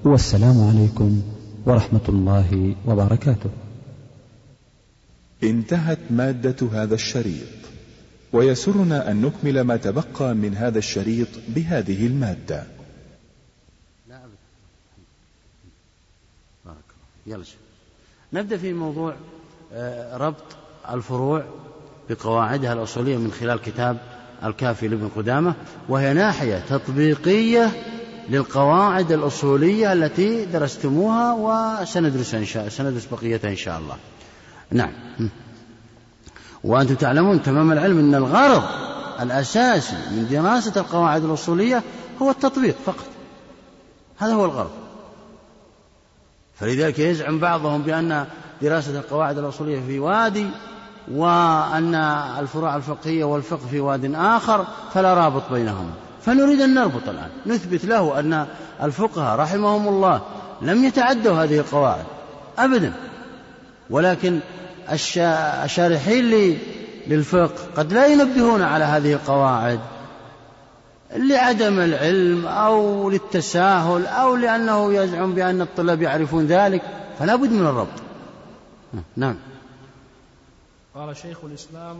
[0.04, 1.22] والسلام عليكم
[1.66, 3.50] ورحمة الله وبركاته.
[5.44, 7.48] انتهت مادة هذا الشريط.
[8.34, 12.64] ويسرنا أن نكمل ما تبقى من هذا الشريط بهذه المادة
[14.10, 14.28] لا أبدا
[16.66, 16.90] بارك
[17.30, 17.44] يلا
[18.34, 19.16] نبدأ في موضوع
[19.74, 20.44] آه، ربط
[20.92, 21.44] الفروع
[22.10, 23.98] بقواعدها الأصولية من خلال كتاب
[24.44, 25.54] الكافي لابن قدامة
[25.90, 27.72] وهي ناحية تطبيقية
[28.30, 33.96] للقواعد الأصولية التي درستموها وسندرسها إن شاء سندرس بقيتها إن شاء الله.
[34.72, 34.92] نعم.
[36.64, 38.64] وأنتم تعلمون تمام العلم أن الغرض
[39.20, 41.84] الأساسي من دراسة القواعد الأصولية
[42.22, 43.08] هو التطبيق فقط.
[44.18, 44.72] هذا هو الغرض.
[46.60, 48.26] فلذلك يزعم بعضهم بأن
[48.62, 50.48] دراسة القواعد الأصولية في وادي
[51.12, 51.96] وأن
[52.40, 55.92] الفروع الفقهية والفقه في واد آخر فلا رابط بينهما
[56.22, 57.30] فنريد أن نربط الآن.
[57.46, 58.46] نثبت له أن
[58.84, 60.22] الفقهاء رحمهم الله
[60.62, 62.06] لم يتعدوا هذه القواعد
[62.58, 62.94] أبدا.
[63.90, 64.40] ولكن
[65.64, 66.58] الشارحين
[67.08, 69.80] للفقه قد لا ينبهون على هذه القواعد.
[71.16, 76.82] لعدم العلم أو للتساهل أو لأنه يزعم بأن الطلاب يعرفون ذلك
[77.20, 78.02] فلا بد من الربط.
[79.16, 79.36] نعم.
[80.96, 81.98] قال شيخ الإسلام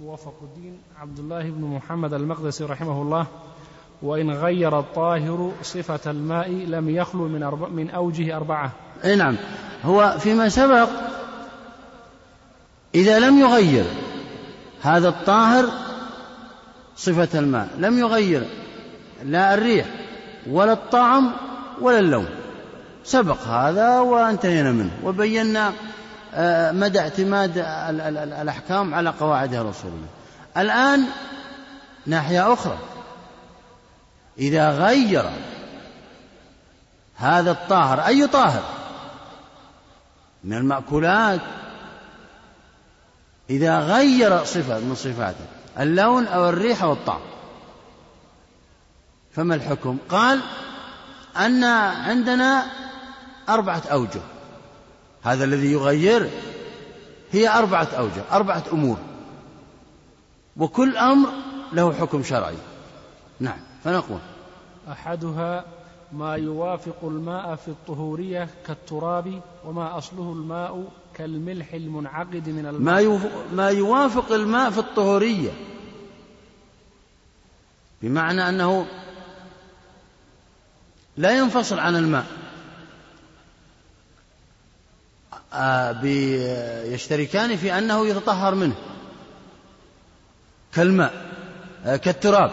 [0.00, 3.26] موفق الدين عبد الله بن محمد المقدسي رحمه الله
[4.02, 8.72] وإن غير الطاهر صفة الماء لم يخلو من, أربع من أوجه أربعة.
[9.04, 9.36] أي نعم.
[9.84, 10.88] هو فيما سبق
[12.94, 13.84] إذا لم يغير
[14.82, 15.87] هذا الطاهر
[16.98, 17.68] صفة الماء.
[17.78, 18.46] لم يغير
[19.24, 19.86] لا الريح
[20.50, 21.32] ولا الطعم
[21.80, 22.28] ولا اللون.
[23.04, 25.72] سبق هذا وانتهينا منه وبينا
[26.34, 27.52] آه، مدى اعتماد
[28.40, 30.08] الأحكام على قواعدها الأصولية
[30.56, 31.04] الآن
[32.06, 32.78] ناحية أخرى.
[34.38, 35.30] إذا غير
[37.16, 38.62] هذا الطاهر أي طاهر؟
[40.44, 41.40] من المأكولات.
[43.50, 47.20] إذا غير صفة من صفاته اللون أو الريح أو الطعم.
[49.32, 50.40] فما الحكم؟ قال
[51.36, 52.66] أن عندنا
[53.48, 54.20] أربعة أوجه.
[55.22, 56.30] هذا الذي يغير
[57.32, 58.96] هي أربعة أوجه أربعة أمور.
[60.56, 61.28] وكل أمر
[61.72, 62.56] له حكم شرعي.
[63.40, 64.18] نعم فنقول.
[64.90, 65.64] أحدها
[66.12, 70.84] ما يوافق الماء في الطهورية كالتراب وما أصله الماء
[71.18, 73.04] كالملح المنعقد من الماء.
[73.04, 75.50] ما, ما يوافق الماء في الطهورية.
[78.02, 78.86] بمعنى أنه
[81.16, 82.26] لا ينفصل عن الماء.
[85.52, 86.04] آه،
[86.84, 88.74] يشتركان في أنه يتطهر منه.
[90.72, 91.26] كالماء
[91.84, 92.50] آه، كالتراب.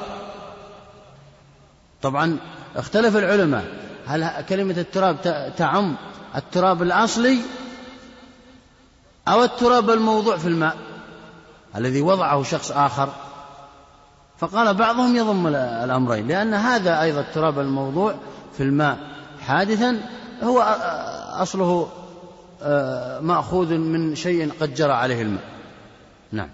[2.02, 2.38] طبعا
[2.76, 3.66] اختلف العلماء.
[4.08, 5.22] هل كلمة التراب
[5.58, 5.98] تعم
[6.36, 7.40] التراب الأصلي
[9.27, 10.77] أو التراب الموضوع في الماء
[11.76, 13.10] الذي وضعه شخص آخر؟
[14.38, 18.15] فقال بعضهم يضم الأمرين لأن هذا أيضا التراب الموضوع
[18.57, 18.97] في الماء.
[19.41, 19.99] حادثا
[20.43, 20.61] هو
[21.41, 21.88] أصله
[23.22, 25.43] مأخوذ من شيء قد جرى عليه الماء.
[26.31, 26.49] نعم.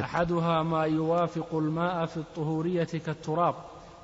[0.00, 3.54] أحدها ما يوافق الماء في الطهورية كالتراب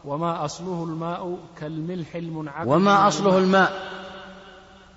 [0.05, 3.91] وما أصله الماء كالملح المنعقد وما أصله الماء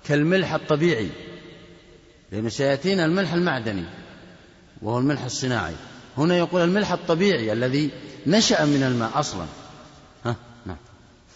[0.04, 1.10] كالملح الطبيعي.
[2.32, 3.84] لأنه سيأتينا الملح المعدني
[4.82, 5.74] وهو الملح الصناعي.
[6.18, 7.90] هنا يقول الملح الطبيعي الذي
[8.26, 9.44] نشأ من الماء أصلا.
[10.24, 10.36] ها
[10.66, 10.76] نعم.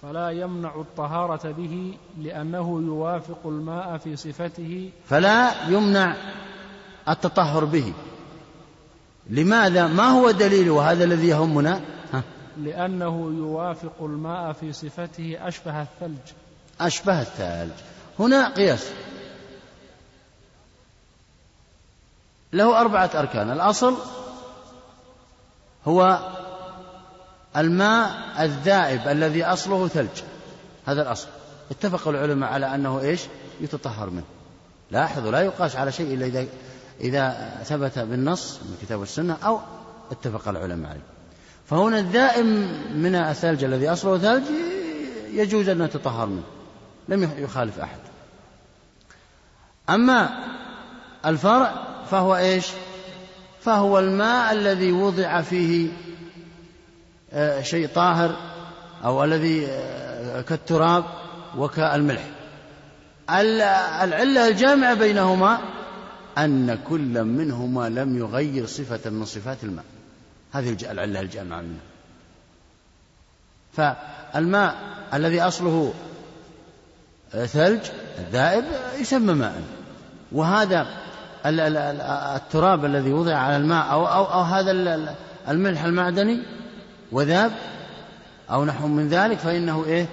[0.02, 4.90] فلا يمنع الطهارة به لأنه يوافق الماء في صفته.
[5.08, 6.16] فلا يمنع
[7.08, 7.92] التطهر به.
[9.30, 11.80] لماذا؟ ما هو دليل وهذا الذي يهمنا؟
[12.12, 12.22] ها؟
[12.58, 16.32] لأنه يوافق الماء في صفته أشبه الثلج.
[16.80, 17.78] أشبه الثلج.
[18.18, 18.90] هنا قياس.
[22.54, 23.50] له أربعة أركان.
[23.50, 23.94] الأصل
[25.86, 26.18] هو
[27.56, 30.22] الماء الذائب الذي أصله ثلج.
[30.86, 31.28] هذا الأصل.
[31.70, 33.20] اتفق العلماء على أنه إيش؟
[33.60, 34.24] يتطهر منه.
[34.90, 36.46] لاحظوا لا يقاس على شيء إلا إذا
[37.00, 39.60] إذا ثبت بالنص من الكتاب والسنة أو
[40.10, 41.00] اتفق العلماء عليه.
[41.66, 42.46] فهنا الذائم
[42.96, 44.44] من الثلج الذي أصله ثلج
[45.30, 46.44] يجوز أن نتطهر منه.
[47.08, 47.98] لم يخالف أحد.
[49.90, 50.30] أما
[51.26, 52.66] الفرع فهو إيش؟
[53.60, 55.88] فهو الماء الذي وضع فيه
[57.32, 58.36] آه، شيء طاهر
[59.04, 61.04] أو الذي آه، كالتراب
[61.56, 62.24] وكالملح.
[63.30, 65.58] العلة الجامعة بينهما
[66.38, 69.84] أن كل منهما لم يغير صفة من صفات الماء.
[70.52, 71.80] هذه العلة الجامعة منه.
[73.72, 74.76] فالماء
[75.14, 75.94] الذي أصله
[77.30, 77.80] ثلج
[78.18, 78.64] الذائب
[79.00, 79.62] يسمى ماء.
[80.32, 81.04] وهذا
[81.46, 84.70] التراب الذي وضع على الماء أو, أو, أو هذا
[85.48, 86.42] الملح المعدني
[87.12, 87.52] وذاب
[88.50, 90.06] أو نحو من ذلك فإنه إيه؟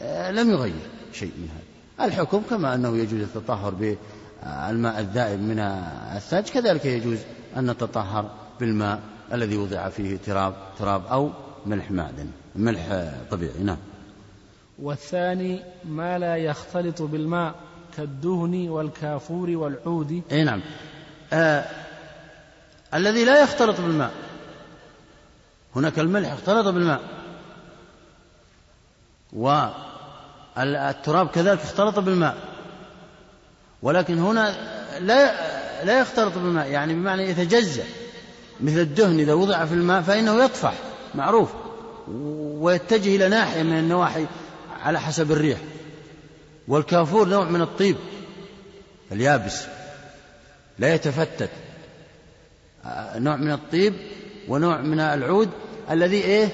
[0.00, 2.06] آه، لم يغير شيء من هذا.
[2.08, 5.58] الحكم كما أنه يجوز التطهر بالماء الذائب من
[6.16, 7.18] الثلج كذلك يجوز
[7.56, 8.30] أن نتطهر
[8.60, 9.00] بالماء
[9.32, 11.30] الذي وضع فيه تراب تراب أو
[11.66, 12.26] ملح معدن
[12.56, 13.76] ملح طبيعي نعم.
[14.78, 17.54] والثاني ما لا يختلط بالماء
[17.96, 20.22] كالدهن والكافور والعود.
[20.32, 20.60] إي نعم.
[21.32, 21.64] آه
[22.94, 24.10] الذي لا يختلط بالماء.
[25.76, 27.00] هناك الملح اختلط بالماء.
[29.32, 32.36] والتراب كذلك اختلط بالماء.
[33.82, 34.54] ولكن هنا
[35.00, 35.32] لا
[35.84, 36.66] لا يختلط بالماء.
[36.66, 37.84] يعني بمعنى يتجزأ
[38.60, 40.74] مثل الدهن إذا وضع في الماء فإنه يطفح.
[41.14, 41.50] معروف.
[42.58, 44.26] ويتجه إلى ناحية من النواحي
[44.82, 45.58] على حسب الريح.
[46.68, 47.96] والكافور نوع من الطيب
[49.12, 49.64] اليابس
[50.78, 51.50] لا يتفتت.
[53.14, 53.94] نوع من الطيب
[54.48, 55.50] ونوع من العود
[55.90, 56.48] الذي إيه؟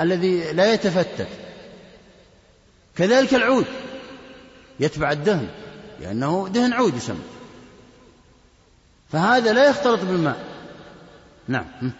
[0.00, 1.28] الذي لا يتفتت.
[2.96, 3.66] كذلك العود
[4.80, 5.48] يتبع الدهن
[6.00, 7.22] لأنه دهن عود يسمى.
[9.12, 10.44] فهذا لا يختلط بالماء.
[11.48, 11.92] نعم.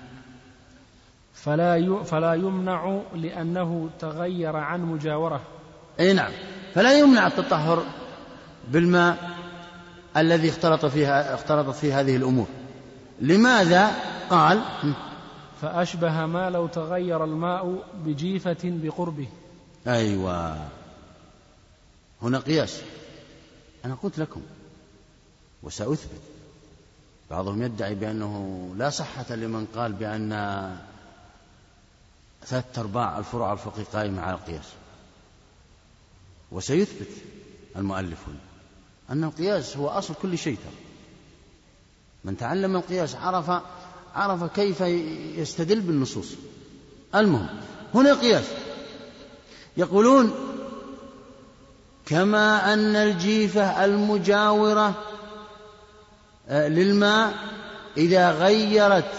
[1.34, 5.40] فلا فلا يمنع لأنه تغير عن مجاورة.
[6.00, 6.32] أي نعم.
[6.76, 7.84] فلا يمنع التطهر
[8.68, 9.30] بالماء
[10.16, 12.46] الذي اختلط فيها اختلطت فيه هذه الأمور.
[13.20, 13.90] لماذا
[14.30, 14.62] قال؟
[15.62, 19.28] فأشبه ما لو تغير الماء بجيفة بقربه.
[19.86, 20.58] أيوة.
[22.22, 22.80] هنا قياس.
[23.84, 24.42] أنا قلت لكم
[25.62, 26.20] وسأثبت.
[27.30, 30.30] بعضهم يدعي بأنه لا صحة لمن قال بأن
[32.44, 34.72] ثلاثة أرباع الفروع الفقهية قائمة على القياس.
[36.52, 37.08] وسيثبت
[37.76, 38.38] المؤلف هنا
[39.10, 40.74] أن القياس هو أصل كل شيء ترى.
[42.24, 43.62] من تعلم القياس عرف
[44.14, 44.80] عرف كيف
[45.38, 46.34] يستدل بالنصوص.
[47.14, 47.48] المهم
[47.94, 48.44] هنا قياس.
[49.76, 50.34] يقولون
[52.06, 54.94] كما أن الجيفة المجاورة
[56.48, 57.34] آه، للماء
[57.96, 59.12] إذا غيرت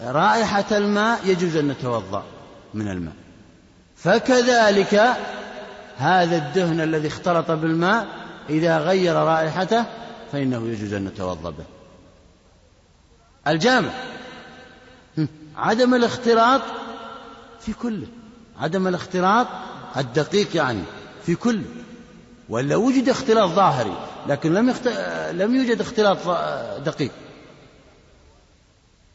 [0.00, 2.24] رائحة الماء يجوز أن نتوضأ
[2.74, 3.14] من الماء.
[3.96, 5.16] فكذلك
[5.96, 8.06] هذا الدهن الذي اختلط بالماء
[8.50, 9.84] إذا غير رائحته
[10.32, 11.64] فإنه يجوز أن نتوضأ به.
[13.48, 13.90] الجامع.
[15.56, 16.60] عدم الاختلاط
[17.60, 18.06] في كله
[18.60, 19.46] عدم الاختلاط
[19.96, 20.82] الدقيق يعني
[21.26, 21.64] في كله
[22.48, 23.96] ولا وجد اختلاط ظاهري
[24.28, 24.88] لكن لم يخت...
[25.32, 26.18] لم يوجد اختلاط
[26.78, 27.10] دقيق.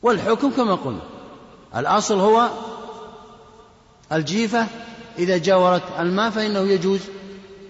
[0.01, 1.01] والحكم كما قلنا
[1.75, 2.49] الأصل هو
[4.11, 4.67] الجيفة
[5.19, 6.99] إذا جاورت الماء فإنه يجوز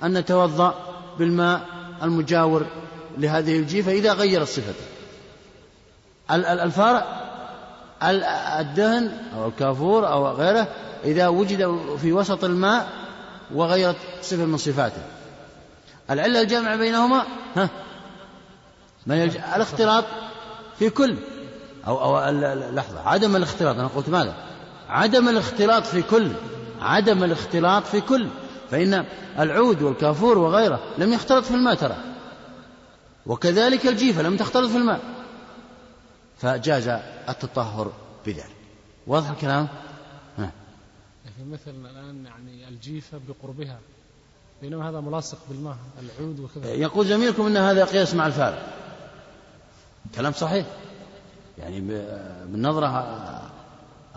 [0.03, 0.73] أن نتوضأ
[1.19, 1.65] بالماء
[2.03, 2.65] المجاور
[3.17, 4.85] لهذه الجيفة إذا غيرت صفته
[6.31, 7.29] الفارق
[8.59, 10.67] الدهن أو الكافور أو غيره
[11.03, 12.89] إذا وجد في وسط الماء
[13.53, 15.01] وغيرت صفة من صفاته.
[16.09, 17.23] العلة الجامعة بينهما
[17.55, 17.69] ها
[19.07, 19.23] ما
[19.55, 20.05] الاختلاط
[20.79, 21.15] في كل
[21.87, 22.31] أو أو
[22.71, 24.35] لحظة عدم الاختلاط أنا قلت ماذا؟
[24.89, 26.31] عدم الاختلاط في كل.
[26.81, 28.27] عدم الاختلاط في كل
[28.71, 29.05] فإن
[29.39, 31.95] العود والكافور وغيره لم يختلط في الماء ترى.
[33.25, 34.99] وكذلك الجيفة لم تختلط في الماء.
[36.37, 36.87] فجاز
[37.29, 37.91] التطهر
[38.25, 38.55] بذلك.
[39.07, 39.67] واضح الكلام؟
[40.37, 40.51] نعم
[41.51, 43.79] مثل الآن يعني الجيفة بقربها
[44.61, 46.73] بينما هذا ملاصق بالماء العود وكذا.
[46.73, 48.67] يقول زميلكم أن هذا قياس مع الفارق
[50.15, 50.65] كلام صحيح.
[51.57, 51.81] يعني
[52.45, 53.05] بالنظرة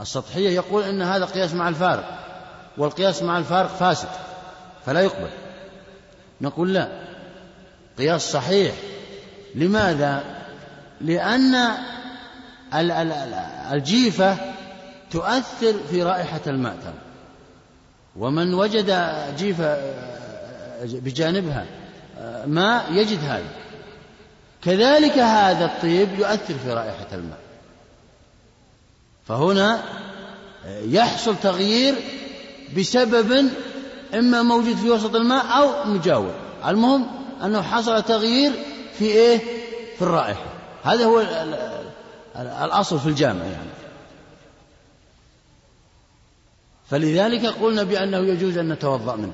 [0.01, 2.22] السطحية يقول أن هذا قياس مع الفارق
[2.79, 4.09] والقياس مع الفارق فاسد
[4.87, 5.31] فلا يقبل.
[6.41, 6.89] نقول لا
[7.99, 8.75] قياس صحيح.
[9.55, 10.23] لماذا؟
[11.01, 11.55] لأن
[13.73, 14.37] الجيفة
[15.11, 16.95] تؤثر في رائحة الماء ترى
[18.17, 19.95] ومن وجد جيفة
[20.85, 21.67] بجانبها
[22.47, 23.51] ماء يجد هذا.
[24.63, 27.39] كذلك هذا الطيب يؤثر في رائحة الماء.
[29.29, 29.83] فهنا
[30.67, 31.95] يحصل تغيير
[32.79, 33.51] بسبب
[34.15, 36.35] إما موجود في وسط الماء أو مجاور.
[36.67, 37.07] المهم
[37.45, 38.53] أنه حصل تغيير
[38.99, 39.39] في إيه؟
[39.97, 40.45] في الرائحة.
[40.83, 41.21] هذا هو
[42.37, 43.71] الأصل في الجامع يعني.
[46.91, 49.33] فلذلك قلنا بأنه يجوز أن نتوضأ منه.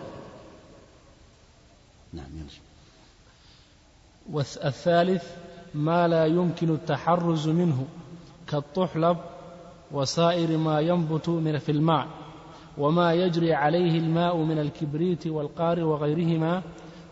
[2.13, 2.61] نعم يمشي
[4.33, 5.25] والثالث
[5.75, 7.87] ما لا يمكن التحرز منه
[8.47, 9.17] كالطحلب
[9.91, 12.09] وسائر ما ينبت من في الماء.
[12.79, 16.63] وما يجري عليه الماء من الكبريت والقار وغيرهما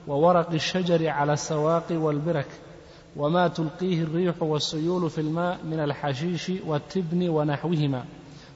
[0.06, 2.46] وورق الشجر على السواق والبرك
[3.16, 8.04] وما تلقيه الريح والسيول في الماء من الحشيش والتبن ونحوهما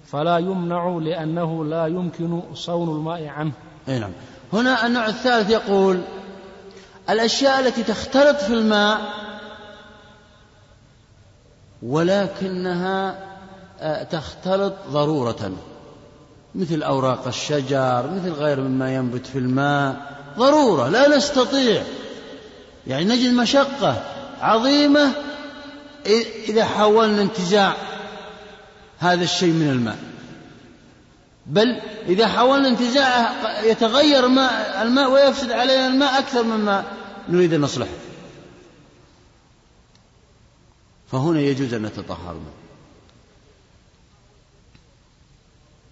[0.04, 3.52] فلا يمنع لأنه لا يمكن صون الماء عنه.
[3.88, 4.10] أي نعم.
[4.52, 6.00] هنا النوع الثالث يقول
[7.10, 9.00] الأشياء التي تختلط في الماء
[11.82, 13.30] ولكنها
[13.80, 15.52] آه، تختلط ضرورة.
[16.54, 20.16] مثل أوراق الشجر مثل غير مما ينبت في الماء.
[20.38, 21.82] ضرورة لا نستطيع.
[22.86, 24.04] يعني نجد مشقة
[24.40, 25.12] عظيمة
[26.48, 27.76] إذا حاولنا انتزاع
[28.98, 29.98] هذا الشيء من الماء.
[31.46, 36.84] بل إذا حاولنا انتزاعه يتغير ماء الماء ويفسد علينا الماء أكثر مما
[37.28, 37.90] نريد أن نصلحه.
[41.12, 42.59] فهنا يجوز أن نتطهر منه.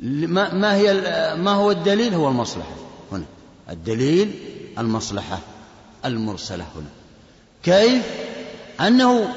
[0.00, 0.94] ما هي
[1.36, 2.74] ما هو الدليل؟ هو المصلحة.
[3.12, 3.24] هنا.
[3.70, 4.34] الدليل
[4.78, 5.38] المصلحة
[6.04, 6.90] المرسلة هنا.
[7.62, 8.04] كيف؟
[8.80, 9.34] أنه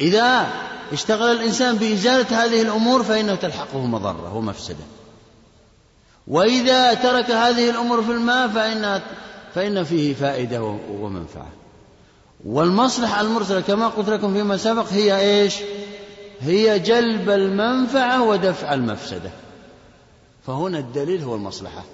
[0.00, 0.46] إذا
[0.92, 4.84] اشتغل الإنسان بإزالة هذه الأمور فإنه تلحقه مضرة ومفسدة.
[6.28, 9.00] وإذا ترك هذه الأمور في الماء فإن
[9.54, 11.48] فإن فيه فائدة ومنفعة.
[12.44, 15.54] والمصلحة المرسلة كما قلت لكم فيما سبق هي إيش؟
[16.44, 19.30] هي جلب المنفعة ودفع المفسدة.
[20.46, 21.84] فهنا الدليل هو المصلحة.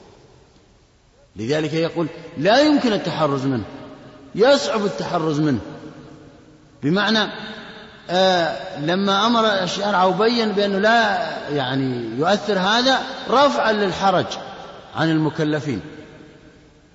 [1.36, 2.06] لذلك يقول
[2.38, 3.64] لا يمكن التحرز منه.
[4.34, 5.60] يصعب التحرز منه.
[6.82, 7.32] بمعنى
[8.10, 13.00] آه لما أمر الشرع وبين بأنه لا يعني يؤثر هذا
[13.30, 14.26] رفعا للحرج
[14.96, 15.80] عن المكلفين.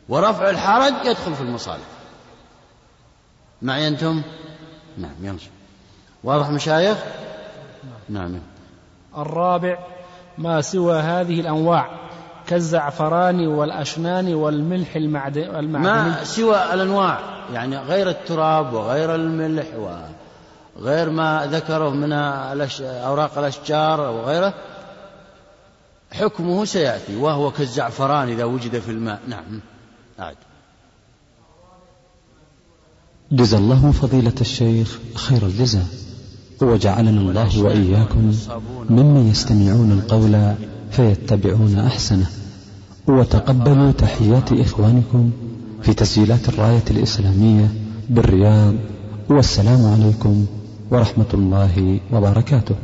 [0.10, 1.86] ورفع الحرج يدخل في المصالح.
[3.62, 4.22] معي أنتم؟
[4.98, 5.50] نعم يمشي
[6.24, 6.98] واضح مشايخ؟
[8.10, 8.40] نعم.
[9.18, 9.80] الرابع
[10.38, 11.90] ما سوى هذه الأنواع
[12.48, 15.68] كالزعفران والأشنان والملح المعدني.
[15.68, 17.20] ما سوى الأنواع
[17.54, 19.66] يعني غير التراب وغير الملح
[20.78, 22.14] وغير ما ذكره من
[22.82, 24.54] أوراق الأشجار وغيره
[26.12, 29.20] حكمه سيأتي وهو كالزعفران إذا وجد في الماء.
[29.28, 29.60] نعم.
[30.20, 30.36] أعد.
[33.32, 35.86] جزا الله فضيلة الشيخ خير الجزاء.
[36.62, 38.32] وجعلنا الله وإياكم
[38.90, 40.54] ممن يستمعون القول
[40.92, 42.28] فيتبعون أحسنه.
[43.08, 45.32] وتقبلوا تحيات إخوانكم
[45.82, 47.68] في تسجيلات الراية الإسلامية
[48.10, 48.74] بالرياض.
[49.30, 50.46] والسلام عليكم
[50.92, 52.76] ورحمة الله وبركاته.